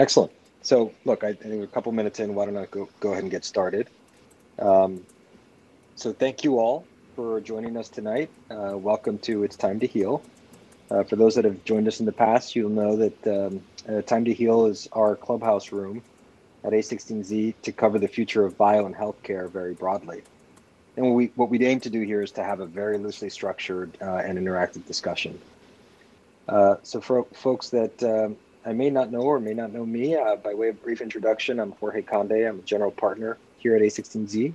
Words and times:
Excellent. 0.00 0.32
So, 0.62 0.92
look, 1.04 1.24
I, 1.24 1.34
think 1.34 1.56
we're 1.56 1.64
a 1.64 1.66
couple 1.66 1.92
minutes 1.92 2.20
in. 2.20 2.34
Why 2.34 2.46
don't 2.46 2.56
I 2.56 2.64
go, 2.64 2.88
go 3.00 3.10
ahead 3.10 3.22
and 3.22 3.30
get 3.30 3.44
started? 3.44 3.86
Um, 4.58 5.04
so, 5.94 6.10
thank 6.10 6.42
you 6.42 6.58
all 6.58 6.86
for 7.14 7.38
joining 7.42 7.76
us 7.76 7.90
tonight. 7.90 8.30
Uh, 8.50 8.78
welcome 8.78 9.18
to 9.18 9.44
It's 9.44 9.56
Time 9.56 9.78
to 9.80 9.86
Heal. 9.86 10.22
Uh, 10.90 11.02
for 11.02 11.16
those 11.16 11.34
that 11.34 11.44
have 11.44 11.62
joined 11.66 11.86
us 11.86 12.00
in 12.00 12.06
the 12.06 12.12
past, 12.12 12.56
you'll 12.56 12.70
know 12.70 12.96
that 12.96 13.26
um, 13.26 13.60
uh, 13.90 14.00
Time 14.00 14.24
to 14.24 14.32
Heal 14.32 14.64
is 14.64 14.88
our 14.92 15.16
clubhouse 15.16 15.70
room 15.70 16.02
at 16.64 16.72
A16Z 16.72 17.56
to 17.60 17.70
cover 17.70 17.98
the 17.98 18.08
future 18.08 18.46
of 18.46 18.56
bio 18.56 18.86
and 18.86 18.94
healthcare 18.94 19.50
very 19.50 19.74
broadly. 19.74 20.22
And 20.96 21.08
what 21.08 21.14
we, 21.14 21.26
what 21.34 21.50
we 21.50 21.62
aim 21.66 21.78
to 21.80 21.90
do 21.90 22.00
here 22.00 22.22
is 22.22 22.30
to 22.32 22.42
have 22.42 22.60
a 22.60 22.66
very 22.66 22.96
loosely 22.96 23.28
structured 23.28 23.98
uh, 24.00 24.14
and 24.24 24.38
interactive 24.38 24.86
discussion. 24.86 25.38
Uh, 26.48 26.76
so, 26.84 27.02
for 27.02 27.24
folks 27.34 27.68
that 27.68 28.02
um, 28.02 28.38
I 28.64 28.74
may 28.74 28.90
not 28.90 29.10
know 29.10 29.22
or 29.22 29.40
may 29.40 29.54
not 29.54 29.72
know 29.72 29.86
me, 29.86 30.16
uh, 30.16 30.36
by 30.36 30.52
way 30.52 30.68
of 30.68 30.82
brief 30.82 31.00
introduction, 31.00 31.58
I'm 31.58 31.72
Jorge 31.72 32.02
Conde. 32.02 32.32
I'm 32.32 32.58
a 32.58 32.62
general 32.62 32.90
partner 32.90 33.38
here 33.56 33.74
at 33.74 33.80
A16Z. 33.80 34.52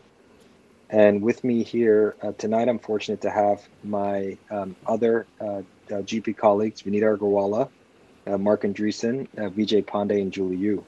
And 0.92 1.24
with 1.24 1.44
me 1.44 1.64
here 1.64 2.16
uh, 2.22 2.32
tonight, 2.34 2.70
I'm 2.70 2.78
fortunate 2.78 3.22
to 3.22 3.32
have 3.32 3.68
my 3.84 4.38
um, 4.52 4.76
other 4.86 5.26
uh, 5.42 5.46
uh 5.46 5.64
GP 5.90 6.38
colleagues, 6.38 6.84
Vinita 6.84 7.18
Agarwala, 7.18 7.68
uh, 8.28 8.38
Mark 8.38 8.62
Andreessen, 8.62 9.28
uh, 9.40 9.50
Vijay 9.50 9.84
Pandey, 9.84 10.22
and 10.22 10.32
Julie 10.32 10.58
Yu. 10.58 10.86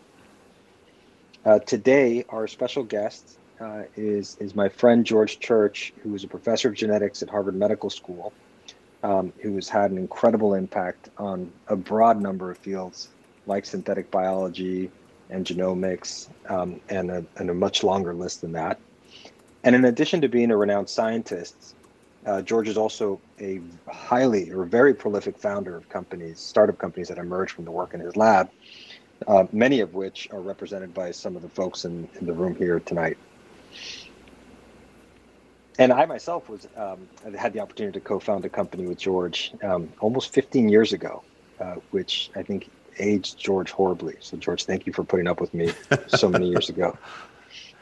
today, 1.66 2.24
our 2.30 2.48
special 2.48 2.84
guest 2.84 3.40
is, 3.96 4.38
is 4.40 4.54
my 4.54 4.70
friend 4.70 5.04
George 5.04 5.40
Church, 5.40 5.92
who 6.04 6.14
is 6.14 6.24
a 6.24 6.28
professor 6.28 6.70
of 6.70 6.76
genetics 6.76 7.24
at 7.24 7.30
Harvard 7.30 7.56
Medical 7.56 7.90
School 7.90 8.32
um, 9.04 9.32
who 9.42 9.56
has 9.56 9.70
had 9.70 9.92
an 9.92 9.98
incredible 9.98 10.54
impact 10.54 11.10
on 11.18 11.52
a 11.68 11.76
broad 11.76 12.22
number 12.22 12.52
of 12.52 12.58
fields 12.58 13.10
like 13.46 13.66
synthetic 13.66 14.12
biology 14.12 14.92
and 15.30 15.46
genomics, 15.46 16.30
um, 16.50 16.80
and, 16.90 17.12
a, 17.12 17.26
and, 17.38 17.50
a, 17.50 17.54
much 17.54 17.84
longer 17.84 18.14
list 18.14 18.42
than 18.42 18.54
that. 18.54 18.80
And 19.64 19.76
in 19.76 19.86
addition 19.86 20.22
to 20.22 20.30
being 20.30 20.52
a 20.52 20.58
renowned 20.58 20.90
scientist, 20.90 21.76
uh, 22.26 22.42
George 22.42 22.68
is 22.68 22.78
also 22.78 23.20
a 23.40 23.62
highly 23.90 24.52
or 24.52 24.66
very 24.66 24.94
prolific 24.94 25.38
founder 25.38 25.76
of 25.76 25.88
companies, 25.90 26.40
startup 26.40 26.78
companies 26.78 27.10
that 27.10 27.18
emerged 27.18 27.54
from 27.54 27.66
the 27.66 27.72
work 27.72 27.94
in 27.94 28.00
his 28.00 28.16
lab, 28.16 28.50
uh, 29.28 29.46
many 29.52 29.82
of 29.82 29.94
which 29.94 30.30
are 30.32 30.42
represented 30.42 30.94
by 30.94 31.12
some 31.12 31.36
of 31.36 31.42
the 31.42 31.50
folks 31.50 31.86
in, 31.86 32.08
in 32.20 32.26
the 32.26 32.34
room 32.34 32.56
here 32.56 32.80
tonight 32.82 33.18
and 35.78 35.92
I 35.92 36.06
myself 36.06 36.50
was 36.50 36.68
um, 36.76 37.08
had 37.36 37.54
the 37.54 37.60
opportunity 37.60 38.00
to 38.00 38.06
co-found 38.06 38.46
a 38.46 38.50
company 38.50 38.86
with 38.86 38.98
George 38.98 39.52
um, 39.64 39.92
almost 40.00 40.34
15 40.34 40.70
years 40.70 40.94
ago, 40.94 41.24
uh, 41.60 41.76
which 41.92 42.30
I 42.36 42.44
think 42.44 42.70
aged 43.00 43.38
George 43.38 43.72
horribly. 43.72 44.16
So 44.20 44.38
George, 44.38 44.66
thank 44.66 44.88
you 44.88 44.94
for 44.94 45.04
putting 45.04 45.28
up 45.28 45.40
with 45.40 45.54
me 45.54 45.72
so 46.08 46.30
many 46.30 46.50
years 46.50 46.70
ago, 46.70 46.98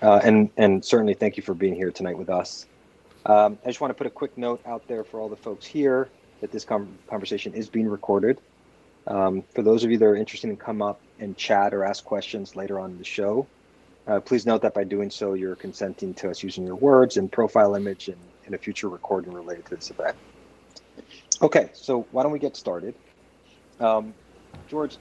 uh, 0.02 0.20
and 0.24 0.50
and 0.58 0.84
certainly 0.84 1.14
thank 1.14 1.38
you 1.38 1.44
for 1.44 1.54
being 1.54 1.76
here 1.76 1.92
tonight 1.92 2.18
with 2.18 2.30
us. 2.30 2.66
Um, 3.26 3.58
I 3.64 3.70
just 3.70 3.82
want 3.82 3.90
to 3.90 3.96
put 3.96 4.08
a 4.08 4.12
quick 4.12 4.38
note 4.38 4.62
out 4.66 4.88
there 4.88 5.04
for 5.04 5.20
all 5.20 5.30
the 5.30 5.36
folks 5.36 5.66
here 5.66 6.10
that 6.42 6.52
this 6.52 6.64
com- 6.64 7.00
conversation 7.10 7.54
is 7.54 7.70
being 7.70 7.88
recorded. 7.88 8.40
Um, 9.08 9.44
for 9.54 9.62
those 9.62 9.84
of 9.84 9.92
you 9.92 9.98
that 9.98 10.06
are 10.06 10.16
interested 10.16 10.50
in 10.50 10.58
come 10.58 10.82
up 10.82 11.00
and 11.20 11.38
chat 11.38 11.74
or 11.74 11.84
ask 11.84 12.04
questions 12.04 12.56
later 12.56 12.80
on 12.80 12.92
in 12.92 12.98
the 12.98 13.04
show, 13.04 13.48
uh, 14.08 14.20
please 14.20 14.46
note 14.46 14.62
that 14.62 14.74
by 14.74 14.84
doing 14.84 15.10
so, 15.10 15.34
you're 15.34 15.56
consenting 15.56 16.14
to 16.16 16.30
us 16.30 16.44
using 16.44 16.66
your 16.66 16.76
words 16.76 17.18
and 17.18 17.32
profile 17.32 17.76
image 17.76 18.08
in, 18.08 18.20
in 18.46 18.54
a 18.54 18.58
future 18.58 18.90
recording 18.90 19.32
related 19.32 19.66
to 19.66 19.76
this 19.76 19.90
event. 19.92 20.16
Okay, 21.42 21.70
so 21.74 22.08
why 22.12 22.24
don't 22.24 22.32
we 22.32 22.40
get 22.40 22.56
started? 22.56 22.96
Um, 23.80 24.16
George, 24.70 24.98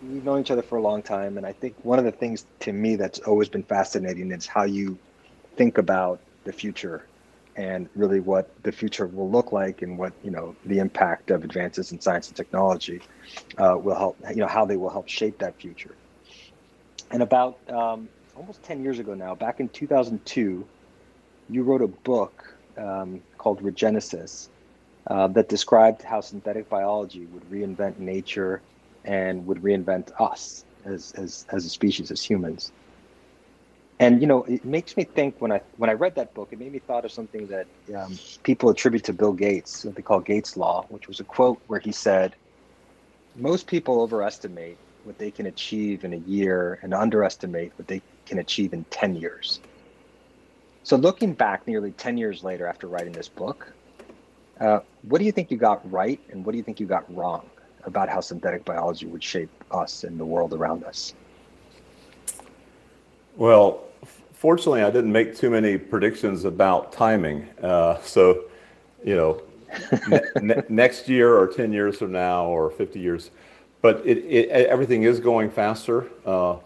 we've 0.00 0.24
known 0.24 0.40
each 0.40 0.50
other 0.50 0.62
for 0.62 0.78
a 0.78 0.82
long 0.82 1.02
time, 1.02 1.36
and 1.38 1.46
I 1.46 1.52
think 1.52 1.76
one 1.84 1.98
of 1.98 2.04
the 2.04 2.12
things 2.12 2.46
to 2.60 2.72
me 2.72 2.96
that's 2.96 3.20
always 3.20 3.48
been 3.48 3.64
fascinating 3.64 4.32
is 4.32 4.46
how 4.46 4.64
you 4.64 5.00
think 5.56 5.78
about 5.78 6.22
the 6.44 6.52
future 6.52 7.10
and 7.56 7.88
really 7.94 8.20
what 8.20 8.54
the 8.62 8.72
future 8.72 9.06
will 9.06 9.30
look 9.30 9.52
like 9.52 9.82
and 9.82 9.98
what 9.98 10.14
you 10.22 10.30
know 10.30 10.56
the 10.64 10.78
impact 10.78 11.30
of 11.30 11.44
advances 11.44 11.92
in 11.92 12.00
science 12.00 12.28
and 12.28 12.36
technology 12.36 13.02
uh, 13.58 13.76
will 13.78 13.96
help 13.96 14.18
you 14.30 14.36
know 14.36 14.46
how 14.46 14.64
they 14.64 14.76
will 14.76 14.90
help 14.90 15.08
shape 15.08 15.38
that 15.40 15.60
future 15.60 15.97
and 17.10 17.22
about 17.22 17.58
um, 17.70 18.08
almost 18.36 18.62
10 18.62 18.82
years 18.82 18.98
ago 18.98 19.14
now, 19.14 19.34
back 19.34 19.60
in 19.60 19.68
2002, 19.68 20.66
you 21.50 21.62
wrote 21.62 21.82
a 21.82 21.88
book 21.88 22.56
um, 22.76 23.20
called 23.38 23.62
Regenesis 23.62 24.48
uh, 25.06 25.26
that 25.28 25.48
described 25.48 26.02
how 26.02 26.20
synthetic 26.20 26.68
biology 26.68 27.26
would 27.26 27.48
reinvent 27.50 27.98
nature 27.98 28.60
and 29.04 29.46
would 29.46 29.58
reinvent 29.62 30.10
us 30.20 30.64
as, 30.84 31.12
as, 31.12 31.46
as 31.50 31.64
a 31.64 31.68
species, 31.68 32.10
as 32.10 32.22
humans. 32.22 32.72
And 34.00 34.20
you 34.20 34.28
know, 34.28 34.44
it 34.44 34.64
makes 34.64 34.96
me 34.96 35.02
think 35.02 35.34
when 35.40 35.50
I 35.50 35.60
when 35.76 35.90
I 35.90 35.94
read 35.94 36.14
that 36.14 36.32
book, 36.32 36.50
it 36.52 36.60
made 36.60 36.70
me 36.70 36.78
thought 36.78 37.04
of 37.04 37.10
something 37.10 37.48
that 37.48 37.66
um, 37.96 38.16
people 38.44 38.70
attribute 38.70 39.02
to 39.04 39.12
Bill 39.12 39.32
Gates, 39.32 39.84
what 39.84 39.96
they 39.96 40.02
call 40.02 40.20
Gates' 40.20 40.56
law, 40.56 40.86
which 40.88 41.08
was 41.08 41.18
a 41.18 41.24
quote 41.24 41.60
where 41.66 41.80
he 41.80 41.90
said, 41.90 42.36
"Most 43.34 43.66
people 43.66 44.00
overestimate 44.00 44.78
what 45.04 45.18
they 45.18 45.30
can 45.30 45.46
achieve 45.46 46.04
in 46.04 46.12
a 46.12 46.18
year 46.18 46.78
and 46.82 46.92
underestimate 46.92 47.72
what 47.76 47.88
they 47.88 48.02
can 48.26 48.38
achieve 48.38 48.72
in 48.72 48.84
10 48.84 49.16
years. 49.16 49.60
So, 50.82 50.96
looking 50.96 51.32
back 51.32 51.66
nearly 51.66 51.92
10 51.92 52.16
years 52.16 52.42
later 52.42 52.66
after 52.66 52.86
writing 52.86 53.12
this 53.12 53.28
book, 53.28 53.72
uh, 54.60 54.80
what 55.02 55.18
do 55.18 55.24
you 55.24 55.32
think 55.32 55.50
you 55.50 55.56
got 55.56 55.90
right 55.90 56.20
and 56.30 56.44
what 56.44 56.52
do 56.52 56.58
you 56.58 56.64
think 56.64 56.80
you 56.80 56.86
got 56.86 57.14
wrong 57.14 57.48
about 57.84 58.08
how 58.08 58.20
synthetic 58.20 58.64
biology 58.64 59.06
would 59.06 59.22
shape 59.22 59.50
us 59.70 60.04
and 60.04 60.18
the 60.18 60.24
world 60.24 60.52
around 60.52 60.84
us? 60.84 61.14
Well, 63.36 63.84
fortunately, 64.32 64.82
I 64.82 64.90
didn't 64.90 65.12
make 65.12 65.36
too 65.36 65.50
many 65.50 65.78
predictions 65.78 66.44
about 66.44 66.92
timing. 66.92 67.48
Uh, 67.62 68.00
so, 68.02 68.44
you 69.04 69.14
know, 69.14 69.42
ne- 70.08 70.20
ne- 70.42 70.62
next 70.68 71.08
year 71.08 71.36
or 71.36 71.46
10 71.46 71.72
years 71.72 71.98
from 71.98 72.12
now 72.12 72.46
or 72.46 72.70
50 72.70 72.98
years, 72.98 73.30
but 73.80 74.04
it, 74.04 74.18
it, 74.18 74.48
everything 74.50 75.04
is 75.04 75.20
going 75.20 75.50
faster. 75.50 76.06
Uh, 76.26 76.56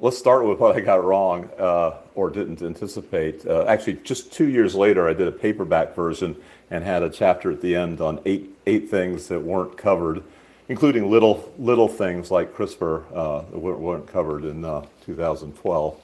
let's 0.00 0.18
start 0.18 0.44
with 0.44 0.58
what 0.58 0.76
I 0.76 0.80
got 0.80 1.04
wrong 1.04 1.48
uh, 1.58 1.94
or 2.14 2.30
didn't 2.30 2.62
anticipate. 2.62 3.46
Uh, 3.46 3.64
actually, 3.66 3.94
just 4.04 4.32
two 4.32 4.48
years 4.48 4.74
later, 4.74 5.08
I 5.08 5.12
did 5.12 5.28
a 5.28 5.32
paperback 5.32 5.94
version 5.94 6.36
and 6.70 6.82
had 6.84 7.02
a 7.02 7.10
chapter 7.10 7.50
at 7.50 7.60
the 7.60 7.76
end 7.76 8.00
on 8.00 8.20
eight 8.24 8.50
eight 8.66 8.90
things 8.90 9.28
that 9.28 9.40
weren't 9.40 9.76
covered, 9.76 10.22
including 10.68 11.10
little 11.10 11.52
little 11.58 11.88
things 11.88 12.30
like 12.30 12.54
CRISPR 12.54 13.04
uh, 13.14 13.42
that 13.50 13.58
weren't 13.58 14.06
covered 14.06 14.44
in 14.44 14.64
uh, 14.64 14.84
2012. 15.04 16.00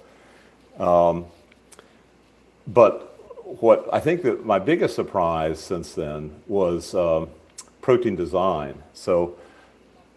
Um, 0.79 1.27
but 2.67 3.17
what 3.63 3.89
I 3.93 4.01
think 4.01 4.23
that 4.23 4.45
my 4.45 4.59
biggest 4.59 4.95
surprise 4.95 5.59
since 5.59 5.95
then 5.95 6.35
was 6.47 6.95
um, 6.95 7.31
protein 7.81 8.15
design. 8.15 8.83
So 8.93 9.37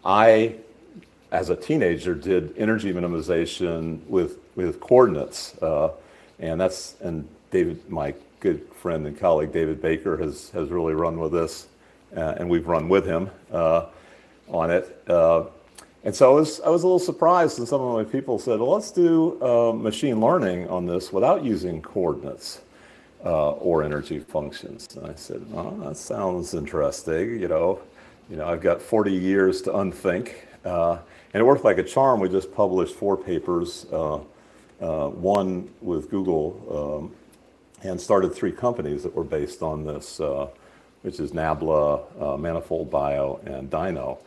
I, 0.04 0.56
as 1.30 1.50
a 1.50 1.56
teenager, 1.56 2.14
did 2.14 2.54
energy 2.56 2.92
minimization 2.92 4.04
with 4.06 4.38
with 4.54 4.80
coordinates, 4.80 5.56
uh, 5.62 5.92
and 6.38 6.60
that's 6.60 6.96
and 7.00 7.26
David, 7.50 7.88
my 7.88 8.14
good 8.40 8.66
friend 8.74 9.06
and 9.06 9.18
colleague 9.18 9.52
David 9.52 9.80
Baker, 9.80 10.16
has 10.16 10.50
has 10.50 10.68
really 10.70 10.94
run 10.94 11.18
with 11.18 11.32
this, 11.32 11.68
uh, 12.16 12.34
and 12.38 12.48
we've 12.50 12.66
run 12.66 12.88
with 12.88 13.06
him 13.06 13.30
uh, 13.52 13.86
on 14.48 14.70
it. 14.70 15.02
Uh, 15.08 15.44
and 16.04 16.14
so 16.14 16.32
I 16.32 16.34
was 16.34 16.60
I 16.60 16.68
was 16.68 16.82
a 16.82 16.86
little 16.86 16.98
surprised 16.98 17.58
when 17.58 17.66
some 17.66 17.80
of 17.80 17.94
my 17.94 18.04
people 18.04 18.38
said, 18.38 18.58
"Well, 18.58 18.72
let's 18.72 18.90
do 18.90 19.40
uh, 19.40 19.72
machine 19.72 20.20
learning 20.20 20.68
on 20.68 20.86
this 20.86 21.12
without 21.12 21.44
using 21.44 21.80
coordinates." 21.80 22.60
Uh, 23.24 23.52
or 23.52 23.84
energy 23.84 24.18
functions. 24.18 24.88
And 24.96 25.06
I 25.06 25.14
said, 25.14 25.46
"Oh, 25.54 25.70
that 25.84 25.96
sounds 25.96 26.54
interesting. 26.54 27.38
You 27.38 27.46
know, 27.46 27.80
you 28.30 28.36
know, 28.36 28.46
I've 28.46 28.60
got 28.60 28.80
40 28.80 29.12
years 29.12 29.62
to 29.62 29.76
unthink. 29.76 30.46
Uh, 30.64 30.98
and 31.34 31.40
it 31.40 31.44
worked 31.44 31.64
like 31.64 31.78
a 31.78 31.82
charm. 31.82 32.20
We 32.20 32.28
just 32.28 32.54
published 32.54 32.94
four 32.94 33.16
papers, 33.16 33.86
uh, 33.92 34.16
uh, 34.80 35.08
one 35.08 35.70
with 35.80 36.10
Google, 36.10 37.00
um, 37.02 37.16
and 37.88 38.00
started 38.00 38.34
three 38.34 38.52
companies 38.52 39.02
that 39.02 39.14
were 39.14 39.24
based 39.24 39.62
on 39.62 39.84
this, 39.84 40.20
uh, 40.20 40.48
which 41.02 41.18
is 41.18 41.32
Nabla, 41.32 42.04
uh, 42.20 42.36
Manifold 42.36 42.90
Bio, 42.90 43.40
and 43.44 43.70
Dino. 43.70 44.18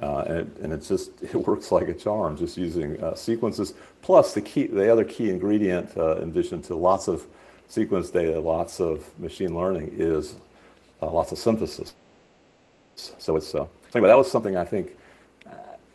Uh, 0.00 0.24
and, 0.28 0.38
it, 0.38 0.56
and 0.62 0.72
it's 0.72 0.88
just 0.88 1.10
it 1.22 1.34
works 1.34 1.72
like 1.72 1.88
a 1.88 1.94
charm, 1.94 2.36
just 2.36 2.56
using 2.56 2.98
sequences. 3.16 3.74
Plus, 4.02 4.34
the 4.34 4.40
key, 4.40 4.66
the 4.66 4.90
other 4.90 5.04
key 5.04 5.30
ingredient, 5.30 5.94
in 5.96 6.30
addition 6.30 6.62
to 6.62 6.74
lots 6.74 7.08
of 7.08 7.26
sequence 7.68 8.10
data, 8.10 8.38
lots 8.38 8.80
of 8.80 9.18
machine 9.18 9.54
learning, 9.56 9.94
is 9.96 10.36
lots 11.00 11.32
of 11.32 11.38
synthesis. 11.38 11.94
So 12.96 13.36
it's 13.36 13.54
uh, 13.54 13.66
anyway, 13.94 14.08
that 14.08 14.16
was 14.16 14.30
something 14.30 14.56
I 14.56 14.64
think 14.64 14.96
uh, 15.46 15.50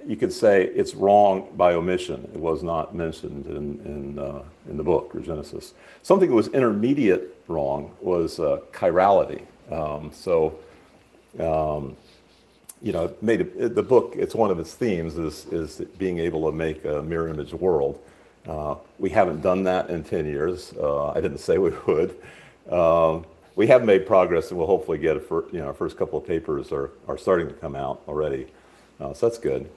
you 0.06 0.16
could 0.16 0.34
say 0.34 0.64
it's 0.64 0.96
wrong 0.96 1.50
by 1.56 1.74
omission. 1.74 2.30
It 2.34 2.40
was 2.40 2.64
not 2.64 2.96
mentioned 2.96 3.46
in 3.48 3.80
in 3.86 4.20
uh, 4.20 4.44
in 4.70 4.78
the 4.78 4.84
book 4.84 5.14
or 5.14 5.20
Genesis. 5.20 5.74
Something 6.02 6.30
that 6.30 6.36
was 6.36 6.48
intermediate 6.50 7.36
wrong 7.48 7.92
was 8.02 8.40
uh, 8.40 8.60
chirality. 8.72 9.44
Um, 9.72 10.12
so. 10.14 10.60
Um, 11.40 11.98
you 12.82 12.92
know, 12.92 13.12
made 13.22 13.42
a, 13.42 13.68
the 13.68 13.82
book. 13.82 14.14
It's 14.16 14.36
one 14.36 14.52
of 14.52 14.60
its 14.60 14.76
themes 14.76 15.18
is 15.18 15.48
is 15.48 15.82
being 15.98 16.20
able 16.20 16.46
to 16.46 16.56
make 16.56 16.86
a 16.86 17.02
mirror 17.02 17.30
image 17.30 17.52
world. 17.52 18.00
Uh, 18.48 18.76
we 19.00 19.10
haven't 19.10 19.42
done 19.42 19.64
that 19.64 19.90
in 19.90 20.04
10 20.04 20.26
years. 20.26 20.74
Uh, 20.80 21.10
I 21.10 21.16
didn't 21.16 21.40
say 21.40 21.58
we 21.58 21.72
would. 21.88 22.16
Um, 22.70 23.26
we 23.56 23.68
have 23.68 23.84
made 23.84 24.06
progress, 24.06 24.50
and 24.50 24.58
we'll 24.58 24.68
hopefully 24.68 24.98
get 24.98 25.18
a 25.18 25.20
fir- 25.20 25.46
you 25.52 25.60
know 25.60 25.68
our 25.68 25.74
first 25.74 25.98
couple 25.98 26.20
of 26.20 26.26
papers 26.26 26.72
are 26.72 26.92
are 27.08 27.18
starting 27.18 27.48
to 27.48 27.54
come 27.54 27.76
out 27.76 28.02
already. 28.08 28.48
Uh, 29.00 29.14
so 29.14 29.28
that's 29.28 29.40
good. 29.40 29.70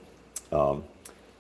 Um, 0.53 0.85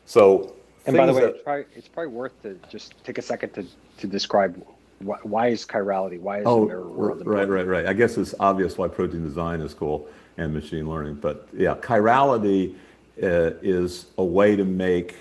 so 0.06 0.54
and 0.86 0.96
by 0.96 1.06
the 1.06 1.12
way, 1.12 1.20
that, 1.20 1.34
it's, 1.34 1.42
probably, 1.42 1.64
it's 1.74 1.88
probably 1.88 2.12
worth 2.12 2.42
to 2.42 2.58
just 2.70 2.94
take 3.04 3.18
a 3.18 3.22
second 3.22 3.50
to 3.50 3.66
to 3.98 4.06
describe 4.06 4.62
why, 5.00 5.18
why 5.22 5.46
is 5.48 5.66
chirality? 5.66 6.20
Why 6.20 6.38
is 6.38 6.44
oh, 6.46 6.60
the 6.60 6.66
mirror 6.66 6.88
world? 6.88 7.26
Right, 7.26 7.48
right, 7.48 7.66
right. 7.66 7.86
I 7.86 7.92
guess 7.92 8.16
it's 8.16 8.34
obvious 8.40 8.78
why 8.78 8.88
protein 8.88 9.22
design 9.22 9.60
is 9.60 9.74
cool 9.74 10.08
and 10.36 10.52
machine 10.52 10.88
learning. 10.88 11.16
But 11.16 11.48
yeah, 11.56 11.74
chirality 11.74 12.74
uh, 13.22 13.58
is 13.62 14.06
a 14.16 14.24
way 14.24 14.56
to 14.56 14.64
make 14.64 15.16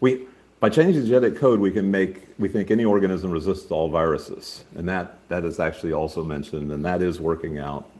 we 0.00 0.26
by 0.62 0.68
changing 0.68 1.02
the 1.02 1.08
genetic 1.08 1.40
code, 1.40 1.58
we 1.58 1.72
can 1.72 1.90
make 1.90 2.28
we 2.38 2.48
think 2.48 2.70
any 2.70 2.84
organism 2.84 3.32
resists 3.32 3.72
all 3.72 3.88
viruses, 3.88 4.62
and 4.76 4.88
that 4.88 5.18
that 5.28 5.44
is 5.44 5.58
actually 5.58 5.92
also 5.92 6.22
mentioned, 6.22 6.70
and 6.70 6.84
that 6.84 7.02
is 7.02 7.20
working 7.20 7.58
out 7.58 7.90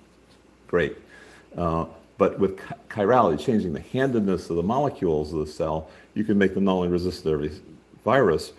great. 0.69 0.97
Uh, 1.59 1.87
but 2.19 2.39
with 2.39 2.57
chirality, 2.89 3.45
changing 3.45 3.73
the 3.73 3.81
handedness 3.81 4.49
of 4.49 4.55
the 4.55 4.63
molecules 4.63 5.33
of 5.33 5.41
the 5.41 5.47
cell, 5.53 5.91
you 6.15 6.23
can 6.23 6.39
make 6.39 6.55
them 6.55 6.63
not 6.63 6.75
only 6.75 6.87
resist 6.87 7.27
every 7.27 7.51
virus, 8.05 8.53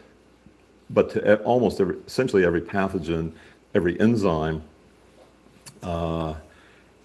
but 0.89 1.11
to 1.11 1.41
almost 1.43 1.79
every, 1.79 1.95
essentially 2.05 2.43
every 2.43 2.59
pathogen, 2.59 3.31
every 3.73 3.97
enzyme, 4.01 4.61
uh, 5.81 6.33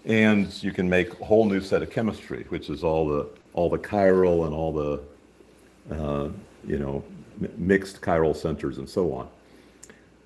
and 0.05 0.61
you 0.65 0.73
can 0.73 0.91
make 0.91 1.21
a 1.21 1.25
whole 1.25 1.45
new 1.45 1.61
set 1.61 1.81
of 1.81 1.93
chemistry, 1.93 2.45
which 2.49 2.69
is 2.69 2.83
all 2.83 3.07
the 3.07 3.29
all 3.53 3.71
the 3.71 3.79
chiral 3.79 4.47
and 4.47 4.53
all 4.53 4.73
the 4.73 5.01
uh, 5.95 6.29
you 6.69 6.79
know 6.79 7.03
mixed 7.57 8.01
chiral 8.01 8.37
centers 8.37 8.79
and 8.79 8.89
so 8.89 9.13
on. 9.13 9.29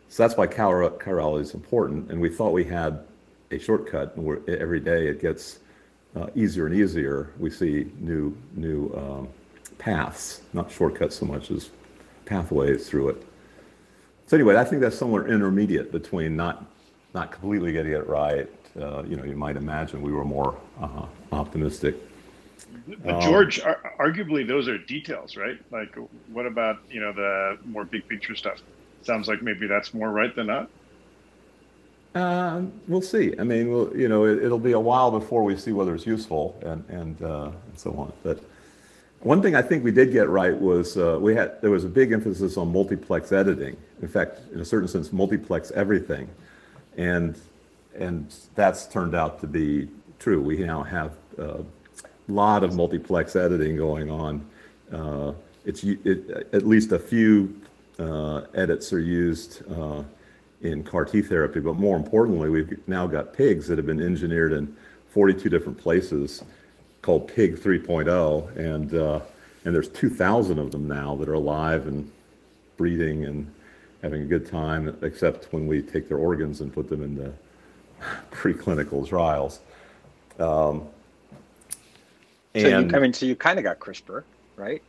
So 0.09 0.23
that's 0.23 0.37
why 0.37 0.47
chir- 0.47 0.99
chirality 0.99 1.43
is 1.43 1.55
important, 1.55 2.11
and 2.11 2.21
we 2.21 2.29
thought 2.29 2.53
we 2.53 2.65
had 2.65 3.05
a 3.50 3.59
shortcut. 3.59 4.17
And 4.17 4.49
every 4.49 4.81
day 4.81 5.06
it 5.06 5.21
gets 5.21 5.61
uh, 6.17 6.27
easier 6.35 6.67
and 6.67 6.75
easier. 6.75 7.31
We 7.39 7.50
see 7.50 7.91
new 7.99 8.37
new 8.55 8.93
um, 8.94 9.29
paths, 9.79 10.43
not 10.53 10.71
shortcuts 10.71 11.17
so 11.17 11.27
much 11.27 11.50
as 11.50 11.71
pathways 12.25 12.89
through 12.89 13.11
it. 13.11 13.27
So 14.27 14.37
anyway, 14.37 14.56
I 14.56 14.65
think 14.65 14.81
that's 14.81 14.97
somewhere 14.97 15.27
intermediate 15.29 15.93
between 15.93 16.37
not 16.37 16.65
not 17.15 17.33
completely 17.33 17.73
getting 17.73 17.93
it 17.93 18.06
right. 18.06 18.49
Uh, 18.81 19.03
you 19.03 19.17
know, 19.17 19.25
you 19.25 19.37
might 19.37 19.56
imagine 19.56 20.00
we 20.00 20.12
were 20.12 20.25
more 20.25 20.59
uh, 20.81 21.06
optimistic. 21.33 21.97
But 22.87 23.20
George, 23.20 23.61
um, 23.61 23.76
arguably 23.99 24.46
those 24.46 24.69
are 24.69 24.79
details, 24.79 25.37
right? 25.37 25.58
Like, 25.70 25.94
what 26.32 26.46
about 26.46 26.81
you 26.90 27.00
know 27.00 27.12
the 27.12 27.58
more 27.64 27.84
big 27.84 28.08
picture 28.08 28.34
stuff? 28.34 28.58
Sounds 29.02 29.29
like 29.29 29.43
maybe 29.43 29.67
that's 29.67 29.94
more 29.94 30.11
right 30.11 30.34
than 30.34 30.49
not. 30.49 30.70
Uh, 32.14 32.62
we'll 32.88 33.00
see. 33.00 33.34
I 33.38 33.44
mean, 33.44 33.73
we'll, 33.73 33.96
you 33.96 34.06
know, 34.08 34.26
it, 34.26 34.43
will 34.43 34.58
be 34.58 34.73
a 34.73 34.81
while 34.81 35.11
before 35.11 35.43
we 35.44 35.56
see 35.56 35.73
whether 35.73 35.94
it's 35.94 36.06
useful 36.06 36.58
and 36.62 36.84
and, 36.88 37.23
uh, 37.23 37.44
and 37.44 37.79
so 37.79 37.93
on. 37.93 38.12
But 38.23 38.43
one 39.20 39.40
thing 39.40 39.55
I 39.55 39.62
think 39.62 39.84
we 39.84 39.93
did 39.93 40.12
get 40.12 40.29
right 40.29 40.55
was 40.55 40.96
uh, 40.99 41.19
we 41.20 41.34
had 41.34 41.61
there 41.62 41.70
was 41.70 41.84
a 41.84 41.88
big 41.88 42.12
emphasis 42.12 42.56
on 42.56 42.73
multiplex 42.73 43.32
editing. 43.32 43.76
In 44.02 44.08
fact, 44.08 44.40
in 44.52 44.61
a 44.61 44.64
certain 44.64 44.88
sense, 44.88 45.12
multiplex 45.12 45.70
everything, 45.70 46.29
and 46.96 47.38
and 47.94 48.34
that's 48.55 48.87
turned 48.87 49.14
out 49.14 49.40
to 49.40 49.46
be 49.46 49.88
true. 50.19 50.40
We 50.40 50.58
now 50.58 50.82
have 50.82 51.12
a 51.38 51.64
lot 52.32 52.64
of 52.64 52.75
multiplex 52.75 53.37
editing 53.37 53.76
going 53.76 54.11
on. 54.11 54.46
Uh, 54.93 55.32
it's 55.64 55.84
it, 55.84 56.49
at 56.52 56.67
least 56.67 56.93
a 56.93 56.99
few 56.99 57.61
uh, 57.99 58.43
edits 58.55 58.93
are 58.93 59.00
used 59.00 59.62
uh, 59.70 60.02
in 60.62 60.82
CAR 60.82 61.05
T 61.05 61.23
therapy, 61.23 61.61
but 61.61 61.75
more 61.75 61.96
importantly, 61.96 62.49
we've 62.49 62.88
now 62.88 63.06
got 63.06 63.32
pigs 63.32 63.69
that 63.69 63.79
have 63.79 63.87
been 63.87 64.00
engineered 64.00 64.52
in 64.52 64.75
42 65.11 65.49
different 65.49 65.79
places 65.79 66.43
called 67.02 67.29
Pig 67.29 67.56
3.0, 67.58 68.56
and 68.56 68.94
uh, 68.94 69.20
and 69.64 69.75
there's 69.75 69.88
2,000 69.90 70.58
of 70.58 70.73
them 70.73 70.88
now 70.88 71.14
that 71.17 71.29
are 71.29 71.34
alive 71.34 71.87
and 71.87 72.11
breeding 72.76 73.26
and 73.26 73.52
having 74.02 74.23
a 74.23 74.25
good 74.25 74.49
time, 74.49 74.96
except 75.02 75.52
when 75.52 75.67
we 75.69 75.81
take 75.81 76.08
their 76.08 76.19
organs 76.19 76.61
and 76.61 76.73
put 76.73 76.88
them 76.88 77.02
into 77.02 77.32
preclinical 78.32 79.06
trials. 79.06 79.61
Um, 80.40 80.88
so 82.55 82.69
you, 82.69 82.91
I 82.95 82.99
mean, 82.99 83.13
so 83.13 83.27
you 83.27 83.37
kind 83.37 83.59
of 83.59 83.63
got 83.63 83.79
CRISPR, 83.79 84.25
right? 84.57 84.83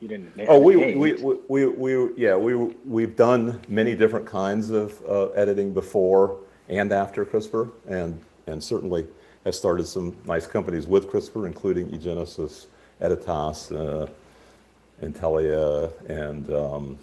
You 0.00 0.08
didn't. 0.08 0.32
Oh, 0.48 0.60
we, 0.60 0.76
we, 0.94 1.14
we, 1.48 1.66
we, 1.66 2.14
yeah, 2.16 2.36
we, 2.36 2.54
we've 2.54 3.16
done 3.16 3.60
many 3.68 3.96
different 3.96 4.26
kinds 4.26 4.70
of 4.70 5.00
uh, 5.08 5.28
editing 5.30 5.72
before 5.72 6.36
and 6.68 6.92
after 6.92 7.24
CRISPR, 7.24 7.70
and 7.88 8.20
and 8.46 8.62
certainly 8.62 9.06
has 9.44 9.56
started 9.56 9.86
some 9.86 10.16
nice 10.26 10.46
companies 10.46 10.86
with 10.86 11.08
CRISPR, 11.10 11.46
including 11.46 11.88
eGenesis, 11.88 12.66
Editas, 13.00 13.72
uh, 13.74 14.06
Intellia, 15.02 15.92
and 16.08 16.52
um, 16.52 16.98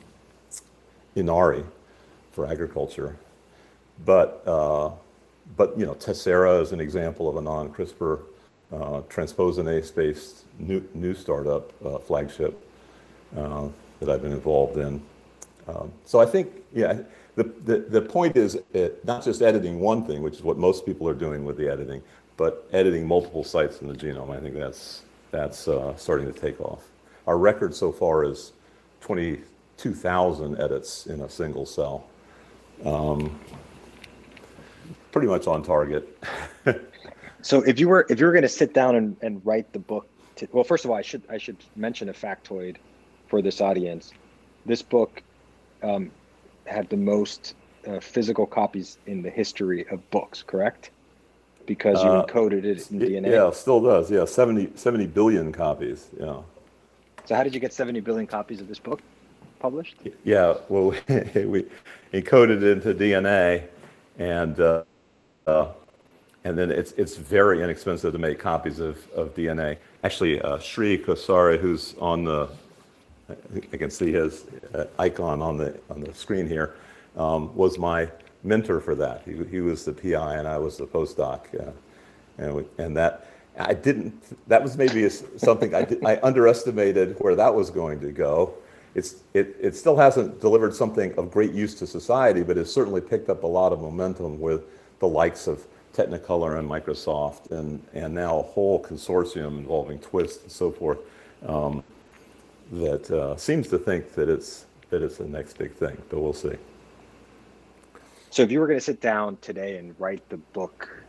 Inari 1.15 1.63
for 2.31 2.45
agriculture. 2.45 3.15
But, 4.05 4.43
uh, 4.45 4.91
but 5.55 5.77
you 5.79 5.85
know, 5.85 5.93
Tessera 5.93 6.61
is 6.61 6.71
an 6.71 6.79
example 6.79 7.29
of 7.29 7.37
a 7.37 7.41
non-CRISPR 7.41 8.19
uh, 8.71 9.01
transposinase-based 9.09 10.45
new, 10.59 10.87
new 10.93 11.13
startup 11.13 11.71
uh, 11.85 11.97
flagship 11.99 12.57
uh, 13.37 13.67
that 13.99 14.09
I've 14.09 14.21
been 14.21 14.31
involved 14.31 14.77
in. 14.77 15.01
Um, 15.67 15.91
so 16.05 16.19
I 16.19 16.25
think, 16.25 16.51
yeah, 16.73 16.99
the, 17.35 17.43
the, 17.43 17.79
the 17.79 18.01
point 18.01 18.37
is 18.37 18.57
it, 18.73 19.03
not 19.05 19.23
just 19.23 19.41
editing 19.41 19.79
one 19.79 20.05
thing, 20.05 20.21
which 20.21 20.35
is 20.35 20.43
what 20.43 20.57
most 20.57 20.85
people 20.85 21.07
are 21.07 21.15
doing 21.15 21.43
with 21.43 21.57
the 21.57 21.69
editing, 21.69 22.01
but 22.37 22.67
editing 22.71 23.07
multiple 23.07 23.43
sites 23.43 23.81
in 23.81 23.87
the 23.87 23.93
genome. 23.93 24.35
I 24.35 24.39
think 24.39 24.55
that's, 24.55 25.03
that's 25.31 25.67
uh, 25.67 25.95
starting 25.95 26.31
to 26.31 26.39
take 26.39 26.59
off. 26.61 26.83
Our 27.27 27.37
record 27.37 27.73
so 27.73 27.91
far 27.91 28.23
is 28.23 28.53
22,000 29.01 30.59
edits 30.59 31.07
in 31.07 31.21
a 31.21 31.29
single 31.29 31.65
cell. 31.65 32.05
Um, 32.83 33.39
pretty 35.11 35.27
much 35.27 35.47
on 35.47 35.63
target. 35.63 36.21
so 37.45 37.61
if 37.61 37.79
you 37.79 37.87
were 37.87 38.05
if 38.09 38.19
you 38.19 38.25
were 38.25 38.31
going 38.31 38.41
to 38.43 38.49
sit 38.49 38.73
down 38.73 38.95
and, 38.95 39.17
and 39.21 39.45
write 39.45 39.71
the 39.73 39.79
book, 39.79 40.07
to, 40.37 40.47
well, 40.51 40.63
first 40.63 40.85
of 40.85 40.91
all, 40.91 40.97
I 40.97 41.01
should 41.01 41.23
I 41.29 41.37
should 41.37 41.57
mention 41.75 42.09
a 42.09 42.13
factoid 42.13 42.77
for 43.27 43.41
this 43.41 43.61
audience. 43.61 44.11
This 44.65 44.81
book 44.81 45.21
um, 45.83 46.11
had 46.65 46.89
the 46.89 46.97
most 46.97 47.55
uh, 47.87 47.99
physical 47.99 48.45
copies 48.45 48.97
in 49.05 49.21
the 49.21 49.29
history 49.29 49.87
of 49.89 50.09
books, 50.09 50.43
correct? 50.43 50.89
because 51.65 52.01
you 52.03 52.09
uh, 52.09 52.25
encoded 52.25 52.63
it 52.63 52.91
in 52.91 52.99
DNA. 52.99 53.31
Yeah, 53.31 53.51
still 53.51 53.81
does. 53.81 54.09
Yeah, 54.11 54.25
70, 54.25 54.71
70 54.75 55.07
billion 55.07 55.51
copies. 55.51 56.07
Yeah. 56.19 56.41
So 57.25 57.35
how 57.35 57.43
did 57.43 57.53
you 57.53 57.59
get 57.59 57.73
70 57.73 58.01
billion 58.01 58.27
copies 58.27 58.61
of 58.61 58.67
this 58.67 58.79
book 58.79 59.01
published? 59.59 59.95
Yeah, 60.23 60.55
well, 60.69 60.89
we 61.07 61.65
encoded 62.13 62.61
it 62.61 62.63
into 62.63 62.93
DNA, 62.93 63.67
and 64.19 64.59
uh, 64.59 64.83
uh, 65.47 65.71
and 66.45 66.55
then 66.57 66.71
it's 66.71 66.93
it's 66.93 67.17
very 67.17 67.61
inexpensive 67.61 68.13
to 68.13 68.19
make 68.19 68.39
copies 68.39 68.79
of, 68.79 69.11
of 69.11 69.35
DNA. 69.35 69.77
Actually, 70.03 70.39
uh, 70.41 70.59
Sri 70.59 70.97
Kosari, 70.97 71.59
who's 71.59 71.95
on 71.99 72.23
the, 72.23 72.47
I 73.73 73.77
can 73.77 73.89
see 73.89 74.11
his 74.11 74.45
uh, 74.73 74.85
icon 74.99 75.41
on 75.41 75.57
the 75.57 75.77
on 75.89 75.99
the 75.99 76.13
screen 76.13 76.47
here, 76.47 76.75
um, 77.17 77.53
was 77.55 77.79
my 77.79 78.07
mentor 78.43 78.79
for 78.79 78.93
that. 78.93 79.23
He, 79.25 79.43
he 79.45 79.59
was 79.59 79.85
the 79.85 79.93
PI 79.93 80.35
and 80.35 80.47
I 80.47 80.59
was 80.59 80.77
the 80.77 80.85
postdoc. 80.85 81.41
Uh, 81.59 81.71
and, 82.37 82.55
we, 82.55 82.65
and 82.77 82.95
that, 82.95 83.27
I 83.57 83.73
didn't, 83.73 84.47
that 84.47 84.61
was 84.61 84.77
maybe 84.77 85.09
something 85.09 85.73
I, 85.73 85.83
did, 85.83 86.05
I 86.05 86.19
underestimated 86.21 87.15
where 87.19 87.35
that 87.35 87.53
was 87.53 87.71
going 87.71 87.99
to 88.01 88.11
go. 88.11 88.53
It's, 88.93 89.23
it, 89.33 89.55
it 89.59 89.75
still 89.75 89.97
hasn't 89.97 90.41
delivered 90.41 90.75
something 90.75 91.13
of 91.17 91.31
great 91.31 91.53
use 91.53 91.73
to 91.75 91.87
society, 91.87 92.43
but 92.43 92.55
it's 92.57 92.71
certainly 92.71 93.01
picked 93.01 93.29
up 93.29 93.43
a 93.43 93.47
lot 93.47 93.73
of 93.73 93.81
momentum 93.81 94.39
with 94.39 94.65
the 94.99 95.07
likes 95.07 95.47
of 95.47 95.65
Technicolor 95.95 96.59
and 96.59 96.69
Microsoft, 96.69 97.51
and, 97.51 97.81
and 97.93 98.13
now 98.13 98.39
a 98.39 98.43
whole 98.43 98.83
consortium 98.83 99.57
involving 99.57 99.99
Twist 99.99 100.43
and 100.43 100.51
so 100.51 100.71
forth 100.71 100.99
um, 101.47 101.83
that 102.73 103.09
uh, 103.09 103.37
seems 103.37 103.69
to 103.69 103.77
think 103.77 104.13
that 104.13 104.27
it's, 104.27 104.65
that 104.89 105.01
it's 105.01 105.17
the 105.17 105.27
next 105.27 105.57
big 105.57 105.73
thing, 105.73 105.97
but 106.09 106.19
we'll 106.19 106.33
see. 106.33 106.55
So 108.29 108.43
if 108.43 108.51
you 108.51 108.59
were 108.59 108.67
going 108.67 108.79
to 108.79 108.83
sit 108.83 108.99
down 108.99 109.37
today 109.37 109.77
and 109.77 109.95
write 109.97 110.27
the 110.27 110.37
book 110.37 111.05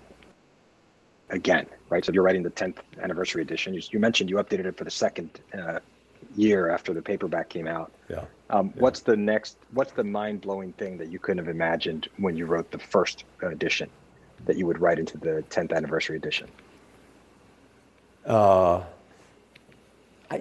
again, 1.30 1.66
right? 1.88 2.04
So 2.04 2.10
if 2.10 2.14
you're 2.14 2.22
writing 2.22 2.44
the 2.44 2.50
10th 2.50 2.78
anniversary 3.02 3.42
edition. 3.42 3.74
You, 3.74 3.82
you 3.90 3.98
mentioned 3.98 4.30
you 4.30 4.36
updated 4.36 4.66
it 4.66 4.76
for 4.76 4.84
the 4.84 4.90
second 4.90 5.40
uh, 5.56 5.80
year 6.36 6.70
after 6.70 6.94
the 6.94 7.02
paperback 7.02 7.48
came 7.48 7.66
out. 7.66 7.92
Yeah. 8.08 8.24
Um, 8.50 8.72
yeah. 8.74 8.82
What's 8.82 9.00
the 9.00 9.16
next? 9.16 9.56
What's 9.72 9.92
the 9.92 10.04
mind 10.04 10.42
blowing 10.42 10.72
thing 10.74 10.96
that 10.98 11.10
you 11.10 11.18
couldn't 11.18 11.44
have 11.44 11.52
imagined 11.52 12.08
when 12.18 12.36
you 12.36 12.46
wrote 12.46 12.70
the 12.70 12.78
first 12.78 13.24
edition 13.42 13.90
that 14.44 14.56
you 14.56 14.66
would 14.66 14.80
write 14.80 14.98
into 14.98 15.18
the 15.18 15.44
10th 15.50 15.72
anniversary 15.72 16.16
edition? 16.16 16.48
Uh, 18.24 18.82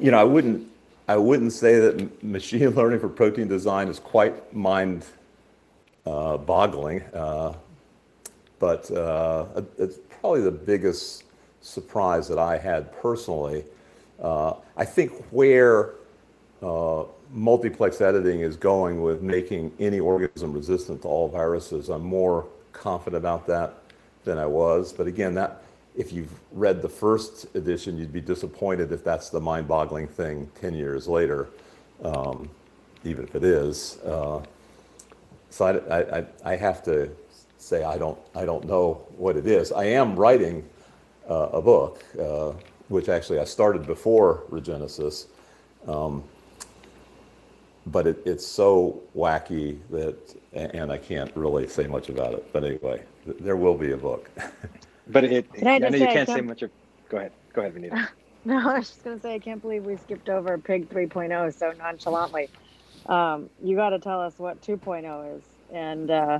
you 0.01 0.11
know, 0.11 0.19
I 0.19 0.23
wouldn't, 0.23 0.67
I 1.07 1.17
wouldn't 1.17 1.53
say 1.53 1.79
that 1.79 2.23
machine 2.23 2.69
learning 2.75 2.99
for 2.99 3.09
protein 3.09 3.47
design 3.47 3.87
is 3.87 3.99
quite 3.99 4.53
mind 4.53 5.05
uh, 6.05 6.37
boggling, 6.37 7.01
uh, 7.13 7.53
but 8.59 8.89
uh, 8.91 9.45
it's 9.77 9.99
probably 10.19 10.41
the 10.41 10.51
biggest 10.51 11.23
surprise 11.61 12.27
that 12.27 12.39
I 12.39 12.57
had 12.57 12.91
personally. 13.01 13.65
Uh, 14.19 14.53
I 14.77 14.85
think 14.85 15.11
where 15.31 15.95
uh, 16.61 17.03
multiplex 17.31 18.01
editing 18.01 18.41
is 18.41 18.55
going 18.55 19.01
with 19.01 19.21
making 19.21 19.71
any 19.79 19.99
organism 19.99 20.53
resistant 20.53 21.01
to 21.03 21.07
all 21.07 21.27
viruses, 21.27 21.89
I'm 21.89 22.03
more 22.03 22.47
confident 22.71 23.17
about 23.17 23.45
that 23.47 23.84
than 24.25 24.37
I 24.37 24.45
was. 24.45 24.91
But 24.91 25.07
again, 25.07 25.33
that 25.35 25.63
if 25.95 26.11
you've 26.11 26.31
read 26.51 26.81
the 26.81 26.89
first 26.89 27.55
edition, 27.55 27.97
you'd 27.97 28.11
be 28.11 28.21
disappointed 28.21 28.91
if 28.91 29.03
that's 29.03 29.29
the 29.29 29.39
mind-boggling 29.39 30.07
thing 30.07 30.49
10 30.59 30.73
years 30.73 31.07
later, 31.07 31.47
um, 32.03 32.49
even 33.03 33.23
if 33.23 33.35
it 33.35 33.43
is. 33.43 33.99
Uh, 34.05 34.41
so 35.49 35.65
I, 35.89 36.19
I, 36.19 36.25
I, 36.43 36.55
have 36.57 36.83
to 36.83 37.09
say 37.57 37.83
I 37.83 37.97
don't, 37.97 38.19
I 38.35 38.43
don't 38.43 38.65
know 38.65 39.05
what 39.15 39.37
it 39.37 39.47
is. 39.47 39.71
I 39.71 39.85
am 39.85 40.15
writing 40.17 40.67
uh, 41.29 41.49
a 41.53 41.61
book, 41.61 42.03
uh, 42.19 42.51
which 42.89 43.07
actually 43.07 43.39
I 43.39 43.45
started 43.45 43.87
before 43.87 44.43
Regenesis. 44.49 45.27
Um, 45.87 46.23
but 47.87 48.07
it, 48.07 48.21
it's 48.25 48.45
so 48.45 49.01
wacky 49.15 49.79
that, 49.91 50.17
and 50.53 50.91
I 50.91 50.97
can't 50.97 51.31
really 51.35 51.67
say 51.67 51.87
much 51.87 52.09
about 52.09 52.33
it. 52.33 52.51
But 52.51 52.63
anyway, 52.63 53.03
there 53.25 53.57
will 53.57 53.75
be 53.75 53.91
a 53.91 53.97
book. 53.97 54.29
But 55.07 55.23
it, 55.25 55.47
I, 55.63 55.75
I 55.75 55.77
know 55.77 55.89
you 55.89 55.99
can't, 55.99 56.13
can't, 56.13 56.29
say 56.29 56.41
much. 56.41 56.61
Of, 56.63 56.71
go 57.09 57.17
ahead. 57.17 57.31
Go 57.53 57.61
ahead, 57.61 57.75
Vanita. 57.75 58.07
no, 58.45 58.57
I 58.57 58.79
was 58.79 58.89
just 58.89 59.03
going 59.03 59.17
to 59.17 59.21
say, 59.21 59.35
I 59.35 59.39
can't 59.39 59.61
believe 59.61 59.85
we 59.85 59.97
skipped 59.97 60.29
over 60.29 60.57
Pig 60.57 60.89
3.0 60.89 61.53
so 61.53 61.73
nonchalantly. 61.77 62.49
Um, 63.05 63.49
you 63.63 63.75
got 63.75 63.89
to 63.89 63.99
tell 63.99 64.19
us 64.19 64.33
what 64.37 64.61
2.0 64.61 65.37
is 65.37 65.43
and 65.71 66.09
uh, 66.09 66.39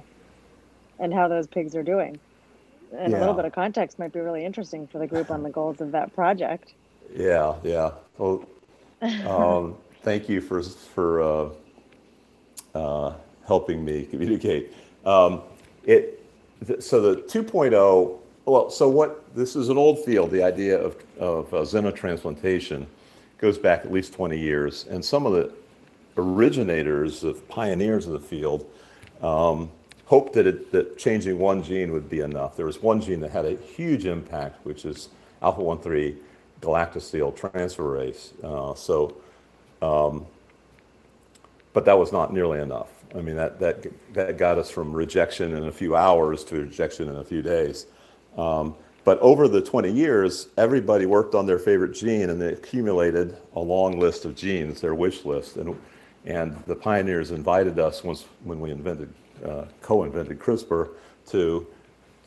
and 1.00 1.14
how 1.14 1.28
those 1.28 1.46
pigs 1.48 1.76
are 1.76 1.84
doing. 1.84 2.20
And 2.98 3.12
yeah. 3.12 3.18
a 3.18 3.20
little 3.20 3.34
bit 3.34 3.46
of 3.46 3.54
context 3.54 4.00
might 4.00 4.14
be 4.14 4.20
really 4.20 4.46
interesting 4.46 4.88
for 4.88 4.98
the 4.98 5.08
group 5.08 5.30
on 5.30 5.44
the 5.44 5.50
goals 5.50 5.82
of 5.82 5.92
that 5.92 6.14
project. 6.16 6.74
Yeah, 7.16 7.56
yeah. 7.64 7.92
Well, 8.18 8.46
um, 9.28 9.76
thank 10.02 10.28
you 10.28 10.42
for 10.42 10.64
for 10.64 11.22
uh, 11.22 11.50
uh, 12.74 13.14
helping 13.46 13.86
me 13.86 14.06
communicate. 14.06 14.74
Um, 15.06 15.42
it 15.84 16.25
so 16.80 17.02
the 17.02 17.22
2.0 17.24 18.20
well, 18.46 18.70
so 18.70 18.88
what, 18.88 19.36
this 19.36 19.56
is 19.56 19.70
an 19.70 19.78
old 19.78 20.06
field, 20.06 20.30
the 20.30 20.44
idea 20.44 20.80
of, 20.80 20.96
of 21.18 21.52
uh, 21.54 21.58
xenotransplantation 21.58 22.86
goes 23.40 23.58
back 23.58 23.80
at 23.80 23.92
least 23.92 24.14
20 24.14 24.40
years. 24.40 24.86
And 24.88 25.04
some 25.04 25.26
of 25.26 25.34
the 25.34 25.52
originators, 26.16 27.24
of 27.24 27.48
pioneers 27.50 28.06
of 28.06 28.14
the 28.14 28.20
field, 28.20 28.70
um, 29.22 29.72
hoped 30.06 30.34
that, 30.34 30.46
it, 30.46 30.72
that 30.72 30.98
changing 30.98 31.40
one 31.40 31.64
gene 31.64 31.92
would 31.92 32.08
be 32.08 32.20
enough. 32.20 32.56
There 32.56 32.68
was 32.68 32.82
one 32.82 33.02
gene 33.02 33.20
that 33.22 33.32
had 33.32 33.46
a 33.46 33.56
huge 33.56 34.06
impact, 34.06 34.64
which 34.64 34.86
is 34.86 35.10
alpha 35.42 35.64
1 35.64 35.80
3 35.80 36.16
galactosyl 36.62 37.36
transferase. 37.36 38.32
Uh, 38.44 38.76
so, 38.76 39.16
um, 39.82 40.28
but 41.76 41.84
that 41.84 42.00
was 42.00 42.14
not 42.14 42.34
nearly 42.34 42.62
enough. 42.62 42.88
I 43.14 43.20
mean, 43.20 43.36
that, 43.36 43.60
that, 43.60 43.86
that 44.14 44.38
got 44.38 44.58
us 44.58 44.70
from 44.72 44.94
rejection 44.94 45.54
in 45.54 45.66
a 45.66 45.72
few 45.74 45.94
hours 45.94 46.46
to 46.46 46.56
rejection 46.56 47.10
in 47.10 47.18
a 47.18 47.24
few 47.24 47.42
days. 47.42 47.88
Um, 48.38 48.76
but 49.04 49.20
over 49.20 49.50
the 49.50 49.62
20 49.62 49.92
years, 49.92 50.48
everybody 50.58 51.06
worked 51.06 51.36
on 51.36 51.46
their 51.46 51.60
favorite 51.60 51.94
gene 51.94 52.30
and 52.30 52.42
they 52.42 52.54
accumulated 52.54 53.36
a 53.58 53.60
long 53.60 54.00
list 54.00 54.24
of 54.24 54.38
genes, 54.38 54.80
their 54.80 54.96
wish 54.96 55.26
list. 55.26 55.58
And, 55.58 55.78
and 56.24 56.56
the 56.66 56.78
pioneers 56.78 57.32
invited 57.32 57.78
us 57.78 58.06
once 58.06 58.24
when 58.46 58.62
we 58.62 58.72
invented, 58.72 59.14
uh, 59.46 59.66
co-invented 59.82 60.40
CRISPR 60.40 60.92
to, 61.28 61.68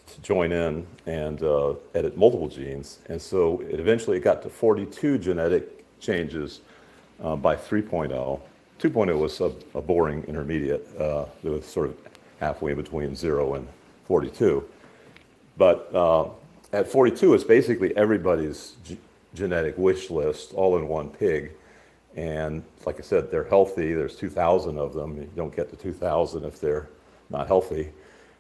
to 0.08 0.20
join 0.20 0.52
in 0.52 0.86
and 1.06 1.42
uh, 1.42 1.72
edit 1.94 2.18
multiple 2.18 2.48
genes. 2.48 2.98
And 3.06 3.20
so 3.20 3.62
it 3.62 3.80
eventually 3.80 4.18
it 4.18 4.24
got 4.24 4.42
to 4.42 4.50
42 4.50 5.16
genetic 5.16 5.86
changes 6.00 6.60
uh, 7.22 7.34
by 7.34 7.56
3.0. 7.56 8.42
2.0 8.78 9.18
was 9.18 9.40
a, 9.40 9.52
a 9.74 9.82
boring 9.82 10.22
intermediate. 10.24 10.86
Uh, 10.98 11.26
it 11.42 11.48
was 11.48 11.66
sort 11.66 11.88
of 11.88 11.96
halfway 12.40 12.74
between 12.74 13.16
zero 13.16 13.54
and 13.54 13.66
42. 14.06 14.64
But 15.56 15.92
uh, 15.94 16.28
at 16.72 16.88
42, 16.88 17.34
it's 17.34 17.44
basically 17.44 17.96
everybody's 17.96 18.76
g- 18.84 18.98
genetic 19.34 19.76
wish 19.76 20.10
list 20.10 20.52
all 20.54 20.78
in 20.78 20.86
one 20.86 21.10
pig. 21.10 21.52
And 22.16 22.62
like 22.86 22.98
I 22.98 23.02
said, 23.02 23.30
they're 23.30 23.44
healthy. 23.44 23.92
There's 23.94 24.16
2,000 24.16 24.78
of 24.78 24.94
them. 24.94 25.16
You 25.16 25.28
don't 25.36 25.54
get 25.54 25.70
to 25.70 25.76
2,000 25.76 26.44
if 26.44 26.60
they're 26.60 26.88
not 27.30 27.46
healthy, 27.46 27.90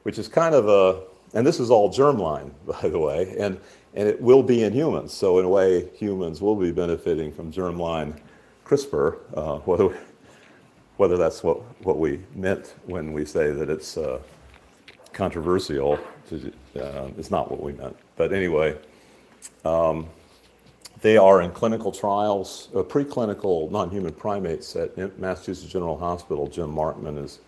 which 0.04 0.18
is 0.18 0.28
kind 0.28 0.54
of 0.54 0.68
a, 0.68 1.02
and 1.36 1.46
this 1.46 1.60
is 1.60 1.70
all 1.70 1.92
germline, 1.92 2.50
by 2.66 2.88
the 2.88 2.98
way, 2.98 3.34
and, 3.38 3.60
and 3.94 4.08
it 4.08 4.20
will 4.20 4.42
be 4.42 4.62
in 4.62 4.72
humans. 4.72 5.12
So 5.12 5.38
in 5.38 5.44
a 5.44 5.48
way, 5.48 5.88
humans 5.96 6.40
will 6.40 6.56
be 6.56 6.72
benefiting 6.72 7.32
from 7.32 7.52
germline 7.52 8.18
CRISPR, 8.64 9.18
uh, 9.34 9.58
whether, 9.64 9.96
whether 10.98 11.16
that's 11.16 11.42
what, 11.42 11.58
what 11.84 11.98
we 11.98 12.20
meant 12.34 12.74
when 12.84 13.12
we 13.12 13.24
say 13.24 13.50
that 13.50 13.70
it's 13.70 13.96
uh, 13.96 14.20
controversial 15.12 15.98
uh, 16.32 17.08
it's 17.16 17.30
not 17.30 17.50
what 17.50 17.62
we 17.62 17.72
meant. 17.72 17.96
But 18.16 18.32
anyway, 18.32 18.76
um, 19.64 20.06
they 21.00 21.16
are 21.16 21.42
in 21.42 21.52
clinical 21.52 21.92
trials, 21.92 22.68
uh, 22.74 22.82
preclinical 22.82 23.70
non-human 23.70 24.12
primates 24.12 24.76
at 24.76 25.18
Massachusetts 25.18 25.72
General 25.72 25.96
Hospital. 25.96 26.46
Jim 26.46 26.72
Markman 26.72 27.22
is 27.22 27.40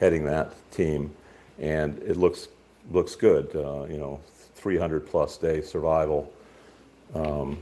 heading 0.00 0.24
that 0.24 0.54
team, 0.70 1.14
and 1.58 1.98
it 1.98 2.16
looks 2.16 2.48
looks 2.90 3.14
good. 3.14 3.54
Uh, 3.54 3.84
you 3.88 3.98
know, 3.98 4.20
300 4.54 5.06
plus 5.06 5.36
day 5.36 5.60
survival 5.60 6.32
um, 7.14 7.58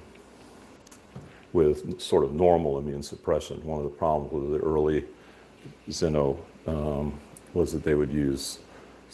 with 1.53 2.01
sort 2.01 2.25
of 2.25 2.33
normal 2.33 2.79
immune 2.79 3.03
suppression. 3.03 3.63
One 3.65 3.79
of 3.79 3.85
the 3.85 3.91
problems 3.91 4.33
with 4.33 4.61
the 4.61 4.67
early 4.67 5.05
Xeno 5.89 6.39
um, 6.67 7.19
was 7.55 7.73
that 7.73 7.83
they 7.83 7.95
would 7.95 8.13
use 8.13 8.61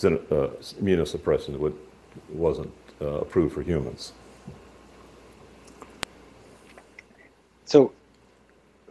uh, 0.04 0.50
immunosuppressant 0.80 1.58
would, 1.58 1.76
wasn't 2.30 2.72
uh, 3.00 3.20
approved 3.20 3.54
for 3.54 3.62
humans. 3.62 4.12
So, 7.64 7.92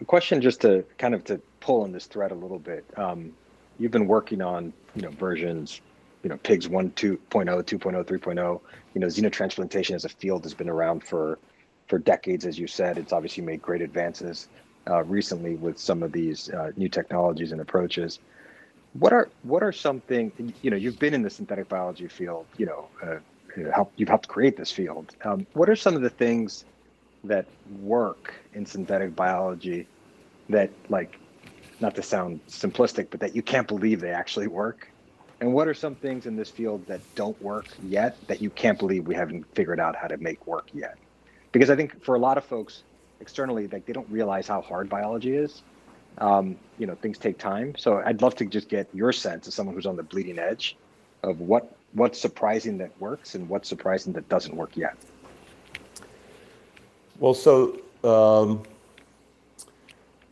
a 0.02 0.06
question 0.06 0.42
just 0.42 0.62
to 0.62 0.84
kind 0.98 1.14
of 1.14 1.24
to 1.26 1.40
pull 1.60 1.84
on 1.84 1.92
this 1.92 2.06
thread 2.06 2.32
a 2.32 2.36
little 2.36 2.60
bit. 2.60 2.86
Um, 2.98 3.34
you've 3.80 3.92
been 3.92 4.08
working 4.08 4.42
on 4.42 4.74
you 4.96 5.04
know 5.04 5.12
versions, 5.12 5.82
you 6.24 6.30
know 6.30 6.38
pigs 6.38 6.68
1, 6.68 6.92
2.0, 6.92 7.20
2.0, 7.30 8.04
3.0. 8.04 8.62
You 8.94 9.02
know 9.02 9.08
xenotransplantation 9.08 9.96
as 9.96 10.06
a 10.06 10.10
field 10.10 10.44
has 10.44 10.54
been 10.54 10.70
around 10.70 11.04
for 11.04 11.40
for 11.88 12.00
decades, 12.00 12.46
as 12.46 12.58
you 12.58 12.68
said. 12.68 12.98
It's 12.98 13.14
obviously 13.14 13.44
made 13.44 13.62
great 13.62 13.82
advances 13.82 14.48
uh, 14.90 15.04
recently 15.04 15.56
with 15.56 15.80
some 15.80 16.04
of 16.04 16.12
these 16.12 16.50
uh, 16.50 16.72
new 16.76 16.90
technologies 16.90 17.52
and 17.52 17.62
approaches. 17.62 18.20
What 18.94 19.14
are 19.14 19.32
what 19.42 19.64
are 19.64 19.72
something 19.74 20.32
you 20.62 20.72
know? 20.72 20.78
You've 20.78 21.00
been 21.00 21.14
in 21.14 21.22
the 21.22 21.30
synthetic 21.30 21.68
biology 21.70 22.08
field. 22.08 22.48
You 22.58 22.68
know, 22.68 22.90
uh, 23.04 23.16
help, 23.74 23.94
you've 23.98 24.10
helped 24.10 24.28
create 24.28 24.58
this 24.58 24.72
field. 24.72 25.12
Um, 25.24 25.48
what 25.54 25.70
are 25.70 25.76
some 25.76 25.96
of 25.96 26.02
the 26.02 26.10
things 26.10 26.66
that 27.24 27.48
work 27.66 28.34
in 28.54 28.66
synthetic 28.66 29.16
biology 29.16 29.90
that, 30.50 30.76
like, 30.90 31.20
not 31.80 31.96
to 31.96 32.04
sound 32.04 32.42
simplistic, 32.50 33.10
but 33.12 33.22
that 33.22 33.36
you 33.36 33.44
can't 33.44 33.68
believe 33.68 34.00
they 34.02 34.12
actually 34.12 34.48
work? 34.48 34.88
And 35.42 35.54
what 35.54 35.68
are 35.68 35.74
some 35.74 35.96
things 35.96 36.26
in 36.26 36.36
this 36.36 36.50
field 36.50 36.88
that 36.88 37.02
don't 37.16 37.40
work 37.42 37.76
yet 37.80 38.20
that 38.28 38.42
you 38.42 38.50
can't 38.50 38.80
believe 38.80 39.06
we 39.08 39.16
haven't 39.16 39.46
figured 39.56 39.80
out 39.80 39.96
how 40.00 40.08
to 40.08 40.18
make 40.18 40.48
work 40.48 40.70
yet? 40.74 40.96
Because 41.52 41.70
I 41.70 41.76
think 41.76 42.04
for 42.04 42.16
a 42.16 42.20
lot 42.20 42.38
of 42.38 42.46
folks 42.46 42.84
externally, 43.22 43.68
like 43.68 43.86
they 43.86 43.94
don't 43.94 44.10
realize 44.10 44.48
how 44.48 44.62
hard 44.62 44.90
biology 44.90 45.36
is. 45.36 45.62
Um, 46.18 46.56
you 46.78 46.88
know 46.88 46.96
things 46.96 47.18
take 47.18 47.38
time. 47.38 47.76
So 47.78 48.02
i'd 48.06 48.22
love 48.22 48.36
to 48.36 48.46
just 48.46 48.70
get 48.70 48.88
your 48.94 49.12
sense 49.12 49.48
as 49.48 49.54
someone 49.54 49.76
who's 49.76 49.86
on 49.86 49.96
the 49.96 50.04
bleeding 50.04 50.40
edge 50.40 50.78
of 51.24 51.40
what 51.40 51.76
what's 51.94 52.20
surprising 52.20 52.78
that 52.78 52.92
works 53.00 53.36
and 53.36 53.48
what's 53.50 53.68
surprising 53.68 54.14
that 54.14 54.28
doesn't 54.30 54.56
work 54.56 54.78
yet. 54.78 54.96
Well 57.20 57.34
so 57.34 57.80
um, 58.04 58.64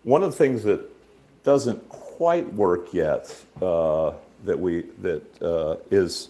one 0.03 0.23
of 0.23 0.31
the 0.31 0.37
things 0.37 0.63
that 0.63 0.89
doesn't 1.43 1.89
quite 1.89 2.51
work 2.53 2.93
yet 2.93 3.35
uh, 3.61 4.13
that 4.45 4.59
we 4.59 4.83
that 5.01 5.41
uh, 5.41 5.77
is 5.91 6.29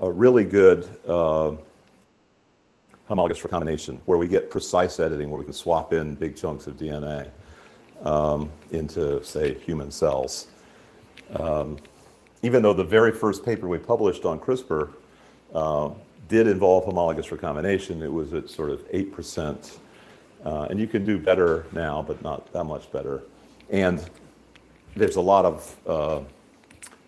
a 0.00 0.10
really 0.10 0.44
good 0.44 0.88
uh, 1.06 1.52
homologous 3.06 3.42
recombination 3.44 4.00
where 4.06 4.18
we 4.18 4.28
get 4.28 4.50
precise 4.50 5.00
editing 5.00 5.30
where 5.30 5.38
we 5.38 5.44
can 5.44 5.52
swap 5.52 5.92
in 5.92 6.14
big 6.14 6.36
chunks 6.36 6.66
of 6.66 6.76
dna 6.76 7.30
um, 8.04 8.50
into, 8.70 9.22
say, 9.24 9.54
human 9.54 9.90
cells. 9.90 10.48
Um, 11.36 11.78
even 12.42 12.62
though 12.62 12.72
the 12.72 12.84
very 12.84 13.12
first 13.12 13.44
paper 13.44 13.68
we 13.68 13.78
published 13.78 14.24
on 14.24 14.40
CRISPR 14.40 14.92
uh, 15.54 15.90
did 16.28 16.46
involve 16.46 16.84
homologous 16.84 17.30
recombination. 17.30 18.02
It 18.02 18.12
was 18.12 18.32
at 18.32 18.48
sort 18.48 18.70
of 18.70 18.80
8%. 18.90 19.78
Uh, 20.44 20.62
and 20.70 20.80
you 20.80 20.86
can 20.86 21.04
do 21.04 21.18
better 21.18 21.66
now, 21.72 22.02
but 22.02 22.22
not 22.22 22.50
that 22.52 22.64
much 22.64 22.90
better. 22.90 23.22
And 23.70 24.02
there's 24.96 25.16
a 25.16 25.20
lot 25.20 25.44
of 25.44 25.76
uh, 25.86 26.20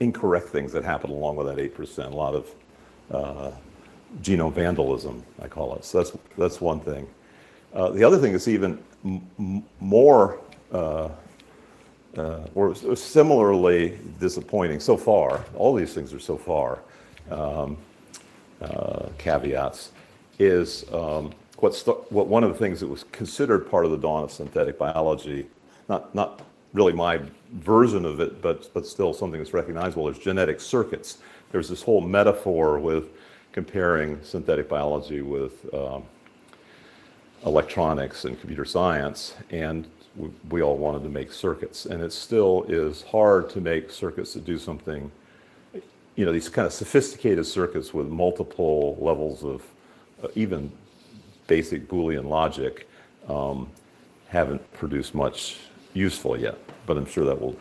incorrect 0.00 0.48
things 0.48 0.72
that 0.72 0.84
happen 0.84 1.10
along 1.10 1.36
with 1.36 1.46
that 1.46 1.56
8%, 1.56 2.12
a 2.12 2.14
lot 2.14 2.34
of 2.34 2.54
uh, 3.10 3.50
genome 4.22 4.52
vandalism, 4.52 5.22
I 5.40 5.48
call 5.48 5.74
it. 5.76 5.84
So 5.84 5.98
that's, 5.98 6.16
that's 6.38 6.60
one 6.60 6.80
thing. 6.80 7.06
Uh, 7.74 7.90
the 7.90 8.04
other 8.04 8.18
thing 8.18 8.34
is 8.34 8.46
even 8.46 8.82
more 9.80 10.38
uh, 10.72 11.08
uh, 12.16 12.46
or 12.54 12.74
similarly 12.74 13.98
disappointing 14.20 14.80
so 14.80 14.96
far. 14.96 15.44
All 15.56 15.74
these 15.74 15.92
things 15.92 16.12
are 16.12 16.20
so 16.20 16.36
far 16.36 16.80
um, 17.30 17.76
uh, 18.60 19.08
caveats. 19.18 19.90
Is 20.38 20.84
um, 20.92 21.32
what's 21.58 21.82
the, 21.84 21.92
what 21.92 22.26
one 22.26 22.42
of 22.42 22.52
the 22.52 22.58
things 22.58 22.80
that 22.80 22.88
was 22.88 23.04
considered 23.12 23.70
part 23.70 23.84
of 23.84 23.92
the 23.92 23.96
dawn 23.96 24.24
of 24.24 24.32
synthetic 24.32 24.78
biology, 24.78 25.46
not 25.88 26.12
not 26.14 26.42
really 26.72 26.92
my 26.92 27.20
version 27.52 28.04
of 28.04 28.20
it, 28.20 28.42
but 28.42 28.72
but 28.74 28.86
still 28.86 29.14
something 29.14 29.40
that's 29.40 29.54
recognizable. 29.54 30.08
Is 30.08 30.18
genetic 30.18 30.60
circuits. 30.60 31.18
There's 31.52 31.68
this 31.68 31.82
whole 31.82 32.00
metaphor 32.00 32.80
with 32.80 33.10
comparing 33.54 34.20
synthetic 34.24 34.68
biology 34.68 35.22
with 35.22 35.72
um, 35.72 36.02
electronics 37.46 38.24
and 38.24 38.38
computer 38.40 38.64
science, 38.64 39.36
and 39.50 39.86
we, 40.16 40.28
we, 40.50 40.60
all 40.60 40.76
wanted 40.76 41.04
to 41.04 41.08
make 41.08 41.32
circuits. 41.32 41.86
And 41.86 42.02
it 42.02 42.12
still 42.12 42.64
is 42.68 43.02
hard 43.04 43.48
to 43.50 43.60
make 43.60 43.92
circuits 43.92 44.34
that 44.34 44.44
do 44.44 44.58
something, 44.58 45.08
you 46.16 46.26
know, 46.26 46.32
these 46.32 46.48
kind 46.48 46.66
of 46.66 46.72
sophisticated 46.72 47.46
circuits 47.46 47.94
with 47.94 48.08
multiple 48.08 48.98
levels 49.00 49.44
of 49.44 49.62
uh, 50.24 50.28
even 50.34 50.72
basic 51.46 51.86
Boolean 51.86 52.24
logic 52.24 52.88
um, 53.28 53.70
haven't 54.26 54.72
produced 54.72 55.14
much 55.14 55.58
useful 55.92 56.36
yet. 56.36 56.58
But 56.86 56.96
I'm 56.96 57.06
sure 57.06 57.24
that 57.24 57.40
will 57.40 57.56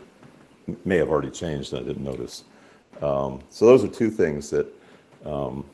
may 0.84 0.96
have 0.96 1.08
already 1.08 1.30
changed. 1.30 1.72
I 1.72 1.78
didn't 1.78 2.02
notice. 2.02 2.42
Um, 3.00 3.42
so 3.48 3.66
those 3.66 3.84
are 3.84 3.88
two 3.88 4.10
things 4.10 4.50
that 4.50 4.66
um, 5.24 5.64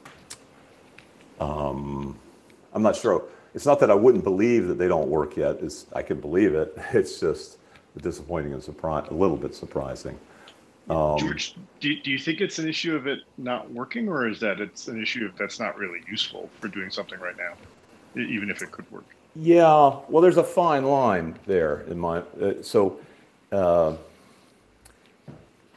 um 1.41 2.19
I'm 2.73 2.83
not 2.83 2.95
sure 2.95 3.25
it's 3.55 3.67
not 3.67 3.81
that 3.81 3.91
I 3.91 3.95
wouldn't 3.95 4.25
believe 4.25 4.69
that 4.69 4.79
they 4.79 4.89
don't 4.89 5.09
work 5.09 5.37
yet. 5.37 5.59
It's, 5.61 5.87
I 5.95 6.03
can 6.03 6.21
believe 6.21 6.55
it. 6.55 6.77
It's 6.93 7.21
just 7.21 7.59
disappointing 8.01 8.53
and 8.53 8.63
surprise, 8.63 9.07
a 9.11 9.15
little 9.15 9.37
bit 9.37 9.55
surprising. 9.55 10.19
Um, 10.89 11.19
George, 11.19 11.55
do, 11.81 11.95
do 12.01 12.11
you 12.11 12.19
think 12.19 12.41
it's 12.41 12.59
an 12.59 12.69
issue 12.69 12.97
of 12.97 13.07
it 13.07 13.21
not 13.39 13.71
working, 13.71 14.09
or 14.09 14.29
is 14.29 14.41
that 14.41 14.61
it's 14.61 14.89
an 14.89 15.01
issue 15.01 15.27
of 15.27 15.37
that's 15.37 15.61
not 15.61 15.77
really 15.77 16.03
useful 16.09 16.51
for 16.61 16.69
doing 16.69 16.91
something 16.91 17.19
right 17.21 17.37
now, 17.37 17.55
even 18.21 18.51
if 18.51 18.63
it 18.63 18.71
could 18.71 18.91
work? 18.91 19.05
Yeah, 19.37 19.97
well, 20.09 20.21
there's 20.21 20.37
a 20.37 20.45
fine 20.45 20.85
line 20.85 21.39
there 21.47 21.83
in 21.83 21.99
my. 21.99 22.19
Uh, 22.19 22.63
so, 22.63 22.99
uh, 23.53 23.95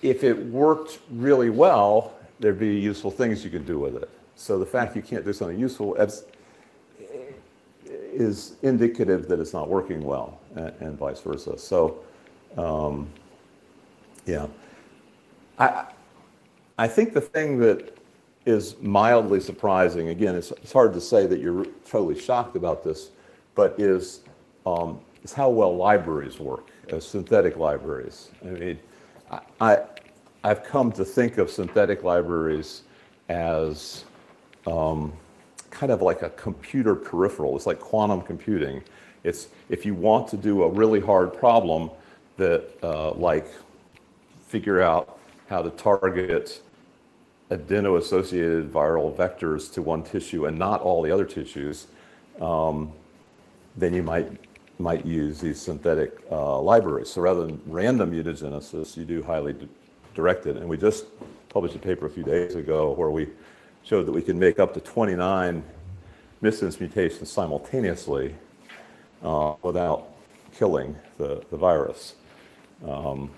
if 0.02 0.24
it 0.24 0.38
worked 0.48 1.00
really 1.12 1.50
well, 1.50 2.14
there'd 2.40 2.60
be 2.60 2.76
useful 2.76 3.12
things 3.12 3.44
you 3.44 3.52
could 3.52 3.66
do 3.66 3.80
with 3.80 3.96
it. 3.98 4.10
So 4.44 4.60
the 4.60 4.66
fact 4.66 4.94
you 4.94 5.02
can't 5.02 5.24
do 5.24 5.32
something 5.32 5.58
useful, 5.58 5.96
is 7.86 8.56
indicative 8.62 9.30
that 9.30 9.40
it's 9.40 9.54
not 9.54 9.70
working 9.70 10.04
well, 10.04 10.40
and, 10.56 10.98
vice 10.98 11.22
versa. 11.22 11.58
So, 11.58 12.00
um, 12.58 13.08
yeah, 14.26 14.48
I 15.58 15.86
I 16.78 16.88
think 16.90 17.14
the 17.14 17.22
thing 17.22 17.58
that 17.60 17.98
is 18.46 18.76
mildly 18.82 19.40
surprising, 19.40 20.10
again, 20.10 20.36
it's, 20.36 20.52
it's 20.52 20.74
hard 20.74 20.94
to 20.94 21.02
say 21.02 21.26
that 21.26 21.40
you're 21.40 21.66
totally 21.86 22.20
shocked 22.20 22.58
about 22.58 22.84
this, 22.84 23.12
but 23.56 23.80
is 23.80 24.22
um, 24.66 25.00
is 25.24 25.32
how 25.32 25.50
well 25.50 25.74
libraries 25.76 26.38
work 26.38 26.68
as 26.90 27.08
synthetic 27.08 27.56
libraries. 27.56 28.30
I 28.44 28.48
mean, 28.48 28.80
I, 29.32 29.40
I 29.62 29.82
I've 30.44 30.66
come 30.66 30.92
to 30.92 31.06
think 31.06 31.38
of 31.38 31.50
synthetic 31.50 32.04
libraries 32.04 32.82
as 33.30 34.04
um, 34.68 35.14
kind 35.70 35.92
of 35.92 36.02
like 36.02 36.22
a 36.22 36.30
computer 36.32 36.96
peripheral. 36.96 37.56
It's 37.56 37.66
like 37.66 37.80
quantum 37.80 38.22
computing. 38.22 38.84
It's 39.24 39.48
if 39.70 39.86
you 39.86 39.94
want 39.94 40.28
to 40.30 40.38
do 40.38 40.64
a 40.64 40.70
really 40.70 41.00
hard 41.00 41.34
problem 41.34 41.90
that, 42.38 42.66
uh, 42.82 43.12
like, 43.14 43.48
figure 44.48 44.82
out 44.82 45.18
how 45.50 45.62
to 45.62 45.70
target 45.72 46.62
adeno-associated 47.50 48.72
viral 48.72 49.16
vectors 49.16 49.72
to 49.74 49.82
one 49.82 50.04
tissue 50.04 50.46
and 50.46 50.58
not 50.58 50.82
all 50.82 51.02
the 51.02 51.12
other 51.12 51.26
tissues, 51.26 51.88
um, 52.42 52.92
then 53.76 53.94
you 53.94 54.04
might 54.04 54.28
might 54.80 55.06
use 55.06 55.40
these 55.40 55.62
synthetic 55.62 56.20
uh, 56.32 56.60
libraries. 56.60 57.10
So 57.10 57.22
rather 57.22 57.46
than 57.46 57.62
random 57.68 58.12
mutagenesis, 58.12 58.98
you 58.98 59.06
do 59.06 59.22
highly 59.22 59.56
directed. 60.16 60.58
And 60.58 60.68
we 60.68 60.78
just 60.78 61.06
published 61.50 61.76
a 61.76 61.80
paper 61.80 62.08
a 62.08 62.10
few 62.10 62.24
days 62.24 62.56
ago 62.56 62.92
where 62.94 63.12
we 63.12 63.30
showed 63.84 64.06
that 64.06 64.12
we 64.12 64.22
can 64.22 64.40
make 64.40 64.60
up 64.60 64.74
to 64.74 64.80
29 64.80 65.64
missense 66.42 66.80
mutations 66.80 67.32
simultaneously 67.32 68.36
uh, 69.24 69.54
without 69.62 70.10
killing 70.54 70.96
the, 71.18 71.44
the 71.50 71.58
virus. 71.58 72.16
Um, 72.88 73.32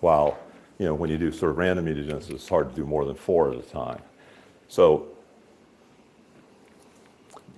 while, 0.00 0.38
you 0.78 0.86
know, 0.86 0.94
when 0.94 1.10
you 1.10 1.18
do 1.18 1.30
sort 1.30 1.52
of 1.52 1.58
random 1.58 1.86
mutagenesis, 1.86 2.30
it's 2.30 2.48
hard 2.48 2.70
to 2.70 2.74
do 2.74 2.84
more 2.84 3.04
than 3.04 3.14
four 3.14 3.52
at 3.52 3.58
a 3.58 3.62
time. 3.62 4.00
So 4.68 5.08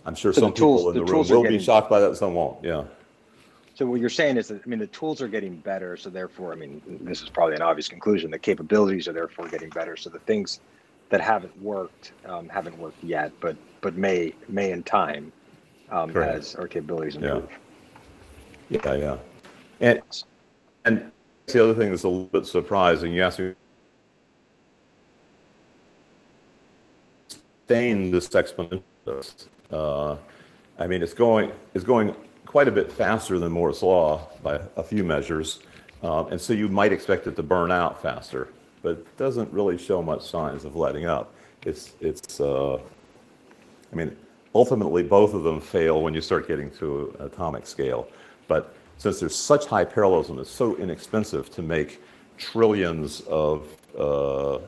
I'm 0.05 0.15
sure 0.15 0.33
so 0.33 0.43
some 0.43 0.53
tools, 0.53 0.83
people 0.83 0.91
in 0.91 0.99
the, 0.99 1.05
the 1.05 1.13
room 1.13 1.29
will 1.29 1.43
getting, 1.43 1.59
be 1.59 1.65
shocked 1.65 1.89
by 1.89 2.01
that, 2.01 2.17
some 2.17 2.35
won't. 2.35 2.63
Yeah. 2.63 2.85
So 3.75 3.87
what 3.87 4.01
you're 4.01 4.11
saying 4.11 4.37
is 4.37 4.49
that 4.49 4.63
I 4.65 4.69
mean 4.69 4.79
the 4.79 4.87
tools 4.89 5.23
are 5.23 5.29
getting 5.29 5.57
better, 5.57 5.97
so 5.97 6.11
therefore 6.11 6.53
I 6.53 6.57
mean 6.57 6.83
this 7.01 7.23
is 7.23 7.29
probably 7.29 7.57
an 7.57 7.63
obvious 7.63 7.89
conclusion. 7.89 8.31
The 8.31 8.39
capabilities 8.39 9.09
are 9.09 9.13
therefore 9.13 9.49
getting 9.49 9.71
better. 9.71 9.97
So 9.97 10.11
the 10.11 10.21
things 10.21 10.61
that 11.11 11.21
haven't 11.21 11.61
worked 11.63 12.13
um, 12.27 12.49
haven't 12.49 12.79
worked 12.79 13.03
yet, 13.03 13.33
but 13.41 13.57
but 13.81 13.97
may 13.97 14.35
may 14.49 14.73
in 14.73 14.83
time 14.83 15.33
um, 15.91 16.17
as 16.17 16.55
our 16.55 16.67
capabilities 16.67 17.17
improve. 17.17 17.49
Yeah. 18.71 18.81
yeah, 18.85 18.95
yeah, 18.95 19.17
and 19.81 20.03
and 20.85 21.13
the 21.47 21.63
other 21.63 21.75
thing 21.75 21.91
that's 21.91 22.05
a 22.05 22.09
little 22.09 22.27
bit 22.27 22.47
surprising. 22.47 23.13
You 23.13 23.23
asked 23.23 23.39
me. 23.39 23.55
Sustain 27.29 28.11
this 28.11 28.29
exponential. 28.29 28.83
Uh, 29.71 30.17
I 30.79 30.87
mean, 30.87 31.03
it's 31.03 31.15
going 31.15 31.53
it's 31.75 31.85
going 31.85 32.15
quite 32.47 32.69
a 32.69 32.73
bit 32.73 32.91
faster 32.91 33.39
than 33.39 33.53
Moore's 33.53 33.83
law 33.83 34.29
by 34.43 34.61
a 34.77 34.83
few 34.83 35.05
measures, 35.05 35.61
um, 36.03 36.29
and 36.33 36.41
so 36.41 36.53
you 36.53 36.69
might 36.69 36.93
expect 36.93 37.27
it 37.27 37.37
to 37.37 37.43
burn 37.43 37.71
out 37.71 38.01
faster 38.01 38.49
but 38.85 39.17
doesn't 39.17 39.51
really 39.51 39.79
show 39.79 40.03
much 40.03 40.23
signs 40.23 40.65
of 40.65 40.77
letting 40.77 41.07
up. 41.07 41.35
It's, 41.65 41.95
it's 42.01 42.39
uh, 42.39 42.75
I 42.77 43.97
mean, 43.97 44.15
ultimately 44.55 45.03
both 45.03 45.33
of 45.33 45.43
them 45.43 45.61
fail 45.61 46.03
when 46.03 46.13
you 46.15 46.21
start 46.21 46.47
getting 46.47 46.71
to 46.73 47.17
atomic 47.19 47.67
scale. 47.67 48.07
But 48.47 48.75
since 48.99 49.19
there's 49.19 49.35
such 49.35 49.65
high 49.67 49.85
parallelism, 49.85 50.39
it's 50.39 50.51
so 50.51 50.77
inexpensive 50.77 51.51
to 51.53 51.63
make 51.63 52.03
trillions 52.37 53.23
of 53.23 53.67
uh, 53.99 54.59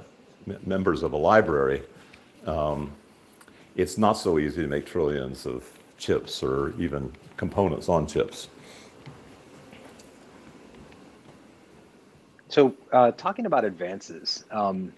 members 0.64 1.02
of 1.02 1.12
a 1.12 1.16
library, 1.16 1.83
um, 2.46 2.92
it's 3.76 3.98
not 3.98 4.14
so 4.14 4.38
easy 4.38 4.62
to 4.62 4.68
make 4.68 4.87
trillions 4.87 5.44
of 5.44 5.68
chips 5.98 6.42
or 6.42 6.72
even 6.79 7.12
components 7.37 7.90
on 7.90 8.07
chips. 8.07 8.48
So, 12.48 12.74
uh, 12.92 13.11
talking 13.12 13.46
about 13.46 13.64
advances, 13.64 14.44
um, 14.50 14.92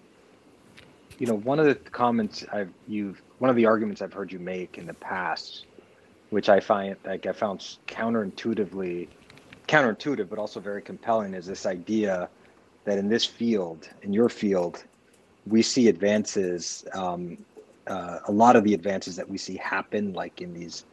you 1.17 1.25
know, 1.25 1.35
one 1.35 1.59
of 1.59 1.65
the 1.65 1.75
comments 1.75 2.45
I've 2.51 2.71
you've 2.87 3.21
one 3.39 3.49
of 3.49 3.55
the 3.55 3.65
arguments 3.65 4.01
I've 4.01 4.13
heard 4.13 4.31
you 4.31 4.39
make 4.39 4.77
in 4.77 4.85
the 4.85 4.93
past, 4.93 5.65
which 6.29 6.49
I 6.49 6.59
find 6.59 6.95
like 7.05 7.25
I 7.25 7.33
found 7.33 7.77
counterintuitively 7.87 9.07
counterintuitive, 9.67 10.29
but 10.29 10.39
also 10.39 10.59
very 10.59 10.81
compelling, 10.81 11.33
is 11.33 11.45
this 11.45 11.65
idea 11.65 12.29
that 12.85 12.97
in 12.97 13.09
this 13.09 13.25
field, 13.25 13.89
in 14.01 14.13
your 14.13 14.29
field, 14.29 14.83
we 15.45 15.61
see 15.61 15.87
advances. 15.87 16.85
Um, 16.93 17.37
uh, 17.87 18.19
a 18.27 18.31
lot 18.31 18.55
of 18.55 18.63
the 18.63 18.75
advances 18.75 19.15
that 19.15 19.27
we 19.27 19.35
see 19.35 19.57
happen 19.57 20.13
like 20.13 20.41
in 20.41 20.53
these 20.53 20.85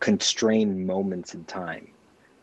constrained 0.00 0.86
moments 0.86 1.32
in 1.32 1.42
time. 1.44 1.88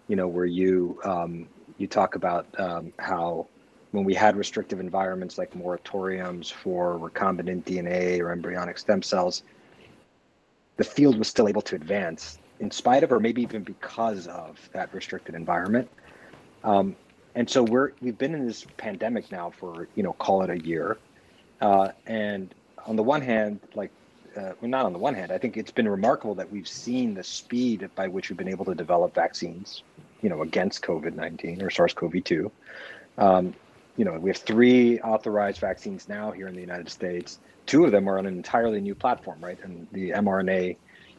You 0.07 0.15
know, 0.15 0.27
where 0.27 0.45
you 0.45 0.99
um, 1.05 1.47
you 1.81 1.87
talk 1.87 2.15
about 2.15 2.47
um, 2.59 2.93
how 2.99 3.47
when 3.91 4.05
we 4.05 4.13
had 4.13 4.37
restrictive 4.37 4.79
environments 4.79 5.37
like 5.37 5.51
moratoriums 5.53 6.51
for 6.51 6.97
recombinant 6.97 7.63
DNA 7.63 8.19
or 8.21 8.31
embryonic 8.31 8.77
stem 8.77 9.01
cells, 9.01 9.43
the 10.77 10.83
field 10.83 11.17
was 11.17 11.27
still 11.27 11.47
able 11.49 11.61
to 11.61 11.75
advance 11.75 12.39
in 12.59 12.71
spite 12.71 13.03
of, 13.03 13.11
or 13.11 13.19
maybe 13.19 13.41
even 13.41 13.63
because 13.63 14.27
of 14.27 14.57
that 14.71 14.93
restricted 14.93 15.35
environment. 15.35 15.89
Um, 16.63 16.95
and 17.35 17.49
so 17.49 17.63
we're 17.63 17.91
we've 18.01 18.17
been 18.17 18.33
in 18.33 18.45
this 18.45 18.65
pandemic 18.77 19.31
now 19.31 19.49
for 19.49 19.87
you 19.95 20.03
know 20.03 20.13
call 20.13 20.43
it 20.43 20.49
a 20.49 20.59
year, 20.59 20.97
uh, 21.59 21.89
and 22.05 22.53
on 22.85 22.95
the 22.95 23.03
one 23.03 23.21
hand, 23.21 23.59
like 23.73 23.91
uh, 24.37 24.53
well, 24.61 24.69
not 24.69 24.85
on 24.85 24.93
the 24.93 24.99
one 24.99 25.13
hand, 25.13 25.31
I 25.31 25.37
think 25.37 25.57
it's 25.57 25.71
been 25.71 25.87
remarkable 25.87 26.35
that 26.35 26.51
we've 26.51 26.67
seen 26.67 27.13
the 27.13 27.23
speed 27.23 27.89
by 27.95 28.07
which 28.07 28.29
we've 28.29 28.37
been 28.37 28.47
able 28.47 28.65
to 28.65 28.75
develop 28.75 29.15
vaccines, 29.15 29.83
you 30.21 30.29
know, 30.29 30.41
against 30.41 30.81
COVID 30.81 31.15
nineteen 31.15 31.61
or 31.61 31.69
SARS 31.69 31.93
CoV 31.93 32.23
two. 32.23 32.51
Um, 33.17 33.53
you 33.97 34.05
know, 34.05 34.13
we 34.13 34.29
have 34.29 34.37
three 34.37 34.99
authorized 35.01 35.59
vaccines 35.59 36.07
now 36.07 36.31
here 36.31 36.47
in 36.47 36.55
the 36.55 36.61
United 36.61 36.89
States. 36.89 37.39
Two 37.65 37.85
of 37.85 37.91
them 37.91 38.09
are 38.09 38.17
on 38.17 38.25
an 38.25 38.35
entirely 38.35 38.81
new 38.81 38.95
platform, 38.95 39.39
right? 39.41 39.59
And 39.63 39.87
the 39.91 40.11
mRNA, 40.11 40.77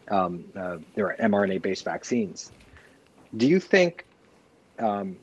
um, 0.08 0.44
uh, 0.56 0.78
there 0.94 1.06
are 1.06 1.16
mRNA-based 1.16 1.84
vaccines. 1.84 2.50
Do 3.36 3.46
you 3.46 3.60
think, 3.60 4.04
um, 4.78 5.16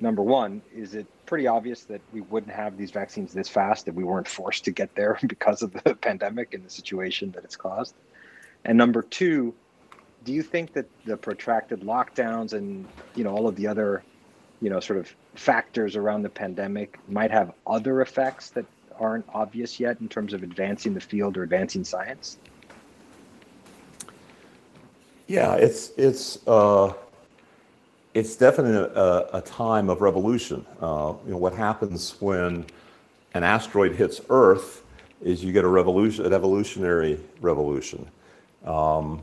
number 0.00 0.22
one, 0.22 0.62
is 0.74 0.94
it 0.94 1.06
pretty 1.26 1.46
obvious 1.46 1.84
that 1.84 2.00
we 2.12 2.22
wouldn't 2.22 2.52
have 2.52 2.76
these 2.76 2.90
vaccines 2.90 3.32
this 3.32 3.48
fast 3.48 3.86
if 3.86 3.94
we 3.94 4.04
weren't 4.04 4.28
forced 4.28 4.64
to 4.64 4.70
get 4.70 4.94
there 4.94 5.18
because 5.26 5.62
of 5.62 5.72
the 5.72 5.94
pandemic 6.00 6.54
and 6.54 6.64
the 6.64 6.70
situation 6.70 7.30
that 7.32 7.44
it's 7.44 7.56
caused? 7.56 7.94
And 8.64 8.76
number 8.76 9.02
two, 9.02 9.54
do 10.28 10.34
you 10.34 10.42
think 10.42 10.74
that 10.74 10.84
the 11.06 11.16
protracted 11.16 11.80
lockdowns 11.80 12.52
and 12.52 12.86
you 13.14 13.24
know 13.24 13.34
all 13.34 13.48
of 13.48 13.56
the 13.56 13.66
other 13.66 14.02
you 14.60 14.68
know 14.68 14.78
sort 14.78 14.98
of 14.98 15.10
factors 15.34 15.96
around 15.96 16.20
the 16.20 16.28
pandemic 16.28 16.98
might 17.08 17.30
have 17.30 17.54
other 17.66 18.02
effects 18.02 18.50
that 18.50 18.66
aren't 19.00 19.24
obvious 19.32 19.80
yet 19.80 19.98
in 20.02 20.08
terms 20.08 20.34
of 20.34 20.42
advancing 20.42 20.92
the 20.92 21.00
field 21.00 21.38
or 21.38 21.44
advancing 21.44 21.82
science? 21.82 22.36
Yeah, 25.28 25.54
it's 25.54 25.92
it's 25.96 26.46
uh, 26.46 26.92
it's 28.12 28.36
definitely 28.36 28.76
a, 29.00 29.28
a, 29.32 29.40
time 29.40 29.88
of 29.88 30.02
revolution. 30.02 30.66
Uh, 30.78 31.14
you 31.24 31.30
know 31.30 31.38
what 31.38 31.54
happens 31.54 32.20
when 32.20 32.66
an 33.32 33.44
asteroid 33.44 33.94
hits 33.94 34.20
Earth 34.28 34.82
is 35.22 35.42
you 35.42 35.52
get 35.52 35.64
a 35.64 35.68
revolution, 35.68 36.26
an 36.26 36.34
evolutionary 36.34 37.18
revolution. 37.40 38.06
Um, 38.66 39.22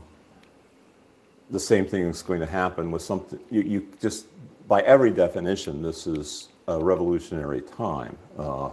the 1.50 1.60
same 1.60 1.86
thing 1.86 2.02
is 2.04 2.22
going 2.22 2.40
to 2.40 2.46
happen 2.46 2.90
with 2.90 3.02
something. 3.02 3.38
You, 3.50 3.62
you 3.62 3.88
just 4.00 4.26
by 4.66 4.80
every 4.82 5.10
definition, 5.10 5.82
this 5.82 6.06
is 6.06 6.48
a 6.68 6.82
revolutionary 6.82 7.60
time. 7.60 8.16
Uh, 8.36 8.70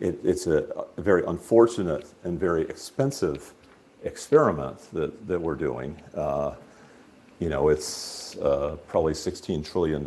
it, 0.00 0.18
it's 0.24 0.46
a, 0.46 0.86
a, 0.96 1.02
very 1.02 1.24
unfortunate 1.26 2.12
and 2.24 2.38
very 2.38 2.62
expensive 2.62 3.54
experiment 4.02 4.78
that, 4.92 5.26
that 5.26 5.40
we're 5.40 5.54
doing. 5.54 6.00
Uh, 6.14 6.54
you 7.38 7.48
know, 7.48 7.68
it's 7.68 8.36
uh, 8.38 8.76
probably 8.86 9.14
$16 9.14 9.64
trillion, 9.64 10.04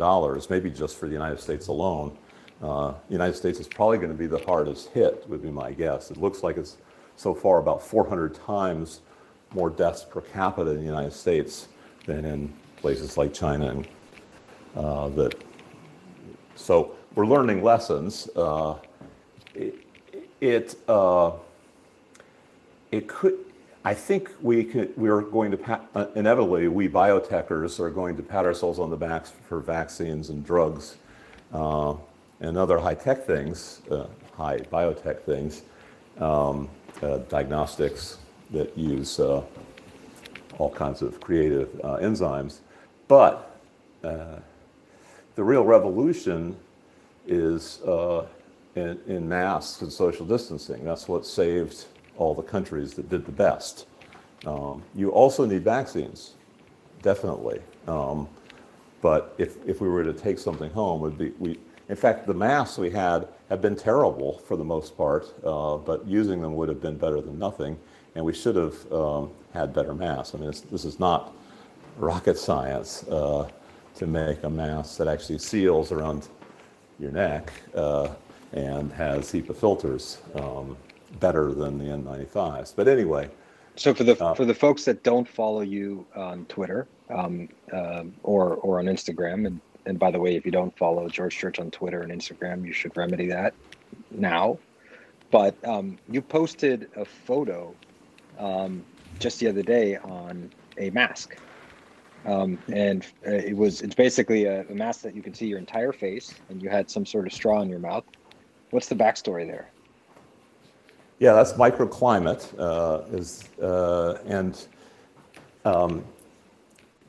maybe 0.50 0.70
just 0.70 0.96
for 0.96 1.06
the 1.06 1.12
United 1.12 1.40
States 1.40 1.66
alone. 1.66 2.16
Uh, 2.62 2.92
the 3.08 3.12
United 3.12 3.34
States 3.34 3.58
is 3.58 3.66
probably 3.66 3.98
going 3.98 4.10
to 4.10 4.16
be 4.16 4.28
the 4.28 4.38
hardest 4.38 4.90
hit, 4.90 5.28
would 5.28 5.42
be 5.42 5.50
my 5.50 5.72
guess. 5.72 6.10
It 6.10 6.16
looks 6.16 6.42
like 6.44 6.56
it's 6.56 6.76
so 7.16 7.34
far 7.34 7.58
about 7.58 7.82
400 7.82 8.34
times 8.34 9.00
more 9.52 9.70
deaths 9.70 10.04
per 10.04 10.20
capita 10.20 10.70
in 10.70 10.78
the 10.78 10.84
United 10.84 11.12
States 11.12 11.68
than 12.06 12.24
in 12.24 12.52
places 12.76 13.16
like 13.16 13.32
China 13.32 13.68
and 13.70 13.88
uh, 14.76 15.08
that. 15.10 15.34
So 16.54 16.94
we're 17.14 17.26
learning 17.26 17.62
lessons. 17.62 18.28
Uh, 18.36 18.76
it, 19.54 19.74
it, 20.40 20.76
uh, 20.88 21.32
it 22.90 23.08
could, 23.08 23.38
I 23.84 23.94
think 23.94 24.30
we 24.40 24.64
could, 24.64 24.96
we're 24.96 25.22
going 25.22 25.50
to, 25.50 25.56
pat, 25.56 25.88
uh, 25.94 26.06
inevitably, 26.14 26.68
we 26.68 26.88
biotechers 26.88 27.80
are 27.80 27.90
going 27.90 28.16
to 28.16 28.22
pat 28.22 28.44
ourselves 28.44 28.78
on 28.78 28.90
the 28.90 28.96
backs 28.96 29.32
for 29.48 29.60
vaccines 29.60 30.30
and 30.30 30.44
drugs 30.44 30.96
uh, 31.52 31.94
and 32.40 32.56
other 32.56 32.78
high-tech 32.78 33.26
things, 33.26 33.82
uh, 33.90 34.06
high 34.36 34.58
biotech 34.58 35.20
things, 35.22 35.62
um, 36.18 36.68
diagnostics 37.28 38.18
that 38.50 38.76
use 38.78 39.20
all 40.58 40.70
kinds 40.70 41.02
of 41.02 41.20
creative 41.20 41.68
enzymes. 41.82 42.60
But 43.08 43.50
the 44.02 44.42
real 45.36 45.64
revolution 45.64 46.56
is 47.26 47.80
in, 48.74 48.98
in 49.06 49.28
masks 49.28 49.82
and 49.82 49.92
social 49.92 50.26
distancing. 50.26 50.84
That's 50.84 51.08
what 51.08 51.26
saved 51.26 51.86
all 52.16 52.34
the 52.34 52.42
countries 52.42 52.94
that 52.94 53.08
did 53.08 53.24
the 53.26 53.32
best. 53.32 53.86
Um, 54.46 54.82
you 54.94 55.10
also 55.10 55.46
need 55.46 55.64
vaccines, 55.64 56.34
definitely. 57.02 57.60
Um, 57.86 58.28
but 59.00 59.34
if, 59.38 59.56
if 59.66 59.80
we 59.80 59.88
were 59.88 60.04
to 60.04 60.12
take 60.12 60.38
something 60.38 60.70
home, 60.70 61.00
would 61.00 61.18
be 61.18 61.32
we. 61.38 61.58
In 61.90 61.96
fact, 61.96 62.26
the 62.26 62.32
masks 62.32 62.78
we 62.78 62.88
had 62.88 63.28
have 63.50 63.60
been 63.60 63.76
terrible 63.76 64.38
for 64.38 64.56
the 64.56 64.64
most 64.64 64.96
part, 64.96 65.26
uh, 65.44 65.76
but 65.76 66.06
using 66.06 66.40
them 66.40 66.54
would 66.56 66.70
have 66.70 66.80
been 66.80 66.96
better 66.96 67.20
than 67.20 67.38
nothing, 67.38 67.78
and 68.14 68.24
we 68.24 68.32
should 68.32 68.56
have 68.56 68.92
um, 68.92 69.30
had 69.52 69.72
better 69.72 69.94
masks. 69.94 70.34
I 70.34 70.38
mean, 70.38 70.52
this 70.70 70.84
is 70.84 70.98
not 70.98 71.32
rocket 71.96 72.38
science 72.38 73.04
uh, 73.08 73.48
to 73.96 74.06
make 74.06 74.42
a 74.42 74.50
mask 74.50 74.98
that 74.98 75.08
actually 75.08 75.38
seals 75.38 75.92
around 75.92 76.28
your 76.98 77.12
neck. 77.12 77.52
Uh, 77.74 78.08
and 78.54 78.92
has 78.92 79.32
HEPA 79.32 79.54
filters 79.54 80.18
um, 80.36 80.76
better 81.18 81.52
than 81.52 81.78
the 81.78 81.84
N95s. 81.84 82.72
But 82.74 82.88
anyway. 82.88 83.28
So 83.76 83.92
for 83.92 84.04
the 84.04 84.22
uh, 84.24 84.34
for 84.34 84.44
the 84.44 84.54
folks 84.54 84.84
that 84.84 85.02
don't 85.02 85.28
follow 85.28 85.60
you 85.62 86.06
on 86.14 86.46
Twitter 86.46 86.86
um, 87.10 87.48
uh, 87.72 88.04
or 88.22 88.54
or 88.56 88.78
on 88.78 88.86
Instagram, 88.86 89.46
and 89.46 89.60
and 89.86 89.98
by 89.98 90.12
the 90.12 90.20
way, 90.20 90.36
if 90.36 90.46
you 90.46 90.52
don't 90.52 90.76
follow 90.78 91.08
George 91.08 91.36
Church 91.36 91.58
on 91.58 91.72
Twitter 91.72 92.02
and 92.02 92.12
Instagram, 92.12 92.64
you 92.64 92.72
should 92.72 92.96
remedy 92.96 93.26
that 93.26 93.52
now. 94.12 94.58
But 95.32 95.56
um, 95.66 95.98
you 96.08 96.22
posted 96.22 96.88
a 96.94 97.04
photo 97.04 97.74
um, 98.38 98.84
just 99.18 99.40
the 99.40 99.48
other 99.48 99.62
day 99.62 99.96
on 99.98 100.50
a 100.78 100.90
mask. 100.90 101.36
Um, 102.26 102.58
and 102.72 103.04
uh, 103.26 103.32
it 103.32 103.56
was 103.56 103.82
it's 103.82 103.94
basically 103.94 104.46
a, 104.46 104.62
a, 104.62 104.74
mask 104.74 105.02
that 105.02 105.14
you 105.14 105.22
can 105.22 105.34
see 105.34 105.46
your 105.46 105.58
entire 105.58 105.92
face 105.92 106.34
and 106.48 106.62
you 106.62 106.70
had 106.70 106.88
some 106.88 107.04
sort 107.04 107.26
of 107.26 107.34
straw 107.34 107.60
in 107.60 107.68
your 107.68 107.78
mouth. 107.78 108.04
What's 108.70 108.88
the 108.88 108.94
backstory 108.94 109.46
there? 109.46 109.68
Yeah, 111.18 111.34
that's 111.34 111.52
microclimate, 111.52 112.48
uh, 112.58 113.16
is 113.16 113.44
uh, 113.62 114.18
and 114.26 114.66
um, 115.64 116.04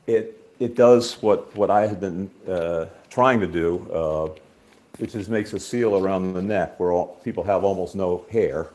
it 0.06 0.40
it 0.58 0.76
does 0.76 1.14
what 1.22 1.54
what 1.56 1.70
I 1.70 1.86
had 1.86 2.00
been 2.00 2.30
uh, 2.46 2.86
trying 3.08 3.40
to 3.40 3.46
do, 3.46 3.90
uh, 3.90 4.28
which 4.98 5.14
is 5.14 5.28
makes 5.28 5.54
a 5.54 5.58
seal 5.58 5.96
around 5.96 6.34
the 6.34 6.42
neck 6.42 6.78
where 6.78 6.92
all, 6.92 7.18
people 7.24 7.42
have 7.44 7.64
almost 7.64 7.96
no 7.96 8.24
hair, 8.30 8.68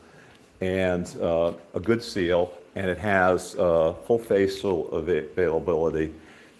and 0.62 1.16
uh, 1.20 1.52
a 1.74 1.80
good 1.80 2.02
seal, 2.02 2.52
and 2.76 2.88
it 2.88 2.98
has 2.98 3.54
uh, 3.56 3.94
full 4.06 4.18
facial 4.18 4.90
availability, 4.92 6.14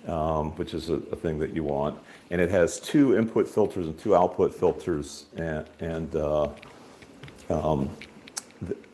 um, 0.06 0.50
which 0.56 0.74
is 0.74 0.90
a, 0.90 0.94
a 0.94 1.16
thing 1.16 1.38
that 1.38 1.54
you 1.54 1.62
want 1.62 1.98
and 2.32 2.40
it 2.40 2.50
has 2.50 2.80
two 2.80 3.16
input 3.16 3.46
filters 3.46 3.86
and 3.86 3.98
two 3.98 4.16
output 4.16 4.54
filters, 4.54 5.26
and 5.36 5.66
and 5.80 6.16
uh, 6.16 6.48
um, 7.50 7.94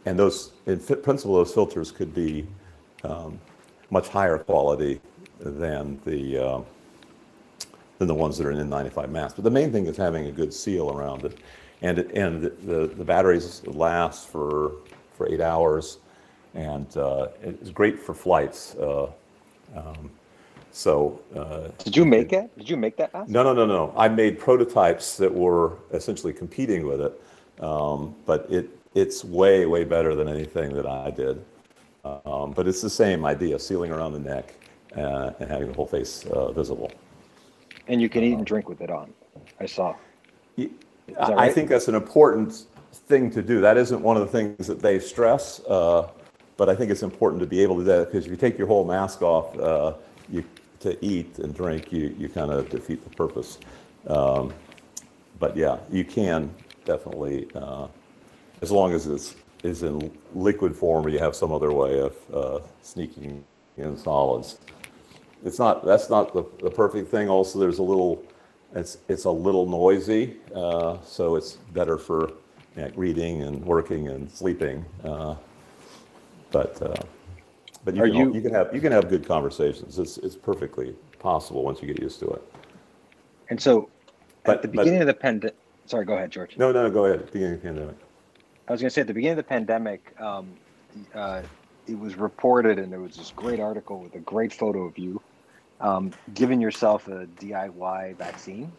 and 0.05 0.19
those 0.19 0.53
in 0.67 0.79
principle 0.81 1.37
those 1.37 1.55
filters 1.55 1.93
could 1.93 2.13
be 2.13 2.47
um, 3.05 3.39
much 3.91 4.09
higher 4.09 4.39
quality 4.39 5.01
than 5.39 6.01
the 6.05 6.37
uh, 6.37 6.61
than 7.99 8.09
the 8.09 8.15
ones 8.15 8.37
that 8.37 8.47
are 8.47 8.51
in 8.51 8.59
N95 8.59 9.09
masks. 9.09 9.35
But 9.37 9.45
the 9.45 9.51
main 9.51 9.71
thing 9.71 9.87
is 9.87 9.97
having 9.97 10.27
a 10.27 10.33
good 10.33 10.53
seal 10.53 10.91
around 10.91 11.25
it, 11.25 11.39
and 11.81 11.99
and 11.99 12.43
the 12.43 12.89
the 12.89 13.05
batteries 13.05 13.65
last 13.69 14.29
for 14.29 14.73
for 15.19 15.29
eight 15.29 15.43
hours, 15.43 15.99
and 16.55 16.97
uh, 16.97 17.29
it's 17.43 17.71
great 17.71 17.99
for 17.99 18.15
flights. 18.15 18.75
Uh, 18.77 19.11
um, 19.77 20.11
so, 20.73 21.21
uh, 21.35 21.69
did 21.83 21.97
you 21.97 22.07
make 22.07 22.33
it? 22.33 22.57
Did 22.57 22.71
you 22.71 22.77
make 22.77 22.97
that 22.97 23.13
mask? 23.13 23.29
No, 23.29 23.43
no, 23.43 23.53
no, 23.53 23.67
no. 23.67 23.93
I 23.97 24.09
made 24.09 24.39
prototypes 24.39 25.17
that 25.17 25.35
were 25.35 25.73
essentially 25.93 26.33
competing 26.33 26.87
with 26.87 27.01
it, 27.01 27.63
um, 27.63 28.15
but 28.25 28.47
it 28.49 28.71
it's 28.95 29.25
way 29.25 29.67
way 29.67 29.85
better 29.85 30.15
than 30.15 30.29
anything 30.29 30.73
that 30.75 30.87
I 30.87 31.11
did. 31.11 31.45
Um, 32.05 32.53
but 32.53 32.69
it's 32.69 32.81
the 32.81 32.91
same 32.91 33.27
idea: 33.27 33.59
sealing 33.59 33.91
around 33.91 34.13
the 34.13 34.21
neck 34.21 34.55
uh, 34.97 35.33
and 35.41 35.51
having 35.51 35.69
the 35.69 35.75
whole 35.75 35.87
face 35.87 36.25
uh, 36.27 36.53
visible. 36.53 36.93
And 37.89 38.01
you 38.01 38.09
can 38.09 38.23
eat 38.23 38.35
and 38.35 38.47
drink 38.47 38.69
with 38.69 38.81
it 38.81 38.91
on. 38.91 39.13
I 39.59 39.67
saw. 39.67 39.97
I 41.19 41.33
right? 41.33 41.53
think 41.53 41.69
that's 41.71 41.89
an 41.89 41.95
important 41.95 42.67
thing 43.09 43.31
to 43.31 43.43
do. 43.43 43.61
That 43.61 43.77
isn't 43.77 44.01
one 44.01 44.17
of 44.17 44.23
the 44.23 44.29
things 44.29 44.67
that 44.67 44.81
they 44.81 44.99
stress, 44.99 45.61
uh, 45.61 46.09
but 46.57 46.69
I 46.69 46.75
think 46.75 46.91
it's 46.91 47.03
important 47.03 47.41
to 47.41 47.47
be 47.47 47.63
able 47.63 47.77
to 47.77 47.83
do 47.83 47.87
that 47.87 48.07
because 48.07 48.27
if 48.27 48.31
you 48.31 48.37
take 48.37 48.59
your 48.59 48.67
whole 48.67 48.85
mask 48.85 49.23
off, 49.23 49.59
uh, 49.59 49.95
you 50.31 50.45
to 50.81 51.05
eat 51.05 51.39
and 51.39 51.55
drink, 51.55 51.91
you, 51.91 52.15
you 52.19 52.29
kind 52.29 52.53
of 52.53 52.69
defeat 52.69 53.03
the 53.03 53.11
purpose. 53.17 53.59
Um, 54.07 54.53
but 55.41 55.57
yeah, 55.57 55.79
you 55.91 56.05
can 56.05 56.55
definitely, 56.85 57.49
uh, 57.55 57.89
as 58.63 58.71
long 58.71 58.93
as 58.93 59.07
it's 59.07 59.35
is 59.65 59.83
in 59.83 60.11
liquid 60.35 60.75
form 60.77 61.05
or 61.05 61.09
you 61.09 61.19
have 61.19 61.35
some 61.35 61.53
other 61.53 61.73
way 61.73 61.99
of 62.01 62.15
uh, 62.33 62.61
sneaking 62.83 63.45
in 63.77 63.97
solids. 63.97 64.59
It's 65.45 65.59
not 65.59 65.85
that's 65.85 66.11
not 66.11 66.33
the, 66.33 66.45
the 66.63 66.71
perfect 66.71 67.11
thing. 67.11 67.29
Also, 67.29 67.59
there's 67.59 67.79
a 67.79 67.83
little 67.83 68.23
it's 68.75 68.99
it's 69.09 69.25
a 69.25 69.31
little 69.31 69.67
noisy, 69.67 70.37
uh, 70.55 70.99
so 71.05 71.37
it's 71.37 71.55
better 71.73 71.97
for 71.97 72.33
know, 72.83 72.91
reading 72.97 73.43
and 73.43 73.65
working 73.65 74.09
and 74.09 74.31
sleeping. 74.31 74.85
Uh, 75.05 75.35
but 76.51 76.81
uh, 76.83 76.95
But 77.85 77.95
you 77.95 78.03
Are 78.03 78.07
can, 78.09 78.17
you- 78.17 78.35
you 78.35 78.41
can 78.41 78.53
have 78.55 78.75
you 78.75 78.81
can 78.81 78.93
have 78.93 79.09
good 79.09 79.27
conversations. 79.27 79.99
It's 79.99 80.19
it's 80.19 80.37
perfectly 80.37 80.95
possible 81.19 81.63
once 81.63 81.81
you 81.83 81.89
get 81.89 82.01
used 82.01 82.21
to 82.21 82.29
it. 82.31 82.43
And 83.51 83.61
so, 83.61 83.89
But- 84.45 84.57
at 84.57 84.63
the 84.63 84.69
but- 84.69 84.79
beginning 84.85 85.01
of 85.03 85.07
the 85.07 85.15
pandemic, 85.15 85.57
sorry, 85.87 86.05
go 86.05 86.15
ahead, 86.15 86.31
George. 86.31 86.57
No, 86.57 86.73
no, 86.73 86.83
no. 86.85 86.91
Go 86.91 87.05
ahead. 87.07 87.27
Beginning 87.33 87.55
of 87.55 87.61
the 87.63 87.67
pandemic. 87.69 87.97
I 88.69 88.73
was 88.73 88.81
going 88.83 88.89
to 88.91 88.95
say 88.95 89.01
at 89.01 89.07
the 89.07 89.15
beginning 89.15 89.39
of 89.39 89.45
the 89.45 89.49
pandemic, 89.49 90.15
um, 90.21 90.49
uh, 91.15 91.41
it 91.87 91.99
was 91.99 92.17
reported, 92.17 92.79
and 92.79 92.93
there 92.93 93.01
was 93.01 93.17
this 93.17 93.33
great 93.35 93.61
article 93.61 93.99
with 93.99 94.15
a 94.15 94.19
great 94.21 94.53
photo 94.53 94.85
of 94.85 94.99
you 94.99 95.23
um, 95.81 96.13
giving 96.35 96.61
yourself 96.61 97.09
a 97.09 97.27
DIY 97.41 98.17
vaccine. 98.17 98.71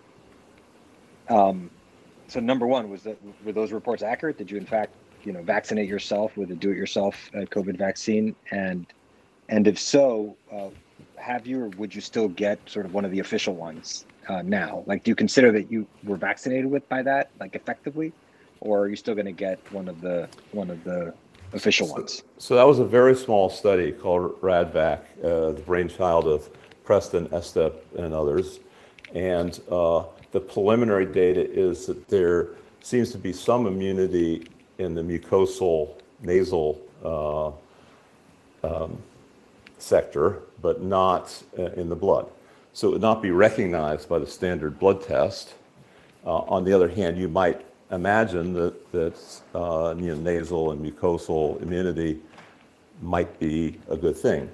Um, 1.29 1.71
so, 2.29 2.39
number 2.39 2.65
one, 2.65 2.89
was 2.89 3.03
that 3.03 3.17
were 3.43 3.51
those 3.51 3.71
reports 3.71 4.03
accurate? 4.03 4.37
Did 4.37 4.49
you, 4.49 4.57
in 4.57 4.65
fact, 4.65 4.93
you 5.23 5.33
know, 5.33 5.41
vaccinate 5.41 5.89
yourself 5.89 6.35
with 6.37 6.51
a 6.51 6.55
do-it-yourself 6.55 7.29
uh, 7.35 7.39
COVID 7.39 7.77
vaccine? 7.77 8.35
And 8.51 8.85
and 9.49 9.67
if 9.67 9.79
so, 9.79 10.35
uh, 10.51 10.69
have 11.17 11.45
you, 11.47 11.63
or 11.63 11.67
would 11.77 11.93
you 11.93 12.01
still 12.01 12.29
get 12.29 12.59
sort 12.67 12.85
of 12.85 12.93
one 12.93 13.03
of 13.03 13.11
the 13.11 13.19
official 13.19 13.55
ones 13.55 14.05
uh, 14.27 14.41
now? 14.43 14.83
Like, 14.85 15.03
do 15.03 15.11
you 15.11 15.15
consider 15.15 15.51
that 15.51 15.71
you 15.71 15.87
were 16.03 16.17
vaccinated 16.17 16.67
with 16.67 16.87
by 16.87 17.01
that, 17.03 17.31
like 17.39 17.55
effectively? 17.55 18.13
or 18.61 18.81
are 18.81 18.89
you 18.89 18.95
still 18.95 19.13
going 19.15 19.25
to 19.25 19.31
get 19.31 19.59
one 19.71 19.87
of 19.87 20.01
the 20.01 20.27
one 20.51 20.69
of 20.69 20.83
the 20.83 21.13
official 21.53 21.87
ones? 21.87 22.23
So 22.37 22.55
that 22.55 22.63
was 22.63 22.79
a 22.79 22.85
very 22.85 23.15
small 23.15 23.49
study 23.49 23.91
called 23.91 24.39
RADVAC, 24.41 24.99
uh, 25.23 25.51
the 25.51 25.63
brainchild 25.65 26.27
of 26.27 26.49
Preston 26.83 27.27
Estep 27.29 27.75
and 27.97 28.13
others. 28.13 28.59
And 29.13 29.59
uh, 29.71 30.03
the 30.31 30.39
preliminary 30.39 31.05
data 31.05 31.41
is 31.41 31.85
that 31.87 32.07
there 32.07 32.49
seems 32.81 33.11
to 33.11 33.17
be 33.17 33.33
some 33.33 33.67
immunity 33.67 34.47
in 34.77 34.95
the 34.95 35.01
mucosal 35.01 35.95
nasal 36.21 36.79
uh, 37.03 37.47
um, 38.63 39.01
sector, 39.77 40.39
but 40.61 40.81
not 40.81 41.41
uh, 41.57 41.71
in 41.71 41.89
the 41.89 41.95
blood. 41.95 42.27
So 42.73 42.89
it 42.89 42.91
would 42.91 43.01
not 43.01 43.21
be 43.21 43.31
recognized 43.31 44.07
by 44.09 44.19
the 44.19 44.27
standard 44.27 44.79
blood 44.79 45.01
test. 45.01 45.53
Uh, 46.25 46.39
on 46.39 46.63
the 46.63 46.73
other 46.73 46.89
hand, 46.89 47.17
you 47.17 47.27
might 47.27 47.65
imagine 47.91 48.53
that, 48.53 48.91
that 48.91 49.41
uh, 49.55 49.95
you 49.97 50.15
know, 50.15 50.21
nasal 50.21 50.71
and 50.71 50.85
mucosal 50.85 51.61
immunity 51.61 52.19
might 53.01 53.39
be 53.39 53.79
a 53.89 53.97
good 53.97 54.17
thing. 54.17 54.49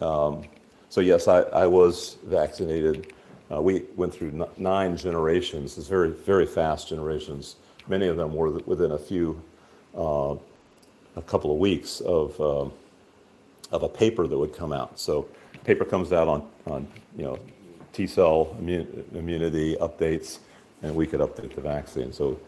Um, 0.00 0.44
so 0.88 1.00
yes, 1.00 1.28
I, 1.28 1.40
I 1.40 1.66
was 1.66 2.18
vaccinated. 2.24 3.12
Uh, 3.52 3.60
we 3.60 3.84
went 3.96 4.14
through 4.14 4.46
nine 4.56 4.96
generations. 4.96 5.76
It's 5.76 5.88
very, 5.88 6.10
very 6.10 6.46
fast 6.46 6.88
generations. 6.88 7.56
Many 7.88 8.06
of 8.06 8.16
them 8.16 8.34
were 8.34 8.50
within 8.50 8.92
a 8.92 8.98
few, 8.98 9.42
uh, 9.96 10.36
a 11.16 11.22
couple 11.22 11.52
of 11.52 11.58
weeks 11.58 12.00
of, 12.00 12.40
um 12.40 12.72
of 13.72 13.82
a 13.82 13.88
paper 13.88 14.26
that 14.26 14.38
would 14.38 14.54
come 14.54 14.72
out. 14.72 14.98
So 14.98 15.26
paper 15.64 15.84
comes 15.84 16.12
out 16.12 16.28
on, 16.28 16.48
on 16.66 16.86
you 17.16 17.24
know, 17.24 17.38
T 17.92 18.06
cell 18.06 18.54
immu- 18.60 19.14
immunity 19.14 19.76
updates, 19.76 20.38
and 20.82 20.94
we 20.94 21.06
could 21.06 21.20
update 21.20 21.54
the 21.54 21.60
vaccine. 21.60 22.12
So, 22.12 22.38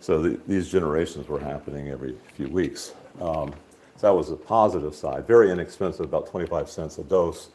so 0.00 0.22
the, 0.22 0.40
these 0.46 0.70
generations 0.70 1.28
were 1.28 1.40
happening 1.40 1.88
every 1.88 2.16
few 2.34 2.48
weeks. 2.48 2.94
Um, 3.20 3.52
so 3.96 4.06
that 4.06 4.14
was 4.14 4.30
a 4.30 4.36
positive 4.36 4.94
side. 4.94 5.26
Very 5.26 5.50
inexpensive, 5.50 6.06
about 6.06 6.28
25 6.28 6.70
cents 6.70 6.98
a 6.98 7.04
dose. 7.04 7.50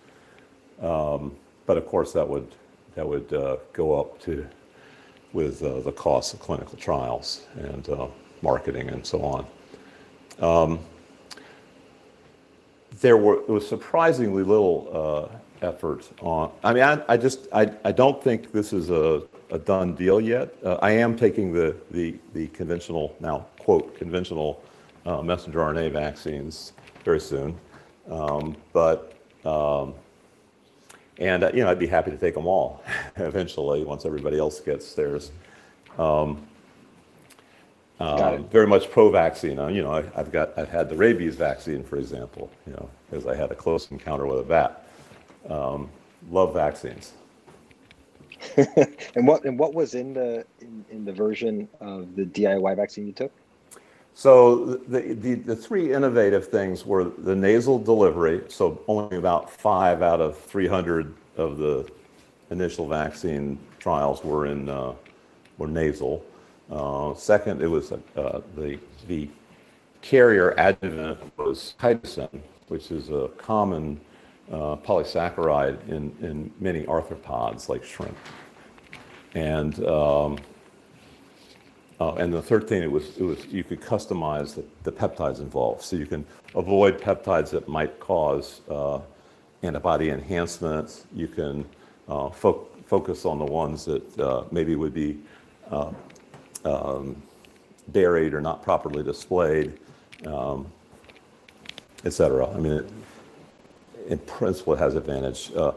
Um, 0.82 1.36
but 1.66 1.78
of 1.78 1.88
course, 1.88 2.14
that 2.14 2.28
would 2.28 2.48
that 2.96 3.08
would 3.08 3.32
uh, 3.34 3.58
go 3.74 4.00
up 4.00 4.20
to 4.22 4.48
with 5.34 5.62
uh, 5.62 5.82
the 5.82 5.92
cost 5.92 6.34
of 6.34 6.40
clinical 6.40 6.78
trials 6.78 7.46
and 7.58 7.90
uh, 7.90 8.08
marketing 8.42 8.90
and 8.90 9.06
so 9.06 9.22
on. 9.22 9.46
Um, 10.40 10.80
there 13.02 13.18
were 13.18 13.42
was 13.42 13.68
surprisingly 13.68 14.44
little 14.44 15.30
uh, 15.62 15.66
effort 15.68 16.10
on. 16.22 16.52
I 16.64 16.74
mean, 16.74 16.84
I, 16.84 17.04
I 17.10 17.18
just 17.18 17.48
I, 17.54 17.72
I 17.84 17.92
don't 17.92 18.24
think 18.24 18.54
this 18.54 18.72
is 18.72 18.90
a, 18.90 19.24
a 19.52 19.60
done 19.60 19.94
deal 19.96 20.22
yet. 20.22 20.56
Uh, 20.64 20.76
I 20.76 20.92
am 20.92 21.18
taking 21.18 21.52
the, 21.52 21.76
the 21.92 22.16
the 22.34 22.48
conventional 22.48 23.16
now 23.20 23.48
quote 23.60 23.98
conventional 23.98 24.64
uh, 25.06 25.22
messenger 25.22 25.60
RNA 25.60 25.92
vaccines 25.92 26.74
very 27.04 27.20
soon, 27.20 27.60
um, 28.10 28.56
but. 28.72 29.12
Um, 29.44 29.94
and 31.20 31.44
uh, 31.44 31.52
you 31.54 31.64
know, 31.64 31.70
I'd 31.70 31.80
be 31.80 31.88
happy 31.88 32.12
to 32.12 32.18
take 32.18 32.34
them 32.34 32.48
all 32.48 32.84
eventually 33.16 33.84
once 33.84 34.06
everybody 34.06 34.38
else 34.38 34.60
gets 34.60 34.94
theirs. 34.94 35.32
Um, 35.98 36.46
um, 38.00 38.48
very 38.50 38.68
much 38.68 38.92
pro-vaccine. 38.92 39.58
Uh, 39.58 39.68
you 39.68 39.82
know, 39.82 39.94
I, 39.94 40.04
I've 40.16 40.32
got 40.32 40.58
I've 40.58 40.70
had 40.70 40.90
the 40.90 40.98
rabies 40.98 41.36
vaccine, 41.36 41.84
for 41.84 41.98
example. 41.98 42.52
You 42.68 42.74
know, 42.74 42.90
because 43.10 43.26
I 43.26 43.36
had 43.36 43.52
a 43.52 43.56
close 43.56 43.90
encounter 43.92 44.26
with 44.26 44.40
a 44.40 44.44
bat. 44.44 44.86
Um, 45.50 45.90
love 46.30 46.54
vaccines. 46.54 47.14
and 48.58 49.26
what 49.28 49.46
and 49.46 49.58
what 49.58 49.74
was 49.74 49.96
in 49.96 50.14
the 50.14 50.46
in, 50.60 50.86
in 50.90 51.06
the 51.06 51.14
version 51.14 51.70
of 51.80 52.16
the 52.16 52.26
DIY 52.26 52.76
vaccine 52.76 53.08
you 53.08 53.14
took? 53.14 53.32
So 54.18 54.66
the, 54.66 55.14
the, 55.14 55.36
the 55.36 55.56
three 55.56 55.94
innovative 55.94 56.48
things 56.48 56.86
were 56.86 57.04
the 57.04 57.36
nasal 57.36 57.78
delivery. 57.78 58.44
So 58.48 58.82
only 58.88 59.18
about 59.18 59.52
five 59.52 60.02
out 60.02 60.22
of 60.22 60.38
300 60.38 61.14
of 61.36 61.58
the 61.58 61.88
initial 62.50 62.88
vaccine 62.88 63.60
trials 63.78 64.24
were 64.24 64.46
in 64.46 64.70
uh, 64.70 64.94
were 65.58 65.68
nasal. 65.68 66.26
Uh, 66.72 67.14
second, 67.14 67.62
it 67.62 67.68
was 67.68 67.92
uh, 67.92 68.42
the 68.56 68.80
the 69.08 69.30
carrier 70.02 70.52
adjuvant 70.58 71.20
was 71.38 71.76
chitosan, 71.80 72.42
which 72.70 72.92
is 72.92 73.10
a 73.10 73.30
common 73.38 74.00
uh, 74.50 74.78
polysaccharide 74.78 75.90
in, 75.90 76.16
in 76.22 76.52
many 76.62 76.84
arthropods 76.84 77.68
like 77.68 77.84
shrimp. 77.84 78.18
And 79.34 79.86
um, 79.86 80.38
uh, 82.00 82.14
and 82.16 82.34
the 82.34 82.42
third 82.42 82.68
thing, 82.68 82.84
it 82.84 82.92
was, 82.92 83.18
it 83.18 83.24
was 83.24 83.46
you 83.48 83.64
could 83.64 83.82
customize 83.82 84.56
the, 84.56 84.64
the 84.84 84.92
peptides 84.92 85.40
involved. 85.40 85.82
So 85.82 85.96
you 85.96 86.06
can 86.06 86.26
avoid 86.54 87.00
peptides 87.00 87.50
that 87.52 87.68
might 87.68 88.00
cause 88.00 88.62
uh, 88.70 89.00
antibody 89.64 90.10
enhancements. 90.10 91.06
You 91.14 91.28
can 91.28 91.66
uh, 92.08 92.30
fo- 92.30 92.68
focus 92.86 93.26
on 93.26 93.40
the 93.40 93.46
ones 93.46 93.86
that 93.86 94.20
uh, 94.20 94.44
maybe 94.52 94.76
would 94.76 94.94
be 94.94 95.18
uh, 95.72 95.92
um, 96.66 97.22
buried 97.88 98.34
or 98.34 98.42
not 98.42 98.62
properly 98.64 99.04
displayed, 99.04 99.80
um, 100.26 100.68
et 102.04 102.14
cetera. 102.14 102.50
I 102.50 102.60
mean, 102.60 102.74
it, 102.74 102.92
in 104.08 104.20
principle, 104.20 104.74
it 104.74 104.80
has 104.80 104.96
advantage. 104.96 105.52
Uh, 105.56 105.72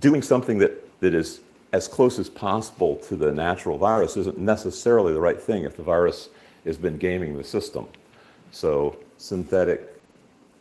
doing 0.00 0.22
something 0.22 0.58
that, 0.58 1.00
that 1.00 1.14
is 1.14 1.40
as 1.72 1.86
close 1.86 2.18
as 2.18 2.28
possible 2.28 2.96
to 2.96 3.16
the 3.16 3.32
natural 3.32 3.78
virus 3.78 4.16
isn't 4.16 4.38
necessarily 4.38 5.12
the 5.12 5.20
right 5.20 5.40
thing 5.40 5.64
if 5.64 5.76
the 5.76 5.82
virus 5.82 6.30
has 6.64 6.76
been 6.76 6.96
gaming 6.96 7.36
the 7.36 7.44
system. 7.44 7.86
So 8.50 8.96
synthetic 9.18 10.00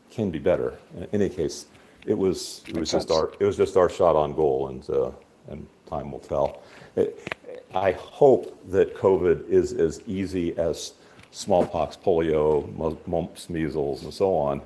can 0.10 0.30
be 0.32 0.40
better. 0.40 0.74
In 0.96 1.08
any 1.14 1.30
case, 1.30 1.68
it 2.06 2.18
was 2.18 2.64
it 2.68 2.78
was 2.78 2.92
just 2.92 3.12
our 3.12 3.32
it 3.40 3.46
was 3.46 3.58
just 3.58 3.78
our 3.78 3.90
shot 3.90 4.16
on 4.16 4.34
goal, 4.34 4.70
and 4.70 4.90
uh, 4.90 5.12
and 5.50 5.68
time 5.90 6.12
will 6.12 6.20
tell. 6.20 6.62
It, 6.96 7.36
I 7.74 7.92
hope 7.92 8.58
that 8.72 8.96
COVID 8.96 9.50
is 9.50 9.74
as 9.74 10.02
easy 10.08 10.58
as 10.58 10.94
smallpox, 11.32 11.98
polio, 11.98 12.66
mumps, 13.06 13.50
measles, 13.50 14.04
and 14.04 14.14
so 14.14 14.36
on. 14.36 14.62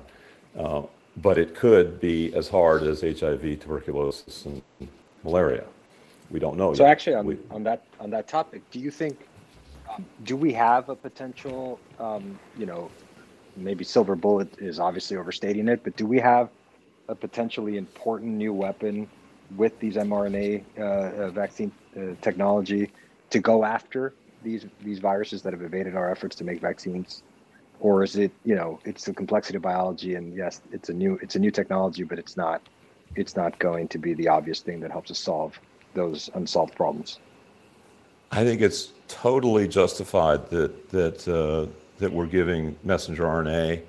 Uh, 0.56 0.82
but 1.18 1.36
it 1.36 1.54
could 1.54 2.00
be 2.00 2.32
as 2.34 2.48
hard 2.48 2.84
as 2.84 3.02
HIV, 3.02 3.60
tuberculosis, 3.60 4.46
and 4.46 4.62
malaria. 5.24 5.64
We 6.32 6.40
don't 6.40 6.56
know 6.58 6.74
So 6.74 6.84
yet. 6.84 6.92
actually, 6.92 7.16
on, 7.16 7.26
We- 7.26 7.38
on 7.50 7.62
that 7.64 7.84
on 8.00 8.10
that 8.10 8.28
topic, 8.28 8.64
do 8.72 8.80
you 8.80 8.90
think 8.90 9.28
um, 9.96 10.08
do 10.22 10.36
we 10.36 10.54
have 10.54 10.88
a 10.88 10.96
potential? 10.96 11.82
Um, 11.98 12.40
you 12.54 12.66
know, 12.66 12.94
maybe 13.56 13.84
silver 13.84 14.16
bullet 14.16 14.56
is 14.58 14.80
obviously 14.80 15.16
overstating 15.18 15.68
it, 15.68 15.84
but 15.84 15.96
do 15.96 16.06
we 16.06 16.20
have 16.20 16.50
a 17.08 17.14
potentially 17.16 17.76
important 17.76 18.32
new 18.34 18.54
weapon 18.54 19.10
with 19.50 19.78
these 19.80 19.96
mRNA 19.96 20.66
uh, 20.78 20.82
uh, 21.26 21.30
vaccine 21.32 21.72
uh, 21.96 22.14
technology 22.22 22.92
to 23.30 23.40
go 23.40 23.64
after 23.64 24.16
these 24.42 24.66
these 24.80 25.00
viruses 25.00 25.42
that 25.42 25.52
have 25.52 25.62
evaded 25.62 25.96
our 25.96 26.10
efforts 26.10 26.36
to 26.36 26.44
make 26.44 26.62
vaccines? 26.62 27.22
Or 27.78 28.02
is 28.04 28.16
it, 28.16 28.32
you 28.44 28.54
know, 28.56 28.80
it's 28.84 29.04
the 29.04 29.14
complexity 29.14 29.56
of 29.56 29.62
biology, 29.62 30.14
and 30.16 30.34
yes, 30.36 30.62
it's 30.70 30.88
a 30.88 30.94
new 30.94 31.18
it's 31.22 31.36
a 31.36 31.40
new 31.40 31.50
technology, 31.50 32.04
but 32.04 32.18
it's 32.18 32.36
not 32.36 32.62
it's 33.16 33.36
not 33.36 33.58
going 33.58 33.88
to 33.90 33.98
be 33.98 34.14
the 34.14 34.28
obvious 34.28 34.62
thing 34.62 34.80
that 34.80 34.92
helps 34.92 35.10
us 35.10 35.20
solve 35.20 35.60
those 35.94 36.30
unsolved 36.34 36.74
problems. 36.74 37.18
I 38.30 38.44
think 38.44 38.62
it's 38.62 38.92
totally 39.08 39.68
justified 39.68 40.48
that 40.50 40.88
that 40.90 41.28
uh, 41.28 41.70
that 41.98 42.12
we're 42.12 42.26
giving 42.26 42.76
messenger 42.82 43.24
RNA 43.24 43.82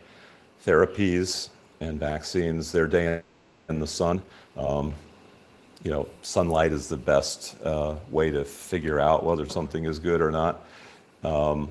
therapies 0.66 1.50
and 1.80 2.00
vaccines 2.00 2.72
their 2.72 2.88
day 2.88 3.22
in 3.70 3.80
the 3.80 3.88
sun. 3.88 4.22
Um, 4.58 4.94
you 5.84 5.92
know, 5.92 6.08
sunlight 6.22 6.72
is 6.72 6.88
the 6.88 6.98
best 6.98 7.56
uh, 7.64 7.96
way 8.10 8.32
to 8.32 8.46
figure 8.46 9.00
out 9.00 9.24
whether 9.24 9.48
something 9.48 9.86
is 9.86 10.00
good 10.00 10.22
or 10.22 10.32
not. 10.32 10.66
Um, 11.24 11.70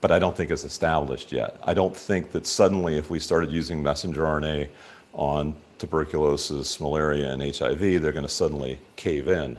but 0.00 0.12
I 0.12 0.18
don't 0.18 0.36
think 0.36 0.50
it's 0.50 0.64
established 0.64 1.32
yet. 1.32 1.56
I 1.64 1.74
don't 1.74 1.96
think 1.96 2.30
that 2.32 2.46
suddenly, 2.46 2.96
if 2.96 3.10
we 3.10 3.18
started 3.18 3.50
using 3.50 3.82
messenger 3.82 4.22
RNA 4.22 4.68
on 5.12 5.56
tuberculosis, 5.78 6.80
malaria, 6.80 7.32
and 7.32 7.42
HIV, 7.42 8.00
they're 8.00 8.12
going 8.12 8.22
to 8.22 8.28
suddenly 8.28 8.78
cave 8.94 9.28
in 9.28 9.58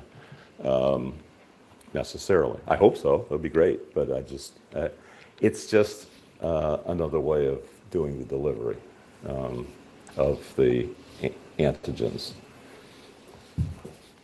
um, 0.63 1.13
necessarily. 1.93 2.59
I 2.67 2.75
hope 2.75 2.97
so. 2.97 3.21
It 3.21 3.31
would 3.31 3.41
be 3.41 3.49
great, 3.49 3.93
but 3.93 4.11
I 4.11 4.21
just, 4.21 4.53
uh, 4.75 4.89
it's 5.41 5.67
just 5.67 6.07
uh, 6.41 6.77
another 6.87 7.19
way 7.19 7.47
of 7.47 7.59
doing 7.91 8.19
the 8.19 8.25
delivery 8.25 8.77
um, 9.27 9.67
of 10.17 10.55
the 10.55 10.87
antigens. 11.57 12.33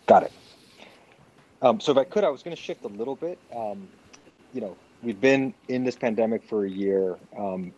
Got 0.06 0.24
it. 0.24 0.32
Um, 1.62 1.80
so 1.80 1.92
if 1.92 1.98
I 1.98 2.04
could, 2.04 2.24
I 2.24 2.30
was 2.30 2.44
going 2.44 2.56
to 2.56 2.62
shift 2.62 2.84
a 2.86 2.90
little 2.90 3.16
bit. 3.16 3.40
Um, 3.56 3.88
you 4.54 4.62
know, 4.62 4.78
we've 5.02 5.20
been 5.20 5.54
in 5.68 5.84
this 5.84 5.96
pandemic 5.96 6.44
for 6.44 6.66
a 6.66 6.70
year. 6.70 7.18
Um, 7.38 7.74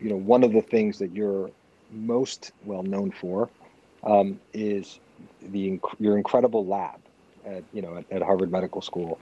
you 0.00 0.08
know, 0.08 0.16
one 0.16 0.42
of 0.42 0.52
the 0.52 0.62
things 0.62 0.98
that 0.98 1.12
you're 1.12 1.50
most 1.90 2.52
well 2.64 2.82
known 2.82 3.10
for 3.10 3.48
um, 4.02 4.40
is 4.52 5.00
the 5.50 5.78
your 5.98 6.16
incredible 6.16 6.66
lab 6.66 7.00
at 7.44 7.64
you 7.72 7.82
know 7.82 7.96
at, 7.96 8.04
at 8.10 8.22
Harvard 8.22 8.50
Medical 8.50 8.82
School. 8.82 9.18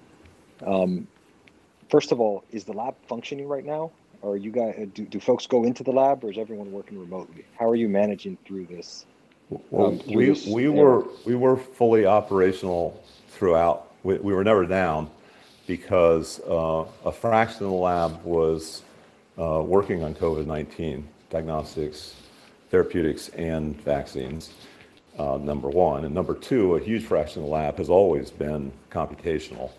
Um, 0.64 1.06
first 1.90 2.12
of 2.12 2.20
all, 2.20 2.44
is 2.50 2.64
the 2.64 2.72
lab 2.72 2.94
functioning 3.06 3.48
right 3.48 3.64
now? 3.64 3.90
Or 4.22 4.36
you 4.36 4.52
guys 4.52 4.88
do, 4.94 5.04
do 5.04 5.18
folks 5.18 5.48
go 5.48 5.64
into 5.64 5.82
the 5.82 5.90
lab, 5.90 6.22
or 6.22 6.30
is 6.30 6.38
everyone 6.38 6.70
working 6.70 6.98
remotely? 6.98 7.44
How 7.58 7.68
are 7.68 7.74
you 7.74 7.88
managing 7.88 8.38
through 8.46 8.66
this? 8.66 9.04
Well, 9.70 9.88
um, 9.88 9.98
through 9.98 10.16
we 10.16 10.26
this 10.26 10.46
we 10.46 10.68
were 10.68 11.04
we 11.24 11.34
were 11.34 11.56
fully 11.56 12.06
operational 12.06 13.02
throughout. 13.30 13.88
We, 14.04 14.18
we 14.18 14.32
were 14.32 14.44
never 14.44 14.64
down 14.64 15.10
because 15.66 16.40
uh, 16.40 16.84
a 17.04 17.12
fraction 17.12 17.64
of 17.64 17.70
the 17.70 17.76
lab 17.76 18.24
was 18.24 18.82
uh, 19.38 19.62
working 19.64 20.02
on 20.02 20.14
COVID 20.14 20.46
19 20.46 21.08
diagnostics, 21.30 22.14
therapeutics, 22.70 23.28
and 23.30 23.80
vaccines, 23.82 24.52
uh, 25.18 25.38
number 25.38 25.68
one. 25.68 26.04
And 26.04 26.14
number 26.14 26.34
two, 26.34 26.76
a 26.76 26.80
huge 26.80 27.04
fraction 27.04 27.42
of 27.42 27.48
the 27.48 27.52
lab 27.52 27.78
has 27.78 27.88
always 27.88 28.30
been 28.30 28.72
computational. 28.90 29.70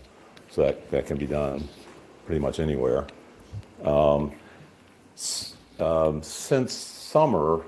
So 0.49 0.63
that, 0.63 0.91
that 0.91 1.07
can 1.07 1.17
be 1.17 1.25
done 1.25 1.67
pretty 2.25 2.39
much 2.39 2.59
anywhere. 2.59 3.07
Um, 3.83 4.31
um, 5.79 6.21
since 6.21 6.73
summer, 6.73 7.61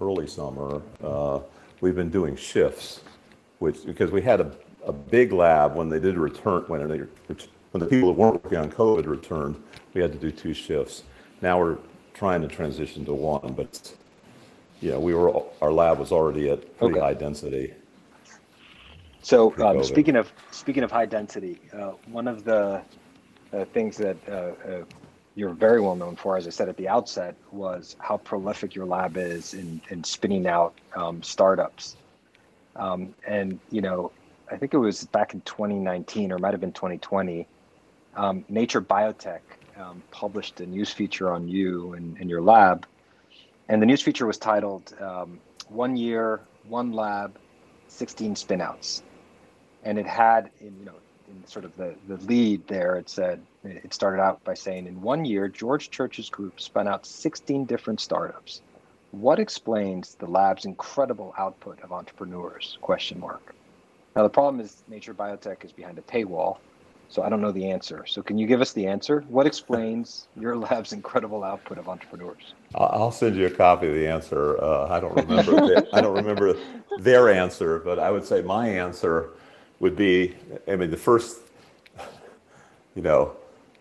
early 0.00 0.26
summer, 0.26 0.82
uh, 1.02 1.40
we've 1.80 1.94
been 1.94 2.10
doing 2.10 2.36
shifts, 2.36 3.00
which 3.58 3.84
because 3.84 4.10
we 4.10 4.22
had 4.22 4.40
a 4.40 4.52
a 4.88 4.92
big 4.92 5.32
lab 5.32 5.76
when 5.76 5.88
they 5.88 6.00
did 6.00 6.16
return 6.16 6.62
when 6.66 6.88
they 6.88 6.98
when 7.72 7.80
the 7.80 7.86
people 7.86 8.08
that 8.08 8.18
weren't 8.18 8.42
working 8.42 8.58
on 8.58 8.70
COVID 8.72 9.06
returned, 9.06 9.62
we 9.92 10.00
had 10.00 10.10
to 10.12 10.18
do 10.18 10.30
two 10.30 10.54
shifts. 10.54 11.02
Now 11.42 11.60
we're 11.60 11.76
trying 12.14 12.40
to 12.40 12.48
transition 12.48 13.04
to 13.04 13.12
one, 13.12 13.52
but 13.52 13.94
yeah, 14.80 14.96
we 14.96 15.14
were 15.14 15.42
our 15.60 15.72
lab 15.72 15.98
was 15.98 16.12
already 16.12 16.50
at 16.50 16.78
pretty 16.78 16.94
okay. 16.94 17.00
high 17.00 17.14
density. 17.14 17.74
So 19.22 19.54
um, 19.64 19.82
speaking 19.82 20.16
of 20.16 20.32
speaking 20.50 20.82
of 20.82 20.90
high 20.90 21.06
density, 21.06 21.60
uh, 21.72 21.92
one 22.06 22.28
of 22.28 22.44
the 22.44 22.82
uh, 23.52 23.64
things 23.66 23.96
that 23.96 24.16
uh, 24.28 24.32
uh, 24.32 24.84
you're 25.34 25.54
very 25.54 25.80
well 25.80 25.96
known 25.96 26.16
for, 26.16 26.36
as 26.36 26.46
I 26.46 26.50
said 26.50 26.68
at 26.68 26.76
the 26.76 26.88
outset, 26.88 27.34
was 27.52 27.96
how 27.98 28.16
prolific 28.18 28.74
your 28.74 28.86
lab 28.86 29.16
is 29.16 29.54
in, 29.54 29.80
in 29.90 30.02
spinning 30.04 30.46
out 30.46 30.74
um, 30.96 31.22
startups. 31.22 31.96
Um, 32.76 33.14
and 33.26 33.58
you 33.70 33.80
know, 33.80 34.12
I 34.50 34.56
think 34.56 34.74
it 34.74 34.78
was 34.78 35.04
back 35.04 35.34
in 35.34 35.40
2019 35.42 36.32
or 36.32 36.38
might 36.38 36.52
have 36.52 36.60
been 36.60 36.72
2020. 36.72 37.46
Um, 38.16 38.44
Nature 38.48 38.80
Biotech 38.80 39.40
um, 39.78 40.02
published 40.10 40.60
a 40.60 40.66
news 40.66 40.90
feature 40.90 41.30
on 41.30 41.48
you 41.48 41.92
and, 41.92 42.16
and, 42.18 42.28
your 42.28 42.42
lab, 42.42 42.86
and 43.68 43.80
the 43.82 43.86
news 43.86 44.02
feature 44.02 44.26
was 44.26 44.38
titled 44.38 44.94
um, 45.00 45.40
"One 45.68 45.96
Year, 45.96 46.40
One 46.68 46.92
Lab, 46.92 47.38
16 47.88 48.34
Spinouts," 48.34 49.02
and 49.84 49.98
it 49.98 50.06
had 50.06 50.50
in 50.60 50.78
you 50.78 50.84
know 50.86 50.94
in 51.28 51.46
sort 51.46 51.64
of 51.64 51.76
the 51.76 51.94
the 52.08 52.16
lead 52.24 52.66
there 52.66 52.96
it 52.96 53.08
said 53.08 53.40
it 53.64 53.92
started 53.92 54.20
out 54.20 54.42
by 54.44 54.54
saying 54.54 54.86
in 54.86 55.00
one 55.00 55.24
year 55.24 55.48
George 55.48 55.90
Church's 55.90 56.30
group 56.30 56.60
spun 56.60 56.88
out 56.88 57.04
16 57.04 57.64
different 57.64 58.00
startups. 58.00 58.62
What 59.10 59.38
explains 59.38 60.16
the 60.16 60.26
lab's 60.26 60.66
incredible 60.66 61.34
output 61.38 61.80
of 61.80 61.92
entrepreneurs? 61.92 62.76
Question 62.82 63.18
mark. 63.20 63.54
Now, 64.14 64.22
the 64.22 64.28
problem 64.28 64.60
is 64.60 64.82
Nature 64.88 65.14
Biotech 65.14 65.64
is 65.64 65.72
behind 65.72 65.98
a 65.98 66.02
paywall, 66.02 66.58
so 67.08 67.22
I 67.22 67.28
don't 67.28 67.40
know 67.40 67.52
the 67.52 67.70
answer. 67.70 68.04
So, 68.06 68.22
can 68.22 68.36
you 68.38 68.46
give 68.46 68.60
us 68.60 68.72
the 68.72 68.86
answer? 68.86 69.24
What 69.28 69.46
explains 69.46 70.28
your 70.36 70.56
lab's 70.56 70.92
incredible 70.92 71.42
output 71.42 71.78
of 71.78 71.88
entrepreneurs? 71.88 72.54
I'll 72.74 73.10
send 73.10 73.36
you 73.36 73.46
a 73.46 73.50
copy 73.50 73.88
of 73.88 73.94
the 73.94 74.06
answer. 74.06 74.62
Uh, 74.62 74.88
I 74.88 75.00
don't 75.00 75.16
remember. 75.16 75.66
their, 75.66 75.86
I 75.92 76.00
don't 76.00 76.14
remember 76.14 76.56
their 76.98 77.30
answer, 77.30 77.78
but 77.80 77.98
I 77.98 78.10
would 78.10 78.24
say 78.24 78.42
my 78.42 78.68
answer 78.68 79.30
would 79.80 79.96
be. 79.96 80.36
I 80.66 80.76
mean, 80.76 80.90
the 80.90 80.96
first, 80.96 81.38
you 82.94 83.02
know, 83.02 83.36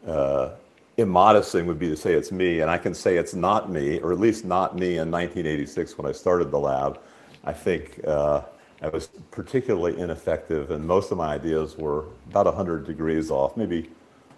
uh, 0.08 0.52
immodest 0.96 1.52
thing 1.52 1.66
would 1.68 1.80
be 1.80 1.90
to 1.90 1.98
say 1.98 2.14
it's 2.14 2.32
me, 2.32 2.62
and 2.62 2.72
I 2.72 2.78
can 2.78 2.94
say 2.94 3.18
it's 3.18 3.34
not 3.34 3.70
me, 3.70 4.00
or 4.00 4.14
at 4.14 4.20
least 4.20 4.46
not 4.46 4.76
me 4.76 4.98
in 4.98 5.12
1986 5.12 5.98
when 5.98 6.08
I 6.08 6.14
started 6.14 6.52
the 6.52 6.60
lab. 6.60 7.00
I 7.44 7.54
think. 7.54 8.00
Uh, 8.08 8.42
I 8.82 8.90
was 8.90 9.08
particularly 9.32 10.00
ineffective, 10.00 10.72
and 10.72 10.86
most 10.86 11.12
of 11.12 11.18
my 11.18 11.34
ideas 11.34 11.78
were 11.78 12.06
about 12.30 12.46
100 12.46 12.86
degrees 12.86 13.32
off, 13.32 13.58
maybe 13.58 13.90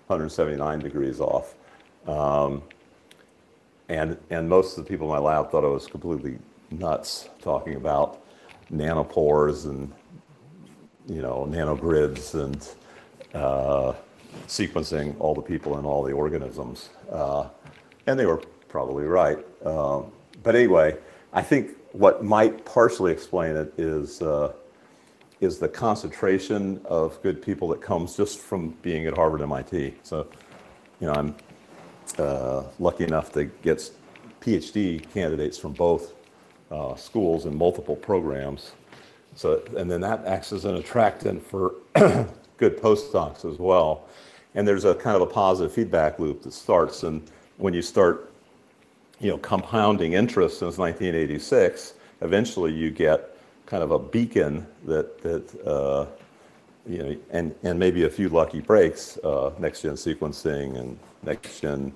179 0.07 0.79
degrees 0.79 1.19
off. 1.19 1.55
Um, 2.07 2.63
and, 3.89 4.17
and 4.29 4.47
most 4.47 4.77
of 4.77 4.85
the 4.85 4.89
people 4.89 5.07
in 5.07 5.13
my 5.13 5.19
lab 5.19 5.51
thought 5.51 5.65
I 5.65 5.67
was 5.67 5.87
completely 5.87 6.39
nuts 6.71 7.29
talking 7.41 7.75
about 7.75 8.21
nanopores 8.71 9.65
and 9.65 9.91
you 11.07 11.21
know 11.21 11.47
nanogrids 11.49 12.35
and 12.35 12.67
uh, 13.33 13.93
sequencing 14.47 15.15
all 15.19 15.33
the 15.33 15.41
people 15.41 15.77
and 15.77 15.85
all 15.85 16.03
the 16.03 16.11
organisms. 16.11 16.89
Uh, 17.11 17.47
and 18.07 18.19
they 18.19 18.25
were 18.25 18.41
probably 18.67 19.05
right. 19.05 19.39
Um, 19.65 20.11
but 20.43 20.55
anyway, 20.55 20.97
I 21.33 21.41
think 21.41 21.71
what 21.91 22.23
might 22.23 22.65
partially 22.65 23.11
explain 23.11 23.55
it 23.55 23.73
is 23.77 24.21
uh, 24.21 24.53
is 25.41 25.57
the 25.57 25.69
concentration 25.69 26.81
of 26.85 27.21
good 27.23 27.41
people 27.41 27.67
that 27.69 27.81
comes 27.81 28.15
just 28.15 28.39
from 28.39 28.69
being 28.81 29.07
at 29.07 29.15
Harvard 29.15 29.41
MIT. 29.41 29.95
So, 30.03 30.27
you 30.99 31.07
know, 31.07 31.13
I'm 31.13 31.35
uh, 32.17 32.63
lucky 32.77 33.05
enough 33.05 33.31
to 33.33 33.45
get 33.45 33.89
PhD 34.41 35.09
candidates 35.13 35.57
from 35.57 35.73
both 35.73 36.13
uh, 36.71 36.95
schools 36.95 37.45
and 37.45 37.55
multiple 37.55 37.95
programs. 37.95 38.73
So, 39.35 39.63
and 39.77 39.89
then 39.89 40.01
that 40.01 40.25
acts 40.25 40.51
as 40.51 40.65
an 40.65 40.75
attractant 40.75 41.45
for 41.45 41.75
good 42.57 42.77
postdocs 42.81 43.49
as 43.49 43.57
well. 43.57 44.07
And 44.55 44.67
there's 44.67 44.85
a 44.85 44.95
kind 44.95 45.15
of 45.15 45.21
a 45.21 45.27
positive 45.27 45.71
feedback 45.71 46.19
loop 46.19 46.41
that 46.43 46.53
starts. 46.53 47.03
And 47.03 47.29
when 47.57 47.73
you 47.73 47.81
start 47.81 48.28
you 49.19 49.29
know, 49.29 49.37
compounding 49.37 50.13
interest 50.13 50.59
since 50.59 50.77
1986, 50.77 51.93
eventually 52.21 52.73
you 52.73 52.89
get 52.89 53.35
kind 53.65 53.83
of 53.83 53.91
a 53.91 53.99
beacon 53.99 54.65
that, 54.85 55.21
that 55.21 55.67
uh, 55.67 56.05
you 56.87 57.03
know, 57.03 57.17
and, 57.31 57.53
and 57.63 57.77
maybe 57.77 58.05
a 58.05 58.09
few 58.09 58.29
lucky 58.29 58.61
breaks, 58.61 59.17
uh, 59.23 59.51
next 59.59 59.81
gen 59.81 59.93
sequencing 59.93 60.79
and 60.79 60.97
next 61.23 61.59
gen 61.59 61.93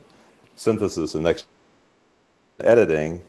synthesis 0.55 1.15
and 1.15 1.23
next 1.23 1.45
editing 2.59 3.21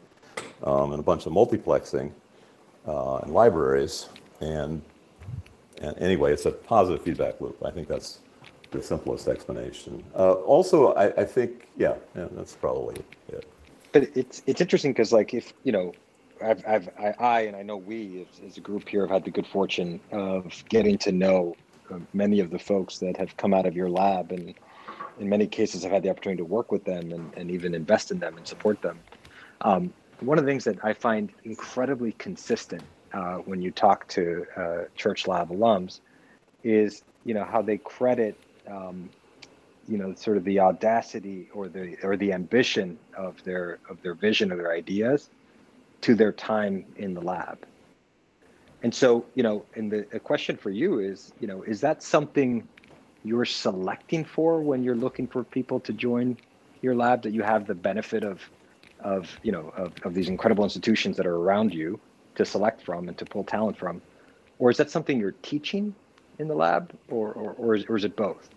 um, 0.63 0.91
and 0.91 0.99
a 0.99 1.03
bunch 1.03 1.25
of 1.25 1.33
multiplexing 1.33 2.11
uh, 2.87 3.17
and 3.17 3.33
libraries. 3.33 4.09
And, 4.41 4.81
and 5.81 5.97
anyway, 5.97 6.33
it's 6.33 6.45
a 6.45 6.51
positive 6.51 7.01
feedback 7.01 7.39
loop. 7.39 7.57
I 7.65 7.71
think 7.71 7.87
that's 7.87 8.19
the 8.71 8.83
simplest 8.83 9.27
explanation. 9.27 10.03
Uh, 10.13 10.33
also, 10.33 10.93
I, 10.93 11.21
I 11.21 11.23
think, 11.23 11.67
yeah, 11.77 11.95
yeah, 12.15 12.27
that's 12.31 12.53
probably 12.53 13.01
it 13.29 13.47
but 13.95 14.09
it's 14.13 14.43
it's 14.45 14.59
interesting 14.59 14.91
because 14.91 15.13
like 15.13 15.33
if 15.33 15.53
you 15.63 15.71
know 15.71 15.93
I've, 16.43 16.61
I've 16.67 16.89
I, 16.99 17.13
I, 17.17 17.41
and 17.43 17.55
I 17.55 17.61
know 17.63 17.77
we 17.77 18.27
as, 18.29 18.41
as, 18.45 18.57
a 18.57 18.59
group 18.59 18.89
here 18.89 19.03
have 19.03 19.09
had 19.09 19.23
the 19.23 19.31
good 19.31 19.47
fortune 19.47 20.01
of 20.11 20.65
getting 20.67 20.97
to 20.97 21.13
know 21.13 21.55
uh, 21.89 21.99
many 22.11 22.41
of 22.41 22.49
the 22.49 22.59
folks 22.59 22.97
that 22.97 23.15
have 23.15 23.37
come 23.37 23.53
out 23.53 23.65
of 23.65 23.73
your 23.73 23.89
lab 23.89 24.33
and 24.33 24.53
in 25.17 25.29
many 25.29 25.47
cases 25.47 25.85
I've 25.85 25.93
had 25.93 26.03
the 26.03 26.09
opportunity 26.09 26.39
to 26.39 26.45
work 26.45 26.73
with 26.73 26.83
them 26.83 27.13
and, 27.13 27.33
and 27.37 27.49
even 27.49 27.73
invest 27.73 28.11
in 28.11 28.19
them 28.19 28.35
and 28.35 28.45
support 28.45 28.81
them. 28.81 28.99
Um, 29.61 29.93
one 30.19 30.37
of 30.37 30.43
the 30.43 30.51
things 30.51 30.65
that 30.65 30.77
I 30.83 30.91
find 30.91 31.31
incredibly 31.45 32.11
consistent 32.11 32.83
uh, 33.13 33.35
when 33.45 33.61
you 33.61 33.71
talk 33.71 34.09
to 34.09 34.45
uh, 34.57 34.77
Church 34.97 35.25
Lab 35.25 35.51
alums 35.51 36.01
is 36.65 37.01
you 37.23 37.33
know 37.33 37.45
how 37.45 37.61
they 37.61 37.77
credit 37.77 38.37
um, 38.69 39.09
you 39.87 39.97
know 39.97 40.13
sort 40.15 40.37
of 40.37 40.43
the 40.43 40.59
audacity 40.59 41.49
or 41.53 41.67
the 41.67 41.97
or 42.03 42.17
the 42.17 42.33
ambition 42.33 42.97
of 43.15 43.43
their 43.43 43.79
of 43.89 44.01
their 44.01 44.13
vision 44.13 44.51
or 44.51 44.55
their 44.55 44.71
ideas 44.71 45.29
to 46.01 46.15
their 46.15 46.31
time 46.31 46.85
in 46.97 47.13
the 47.13 47.21
lab 47.21 47.65
and 48.83 48.93
so 48.93 49.25
you 49.35 49.43
know 49.43 49.65
and 49.75 49.91
the, 49.91 50.03
question 50.19 50.55
for 50.57 50.69
you 50.69 50.99
is 50.99 51.33
you 51.39 51.47
know 51.47 51.63
is 51.63 51.81
that 51.81 52.01
something 52.01 52.67
you're 53.23 53.45
selecting 53.45 54.23
for 54.23 54.61
when 54.61 54.83
you're 54.83 54.95
looking 54.95 55.27
for 55.27 55.43
people 55.43 55.79
to 55.79 55.93
join 55.93 56.37
your 56.81 56.95
lab 56.95 57.21
that 57.23 57.31
you 57.31 57.41
have 57.41 57.65
the 57.65 57.75
benefit 57.75 58.23
of 58.23 58.41
of 58.99 59.39
you 59.43 59.51
know 59.51 59.73
of, 59.75 59.93
of 60.03 60.13
these 60.13 60.27
incredible 60.27 60.63
institutions 60.63 61.17
that 61.17 61.25
are 61.25 61.35
around 61.35 61.73
you 61.73 61.99
to 62.35 62.45
select 62.45 62.81
from 62.81 63.07
and 63.07 63.17
to 63.17 63.25
pull 63.25 63.43
talent 63.43 63.77
from, 63.77 64.01
or 64.59 64.69
is 64.69 64.77
that 64.77 64.91
something 64.91 65.19
you're 65.19 65.35
teaching 65.41 65.95
in 66.39 66.47
the 66.47 66.55
lab, 66.55 66.93
or 67.09 67.31
or, 67.33 67.53
or, 67.53 67.75
is, 67.75 67.85
or 67.87 67.95
is 67.95 68.03
it 68.03 68.15
both? 68.15 68.49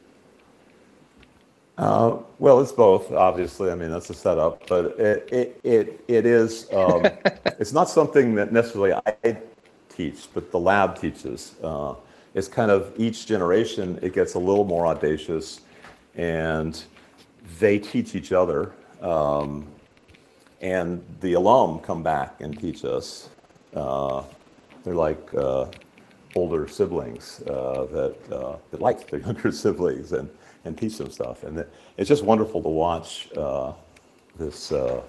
Uh, 1.78 2.18
well, 2.40 2.60
it's 2.60 2.72
both, 2.72 3.12
obviously. 3.12 3.70
I 3.70 3.76
mean, 3.76 3.90
that's 3.90 4.10
a 4.10 4.14
setup, 4.14 4.66
but 4.66 4.98
it 4.98 5.28
it 5.30 5.60
it, 5.62 6.04
it 6.08 6.26
is. 6.26 6.66
Um, 6.72 7.02
it's 7.60 7.72
not 7.72 7.88
something 7.88 8.34
that 8.34 8.52
necessarily 8.52 8.92
I 8.92 9.38
teach, 9.88 10.26
but 10.34 10.50
the 10.50 10.58
lab 10.58 11.00
teaches. 11.00 11.54
Uh, 11.62 11.94
it's 12.34 12.48
kind 12.48 12.72
of 12.72 12.92
each 12.96 13.26
generation 13.26 13.98
it 14.02 14.12
gets 14.12 14.34
a 14.34 14.38
little 14.40 14.64
more 14.64 14.88
audacious, 14.88 15.60
and 16.16 16.82
they 17.60 17.78
teach 17.78 18.16
each 18.16 18.32
other, 18.32 18.72
um, 19.00 19.64
and 20.60 21.04
the 21.20 21.34
alum 21.34 21.78
come 21.78 22.02
back 22.02 22.40
and 22.40 22.58
teach 22.58 22.84
us. 22.84 23.28
Uh, 23.72 24.24
they're 24.82 24.96
like 24.96 25.32
uh, 25.34 25.66
older 26.34 26.68
siblings 26.68 27.42
uh, 27.46 27.86
that 27.90 28.16
uh, 28.32 28.56
that 28.70 28.80
like 28.80 29.08
their 29.10 29.20
younger 29.26 29.52
siblings 29.52 30.12
and 30.12 30.28
and 30.64 30.76
teach 30.76 30.98
them 30.98 31.10
stuff. 31.10 31.44
And 31.44 31.64
it's 31.96 32.08
just 32.08 32.24
wonderful 32.24 32.62
to 32.62 32.68
watch 32.68 33.28
uh, 33.36 33.72
this 34.38 34.72
uh, 34.72 35.02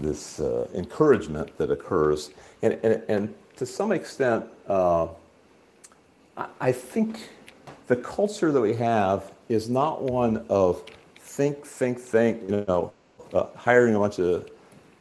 this 0.00 0.40
uh, 0.40 0.68
encouragement 0.74 1.56
that 1.58 1.70
occurs. 1.70 2.30
And, 2.62 2.78
and, 2.82 3.02
and 3.08 3.34
to 3.56 3.66
some 3.66 3.92
extent, 3.92 4.44
uh, 4.68 5.08
I 6.60 6.72
think 6.72 7.28
the 7.86 7.96
culture 7.96 8.52
that 8.52 8.60
we 8.60 8.74
have 8.74 9.32
is 9.48 9.68
not 9.68 10.02
one 10.02 10.44
of 10.48 10.84
think, 11.18 11.64
think, 11.64 11.98
think, 11.98 12.42
you 12.48 12.64
know, 12.66 12.92
hiring 13.56 13.94
a 13.94 13.98
bunch 13.98 14.18
of 14.18 14.48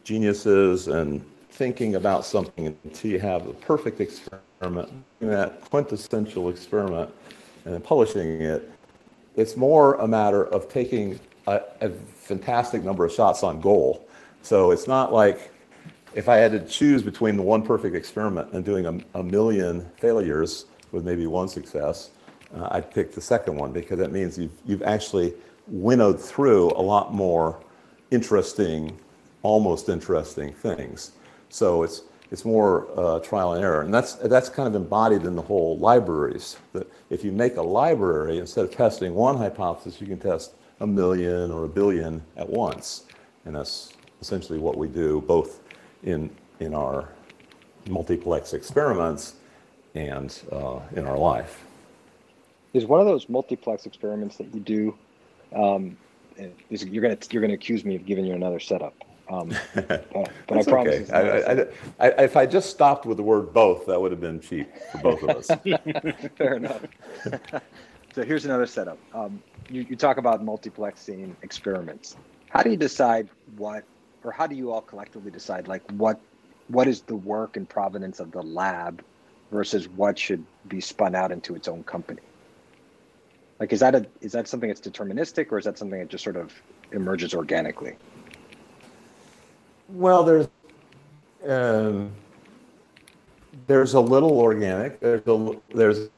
geniuses 0.03 0.87
and 0.87 1.23
thinking 1.57 1.95
about 1.95 2.25
something 2.25 2.67
until 2.83 3.11
you 3.11 3.19
have 3.19 3.47
a 3.47 3.53
perfect 3.53 3.99
experiment, 3.99 4.89
that 5.19 5.61
quintessential 5.61 6.49
experiment, 6.49 7.09
and 7.65 7.73
then 7.73 7.81
publishing 7.81 8.41
it 8.41 8.71
it's 9.37 9.55
more 9.55 9.93
a 9.95 10.07
matter 10.07 10.45
of 10.47 10.67
taking 10.67 11.19
a, 11.45 11.61
a 11.79 11.89
fantastic 11.89 12.83
number 12.83 13.05
of 13.05 13.13
shots 13.13 13.43
on 13.43 13.61
goal. 13.61 14.05
So 14.41 14.71
it's 14.71 14.87
not 14.87 15.13
like 15.13 15.51
if 16.15 16.27
I 16.27 16.37
had 16.37 16.51
to 16.51 16.59
choose 16.59 17.03
between 17.03 17.37
the 17.37 17.43
one 17.43 17.61
perfect 17.61 17.95
experiment 17.95 18.51
and 18.51 18.65
doing 18.65 18.87
a, 18.87 19.19
a 19.19 19.23
million 19.23 19.87
failures 19.99 20.65
with 20.91 21.05
maybe 21.05 21.27
one 21.27 21.47
success, 21.47 22.09
uh, 22.55 22.69
I'd 22.71 22.91
pick 22.91 23.13
the 23.13 23.21
second 23.21 23.55
one 23.55 23.71
because 23.71 23.99
that 23.99 24.11
means 24.11 24.37
you've, 24.37 24.57
you've 24.65 24.81
actually 24.81 25.33
winnowed 25.67 26.19
through 26.19 26.71
a 26.71 26.81
lot 26.81 27.13
more 27.13 27.61
interesting, 28.09 28.97
almost 29.43 29.87
interesting 29.87 30.51
things. 30.51 31.11
So 31.49 31.83
it's, 31.83 32.03
it's 32.31 32.43
more 32.43 32.87
uh, 32.99 33.19
trial 33.19 33.53
and 33.53 33.63
error. 33.63 33.81
And 33.81 33.93
that's, 33.93 34.13
that's 34.15 34.49
kind 34.49 34.67
of 34.67 34.75
embodied 34.75 35.23
in 35.23 35.35
the 35.35 35.41
whole 35.41 35.77
libraries. 35.77 36.57
That 36.73 36.91
if 37.09 37.23
you 37.23 37.31
make 37.31 37.57
a 37.57 37.61
library, 37.61 38.39
instead 38.39 38.65
of 38.65 38.71
testing 38.71 39.13
one 39.13 39.37
hypothesis, 39.37 40.01
you 40.01 40.07
can 40.07 40.19
test 40.19 40.53
a 40.79 40.87
million 40.87 41.51
or 41.51 41.65
a 41.65 41.69
billion 41.69 42.21
at 42.35 42.47
once. 42.47 43.03
And 43.45 43.55
that's 43.55 43.93
essentially 44.21 44.59
what 44.59 44.77
we 44.77 44.87
do 44.87 45.21
both 45.21 45.61
in, 46.03 46.29
in 46.59 46.73
our 46.73 47.09
multiplex 47.89 48.53
experiments 48.53 49.35
and 49.95 50.39
uh, 50.51 50.79
in 50.95 51.05
our 51.05 51.17
life. 51.17 51.63
Is 52.73 52.85
one 52.85 52.99
of 52.99 53.07
those 53.07 53.29
multiplex 53.29 53.85
experiments 53.85 54.37
that 54.37 54.53
you 54.53 54.59
do, 54.59 54.97
um, 55.55 55.97
you're 56.69 57.01
going 57.01 57.17
you're 57.31 57.47
to 57.47 57.53
accuse 57.53 57.83
me 57.83 57.95
of 57.95 58.05
giving 58.05 58.25
you 58.25 58.33
another 58.33 58.59
setup. 58.59 58.93
Um, 59.29 59.49
but, 59.75 60.11
but 60.47 60.57
I 60.57 60.63
promise. 60.63 61.09
Okay. 61.09 61.73
I, 61.99 62.05
I, 62.05 62.07
I, 62.07 62.23
if 62.23 62.37
I 62.37 62.45
just 62.45 62.69
stopped 62.69 63.05
with 63.05 63.17
the 63.17 63.23
word 63.23 63.53
both, 63.53 63.85
that 63.87 63.99
would 63.99 64.11
have 64.11 64.21
been 64.21 64.39
cheap 64.39 64.69
for 64.91 64.97
both 64.99 65.23
of 65.23 65.29
us. 65.29 65.47
Fair 66.37 66.55
enough. 66.55 66.81
so 68.13 68.23
here's 68.23 68.45
another 68.45 68.65
setup. 68.65 68.97
Um, 69.13 69.41
you, 69.69 69.85
you 69.89 69.95
talk 69.95 70.17
about 70.17 70.43
multiplexing 70.43 71.35
experiments. 71.41 72.15
How 72.49 72.63
do 72.63 72.69
you 72.69 72.77
decide 72.77 73.27
what, 73.57 73.83
or 74.23 74.31
how 74.31 74.47
do 74.47 74.55
you 74.55 74.71
all 74.71 74.81
collectively 74.81 75.31
decide, 75.31 75.67
like 75.67 75.83
what, 75.91 76.19
what 76.69 76.87
is 76.87 77.01
the 77.01 77.15
work 77.15 77.57
and 77.57 77.67
provenance 77.67 78.19
of 78.19 78.31
the 78.31 78.41
lab 78.41 79.03
versus 79.51 79.89
what 79.89 80.17
should 80.17 80.43
be 80.67 80.79
spun 80.79 81.15
out 81.15 81.31
into 81.31 81.55
its 81.55 81.67
own 81.67 81.83
company? 81.83 82.21
Like, 83.59 83.73
is 83.73 83.79
that 83.79 83.95
a 83.95 84.05
is 84.21 84.33
that 84.33 84.47
something 84.47 84.67
that's 84.67 84.81
deterministic, 84.81 85.51
or 85.51 85.57
is 85.57 85.65
that 85.65 85.77
something 85.77 85.99
that 85.99 86.09
just 86.09 86.23
sort 86.23 86.35
of 86.35 86.53
emerges 86.91 87.33
organically? 87.33 87.95
Well, 89.89 90.23
there's 90.23 90.47
um, 91.47 92.11
there's 93.67 93.93
a 93.93 93.99
little 93.99 94.39
organic. 94.39 94.99
There's 94.99 95.25
a 95.27 95.55
there's 95.73 95.99
a 95.99 96.09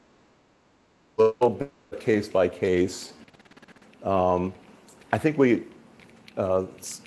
little 1.22 1.50
bit 1.50 1.72
case 2.00 2.26
by 2.26 2.48
case. 2.48 3.12
Um, 4.02 4.52
I 5.12 5.18
think 5.18 5.38
we 5.38 5.64
uh, 6.36 6.64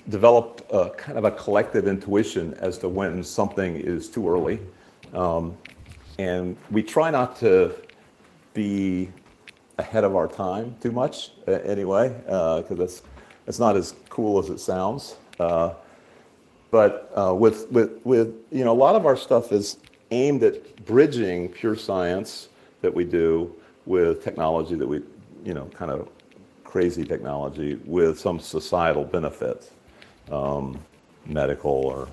develop 0.08 0.66
a, 0.72 0.90
kind 0.90 1.18
of 1.18 1.24
a 1.24 1.30
collective 1.32 1.86
intuition 1.86 2.54
as 2.54 2.78
to 2.78 2.88
when 2.88 3.22
something 3.22 3.76
is 3.76 4.08
too 4.08 4.28
early, 4.28 4.60
um, 5.12 5.56
and 6.18 6.56
we 6.70 6.82
try 6.82 7.10
not 7.10 7.36
to 7.40 7.74
be 8.54 9.10
ahead 9.78 10.04
of 10.04 10.16
our 10.16 10.28
time 10.28 10.76
too 10.80 10.92
much 10.92 11.32
uh, 11.46 11.52
anyway, 11.52 12.08
because 12.08 13.00
uh, 13.00 13.08
it's 13.46 13.58
not 13.58 13.76
as 13.76 13.94
cool 14.08 14.38
as 14.38 14.48
it 14.48 14.60
sounds. 14.60 15.16
Uh, 15.38 15.74
but 16.74 17.12
uh, 17.16 17.32
with, 17.32 17.70
with, 17.70 18.00
with, 18.02 18.34
you 18.50 18.64
know, 18.64 18.72
a 18.72 18.80
lot 18.86 18.96
of 18.96 19.06
our 19.06 19.16
stuff 19.16 19.52
is 19.52 19.76
aimed 20.10 20.42
at 20.42 20.84
bridging 20.84 21.48
pure 21.48 21.76
science 21.76 22.48
that 22.82 22.92
we 22.92 23.04
do 23.04 23.54
with 23.86 24.24
technology 24.24 24.74
that 24.74 24.88
we, 24.88 25.00
you 25.44 25.54
know, 25.54 25.66
kind 25.66 25.92
of 25.92 26.08
crazy 26.64 27.04
technology 27.04 27.76
with 27.84 28.18
some 28.18 28.40
societal 28.40 29.04
benefits, 29.04 29.70
um, 30.32 30.76
medical 31.26 31.70
or 31.70 32.08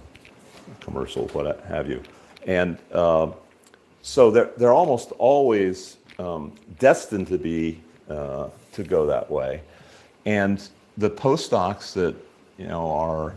commercial, 0.80 1.28
what 1.30 1.60
have 1.62 1.90
you. 1.90 2.00
And 2.46 2.78
uh, 2.92 3.32
so 4.04 4.30
they're, 4.30 4.52
they're 4.58 4.74
almost 4.74 5.12
always 5.14 5.98
um, 6.20 6.54
destined 6.78 7.26
to 7.30 7.40
be, 7.40 7.82
uh, 8.12 8.50
to 8.74 8.84
go 8.84 9.08
that 9.08 9.28
way. 9.28 9.64
And 10.28 10.62
the 10.98 11.10
postdocs 11.10 11.94
that, 11.94 12.14
you 12.60 12.68
know, 12.68 12.92
are 12.92 13.34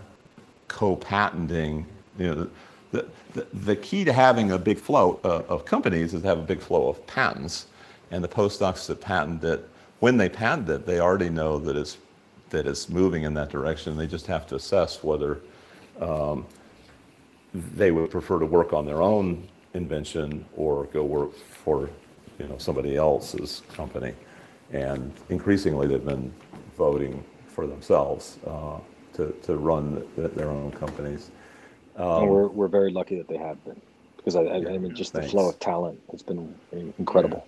co-patenting. 0.68 1.86
You 2.18 2.34
know, 2.34 2.50
the, 2.92 3.06
the, 3.32 3.46
the 3.52 3.76
key 3.76 4.04
to 4.04 4.12
having 4.12 4.52
a 4.52 4.58
big 4.58 4.78
flow 4.78 5.20
uh, 5.24 5.42
of 5.48 5.64
companies 5.64 6.14
is 6.14 6.22
to 6.22 6.28
have 6.28 6.38
a 6.38 6.42
big 6.42 6.60
flow 6.60 6.88
of 6.88 7.04
patents. 7.06 7.66
And 8.10 8.22
the 8.22 8.28
postdocs 8.28 8.86
that 8.86 9.00
patent 9.00 9.42
it, 9.44 9.68
when 10.00 10.16
they 10.16 10.28
patent 10.28 10.68
it, 10.68 10.86
they 10.86 11.00
already 11.00 11.30
know 11.30 11.58
that 11.58 11.76
it's, 11.76 11.98
that 12.50 12.66
it's 12.66 12.88
moving 12.88 13.24
in 13.24 13.34
that 13.34 13.50
direction. 13.50 13.96
They 13.96 14.06
just 14.06 14.26
have 14.26 14.46
to 14.48 14.56
assess 14.56 15.02
whether 15.02 15.40
um, 16.00 16.46
they 17.52 17.90
would 17.90 18.10
prefer 18.10 18.38
to 18.38 18.46
work 18.46 18.72
on 18.72 18.86
their 18.86 19.02
own 19.02 19.48
invention 19.74 20.44
or 20.56 20.84
go 20.86 21.04
work 21.04 21.34
for 21.36 21.90
you 22.38 22.46
know, 22.46 22.58
somebody 22.58 22.96
else's 22.96 23.62
company. 23.72 24.14
And 24.72 25.12
increasingly, 25.28 25.86
they've 25.86 26.04
been 26.04 26.32
voting 26.76 27.24
for 27.46 27.66
themselves. 27.66 28.38
Uh, 28.46 28.78
to, 29.14 29.32
to 29.42 29.56
run 29.56 30.06
the, 30.16 30.28
their 30.28 30.50
own 30.50 30.70
companies. 30.72 31.30
Um, 31.96 32.26
we're, 32.26 32.48
we're 32.48 32.68
very 32.68 32.90
lucky 32.90 33.16
that 33.16 33.28
they 33.28 33.36
have 33.36 33.62
been 33.64 33.80
because 34.16 34.36
I, 34.36 34.42
I, 34.42 34.56
I 34.56 34.78
mean, 34.78 34.94
just 34.94 35.12
Thanks. 35.12 35.26
the 35.26 35.30
flow 35.30 35.48
of 35.48 35.58
talent 35.60 36.00
has 36.10 36.22
been 36.22 36.54
incredible. 36.98 37.46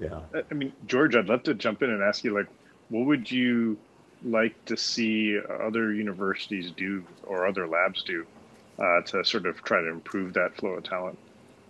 Yeah. 0.00 0.20
I 0.50 0.54
mean, 0.54 0.72
George, 0.86 1.16
I'd 1.16 1.26
love 1.26 1.42
to 1.44 1.54
jump 1.54 1.82
in 1.82 1.90
and 1.90 2.02
ask 2.02 2.24
you, 2.24 2.34
like, 2.34 2.46
what 2.88 3.06
would 3.06 3.30
you 3.30 3.76
like 4.24 4.64
to 4.66 4.76
see 4.76 5.38
other 5.60 5.92
universities 5.92 6.72
do 6.72 7.04
or 7.24 7.46
other 7.46 7.68
labs 7.68 8.02
do 8.02 8.26
uh, 8.78 9.00
to 9.02 9.24
sort 9.24 9.46
of 9.46 9.62
try 9.62 9.80
to 9.80 9.88
improve 9.88 10.34
that 10.34 10.56
flow 10.56 10.70
of 10.70 10.84
talent? 10.84 11.18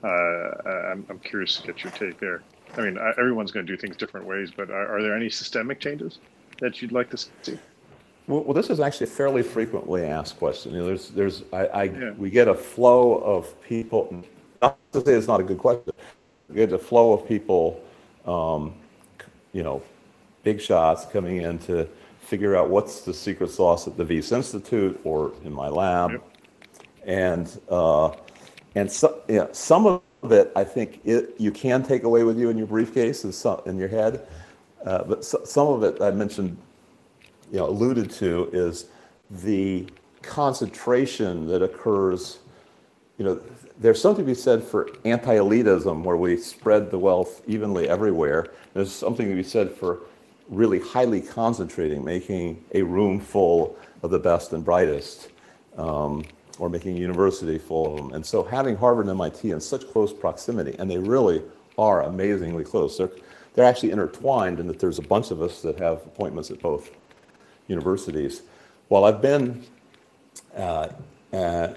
Uh, 0.02 0.08
I'm, 0.08 1.06
I'm 1.08 1.18
curious 1.18 1.56
to 1.56 1.66
get 1.66 1.82
your 1.82 1.92
take 1.92 2.18
there. 2.20 2.42
I 2.76 2.82
mean, 2.82 2.98
everyone's 3.18 3.50
going 3.50 3.66
to 3.66 3.72
do 3.72 3.78
things 3.78 3.96
different 3.96 4.26
ways, 4.26 4.50
but 4.54 4.70
are, 4.70 4.96
are 4.96 5.02
there 5.02 5.16
any 5.16 5.30
systemic 5.30 5.80
changes 5.80 6.18
that 6.60 6.80
you'd 6.80 6.92
like 6.92 7.10
to 7.10 7.16
see? 7.42 7.58
Well, 8.28 8.42
well, 8.44 8.52
this 8.52 8.68
is 8.68 8.78
actually 8.78 9.04
a 9.04 9.10
fairly 9.10 9.42
frequently 9.42 10.04
asked 10.04 10.38
question. 10.38 10.74
You 10.74 10.80
know, 10.80 10.86
there's, 10.86 11.08
there's, 11.08 11.42
I, 11.50 11.66
I 11.66 11.82
yeah. 11.84 12.10
we 12.12 12.28
get 12.28 12.46
a 12.46 12.54
flow 12.54 13.14
of 13.14 13.60
people. 13.62 14.22
Not 14.60 14.76
to 14.92 15.04
say 15.04 15.14
it's 15.14 15.26
not 15.26 15.40
a 15.40 15.44
good 15.44 15.58
question. 15.58 15.94
We 16.48 16.56
get 16.56 16.72
a 16.72 16.78
flow 16.78 17.14
of 17.14 17.26
people, 17.26 17.82
um, 18.26 18.74
you 19.54 19.62
know, 19.62 19.82
big 20.42 20.60
shots 20.60 21.06
coming 21.06 21.38
in 21.38 21.58
to 21.60 21.88
figure 22.20 22.54
out 22.54 22.68
what's 22.68 23.00
the 23.00 23.14
secret 23.14 23.50
sauce 23.50 23.86
at 23.86 23.96
the 23.96 24.04
Wyss 24.04 24.30
Institute 24.30 25.00
or 25.04 25.32
in 25.44 25.52
my 25.52 25.68
lab, 25.68 26.10
yep. 26.10 26.22
and 27.06 27.60
uh, 27.70 28.14
and 28.74 28.92
so, 28.92 29.22
yeah, 29.28 29.46
some 29.52 29.86
of 29.86 30.02
it 30.30 30.52
I 30.54 30.64
think 30.64 31.00
it, 31.04 31.34
you 31.38 31.50
can 31.50 31.82
take 31.82 32.02
away 32.02 32.24
with 32.24 32.38
you 32.38 32.50
in 32.50 32.58
your 32.58 32.66
briefcase 32.66 33.24
and 33.24 33.34
some, 33.34 33.62
in 33.64 33.78
your 33.78 33.88
head, 33.88 34.26
uh, 34.84 35.04
but 35.04 35.24
so, 35.24 35.42
some 35.44 35.68
of 35.68 35.82
it 35.82 36.02
I 36.02 36.10
mentioned 36.10 36.58
you 37.50 37.58
know, 37.58 37.68
alluded 37.68 38.10
to 38.10 38.50
is 38.52 38.86
the 39.30 39.86
concentration 40.22 41.46
that 41.48 41.62
occurs. 41.62 42.38
You 43.18 43.24
know, 43.24 43.40
there's 43.78 44.00
something 44.00 44.24
to 44.24 44.30
be 44.30 44.34
said 44.34 44.62
for 44.62 44.88
anti-elitism, 45.04 46.02
where 46.02 46.16
we 46.16 46.36
spread 46.36 46.90
the 46.90 46.98
wealth 46.98 47.42
evenly 47.46 47.88
everywhere. 47.88 48.48
There's 48.74 48.92
something 48.92 49.28
to 49.28 49.34
be 49.34 49.42
said 49.42 49.70
for 49.70 50.00
really 50.48 50.80
highly 50.80 51.20
concentrating, 51.20 52.04
making 52.04 52.64
a 52.74 52.82
room 52.82 53.20
full 53.20 53.76
of 54.02 54.10
the 54.10 54.18
best 54.18 54.52
and 54.52 54.64
brightest, 54.64 55.28
um, 55.76 56.24
or 56.58 56.68
making 56.68 56.96
a 56.96 57.00
university 57.00 57.58
full 57.58 57.92
of 57.92 57.96
them. 57.96 58.12
And 58.14 58.24
so 58.24 58.42
having 58.42 58.76
Harvard 58.76 59.06
and 59.06 59.10
MIT 59.10 59.50
in 59.50 59.60
such 59.60 59.86
close 59.90 60.12
proximity, 60.12 60.74
and 60.78 60.90
they 60.90 60.98
really 60.98 61.42
are 61.76 62.02
amazingly 62.02 62.64
close. 62.64 62.98
They're, 62.98 63.10
they're 63.54 63.64
actually 63.64 63.92
intertwined 63.92 64.58
in 64.58 64.66
that 64.66 64.78
there's 64.78 64.98
a 64.98 65.02
bunch 65.02 65.30
of 65.30 65.42
us 65.42 65.62
that 65.62 65.78
have 65.78 65.98
appointments 65.98 66.50
at 66.50 66.60
both 66.60 66.90
universities. 67.68 68.42
While 68.88 69.04
I've 69.04 69.22
been, 69.22 69.64
uh, 70.56 70.88
uh, 71.32 71.68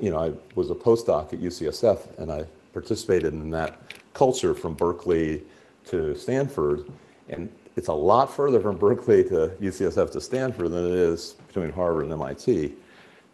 you 0.00 0.10
know, 0.10 0.18
I 0.18 0.32
was 0.54 0.70
a 0.70 0.74
postdoc 0.74 1.32
at 1.32 1.40
UCSF 1.40 2.18
and 2.18 2.30
I 2.30 2.44
participated 2.72 3.32
in 3.32 3.50
that 3.50 3.80
culture 4.14 4.54
from 4.54 4.74
Berkeley 4.74 5.42
to 5.86 6.14
Stanford. 6.14 6.90
And 7.28 7.48
it's 7.76 7.88
a 7.88 7.92
lot 7.92 8.34
further 8.34 8.60
from 8.60 8.76
Berkeley 8.76 9.24
to 9.24 9.52
UCSF 9.60 10.10
to 10.12 10.20
Stanford 10.20 10.70
than 10.70 10.86
it 10.86 10.98
is 10.98 11.36
between 11.48 11.70
Harvard 11.70 12.04
and 12.04 12.12
MIT. 12.12 12.74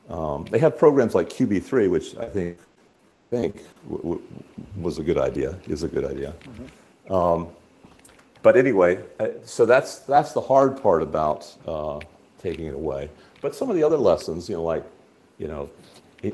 Um, 0.09 0.45
they 0.51 0.59
have 0.59 0.79
programs 0.79 1.15
like 1.15 1.29
QB3, 1.29 1.91
which 1.91 2.17
I 2.17 2.27
think 2.27 2.59
think 3.29 3.57
w- 3.89 4.03
w- 4.03 4.23
was 4.81 4.99
a 4.99 5.03
good 5.03 5.19
idea. 5.19 5.59
Is 5.67 5.83
a 5.83 5.89
good 5.89 6.05
idea. 6.05 6.33
Mm-hmm. 6.45 7.13
Um, 7.13 7.49
but 8.47 8.57
anyway, 8.57 9.03
uh, 9.19 9.31
so 9.45 9.67
that's 9.67 9.99
that's 9.99 10.33
the 10.33 10.41
hard 10.41 10.81
part 10.81 11.03
about 11.03 11.53
uh, 11.67 11.99
taking 12.41 12.67
it 12.67 12.75
away. 12.75 13.11
But 13.41 13.57
some 13.57 13.71
of 13.71 13.75
the 13.75 13.83
other 13.83 13.97
lessons, 13.97 14.49
you 14.49 14.55
know, 14.55 14.63
like 14.63 14.85
you 15.37 15.49
know, 15.49 15.69
it, 16.23 16.33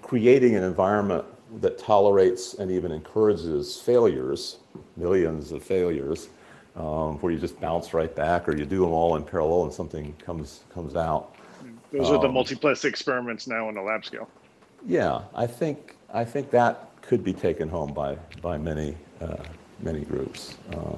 creating 0.00 0.56
an 0.56 0.62
environment 0.62 1.26
that 1.60 1.76
tolerates 1.76 2.54
and 2.54 2.70
even 2.70 2.90
encourages 2.90 3.78
failures, 3.78 4.60
millions 4.96 5.52
of 5.52 5.62
failures, 5.62 6.30
um, 6.74 7.18
where 7.18 7.30
you 7.30 7.38
just 7.38 7.60
bounce 7.60 7.92
right 7.92 8.16
back, 8.16 8.48
or 8.48 8.56
you 8.56 8.64
do 8.64 8.80
them 8.80 8.92
all 8.92 9.16
in 9.16 9.22
parallel 9.22 9.64
and 9.64 9.74
something 9.74 10.14
comes 10.24 10.60
comes 10.72 10.96
out. 10.96 11.34
Those 11.92 12.08
um, 12.08 12.14
are 12.14 12.22
the 12.22 12.28
um, 12.28 12.32
multiplex 12.32 12.86
experiments 12.86 13.46
now 13.46 13.68
on 13.68 13.76
a 13.76 13.82
lab 13.82 14.06
scale. 14.06 14.26
Yeah, 14.86 15.20
I 15.34 15.46
think 15.46 15.96
I 16.14 16.24
think 16.24 16.50
that 16.52 16.88
could 17.02 17.22
be 17.22 17.34
taken 17.34 17.68
home 17.68 17.92
by 17.92 18.14
by 18.40 18.56
many 18.56 18.96
uh, 19.20 19.36
many 19.82 20.00
groups, 20.00 20.56
uh, 20.72 20.96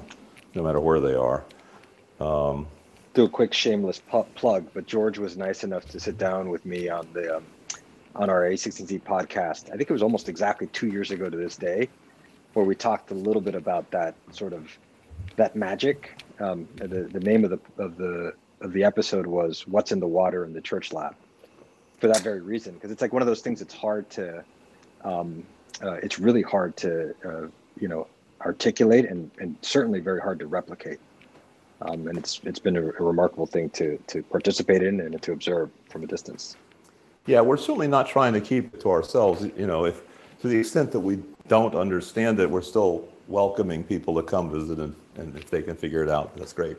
no 0.55 0.63
matter 0.63 0.79
where 0.79 0.99
they 0.99 1.15
are. 1.15 1.43
Um, 2.19 2.67
Do 3.13 3.25
a 3.25 3.29
quick 3.29 3.53
shameless 3.53 3.99
pu- 3.99 4.25
plug, 4.35 4.67
but 4.73 4.85
George 4.87 5.17
was 5.17 5.37
nice 5.37 5.63
enough 5.63 5.85
to 5.89 5.99
sit 5.99 6.17
down 6.17 6.49
with 6.49 6.65
me 6.65 6.89
on 6.89 7.07
the 7.13 7.37
um, 7.37 7.45
on 8.15 8.29
our 8.29 8.41
A16Z 8.41 9.01
podcast. 9.01 9.69
I 9.69 9.77
think 9.77 9.89
it 9.89 9.93
was 9.93 10.03
almost 10.03 10.29
exactly 10.29 10.67
two 10.67 10.87
years 10.87 11.11
ago 11.11 11.29
to 11.29 11.37
this 11.37 11.57
day, 11.57 11.89
where 12.53 12.65
we 12.65 12.75
talked 12.75 13.11
a 13.11 13.15
little 13.15 13.41
bit 13.41 13.55
about 13.55 13.89
that 13.91 14.15
sort 14.31 14.53
of 14.53 14.69
that 15.35 15.55
magic. 15.55 16.21
Um, 16.39 16.67
the 16.75 17.03
the 17.11 17.19
name 17.19 17.43
of 17.43 17.49
the 17.49 17.59
of 17.81 17.97
the 17.97 18.33
of 18.61 18.73
the 18.73 18.83
episode 18.83 19.25
was 19.25 19.67
"What's 19.67 19.91
in 19.91 19.99
the 19.99 20.07
Water 20.07 20.45
in 20.45 20.53
the 20.53 20.61
Church 20.61 20.93
Lab," 20.93 21.15
for 21.99 22.07
that 22.07 22.21
very 22.21 22.41
reason, 22.41 22.73
because 22.75 22.91
it's 22.91 23.01
like 23.01 23.13
one 23.13 23.21
of 23.21 23.27
those 23.27 23.41
things 23.41 23.59
that's 23.59 23.73
hard 23.73 24.09
to, 24.11 24.43
um, 25.03 25.43
uh, 25.81 25.93
it's 25.93 26.19
really 26.19 26.41
hard 26.41 26.75
to, 26.77 27.15
uh, 27.25 27.47
you 27.79 27.87
know, 27.87 28.07
articulate 28.45 29.05
and, 29.05 29.29
and 29.39 29.55
certainly 29.61 29.99
very 29.99 30.21
hard 30.21 30.39
to 30.39 30.47
replicate. 30.47 30.99
Um, 31.81 32.07
and 32.07 32.17
it's 32.17 32.39
it's 32.43 32.59
been 32.59 32.77
a, 32.77 32.81
a, 32.81 33.03
remarkable 33.03 33.45
thing 33.45 33.69
to 33.71 33.97
to 34.07 34.23
participate 34.23 34.83
in 34.83 35.01
and 35.01 35.21
to 35.21 35.33
observe 35.33 35.69
from 35.89 36.03
a 36.03 36.07
distance. 36.07 36.55
Yeah, 37.25 37.41
we're 37.41 37.57
certainly 37.57 37.87
not 37.87 38.07
trying 38.07 38.33
to 38.33 38.41
keep 38.41 38.73
it 38.73 38.81
to 38.81 38.91
ourselves. 38.91 39.45
You 39.57 39.67
know, 39.67 39.85
if 39.85 40.01
to 40.41 40.47
the 40.47 40.57
extent 40.57 40.91
that 40.91 40.99
we 40.99 41.21
don't 41.47 41.75
understand 41.75 42.39
it, 42.39 42.49
we're 42.49 42.61
still 42.61 43.07
welcoming 43.27 43.83
people 43.83 44.15
to 44.15 44.23
come 44.23 44.49
visit, 44.51 44.79
and, 44.79 44.95
and 45.15 45.35
if 45.35 45.49
they 45.49 45.61
can 45.61 45.75
figure 45.75 46.03
it 46.03 46.09
out, 46.09 46.35
that's 46.37 46.53
great. 46.53 46.77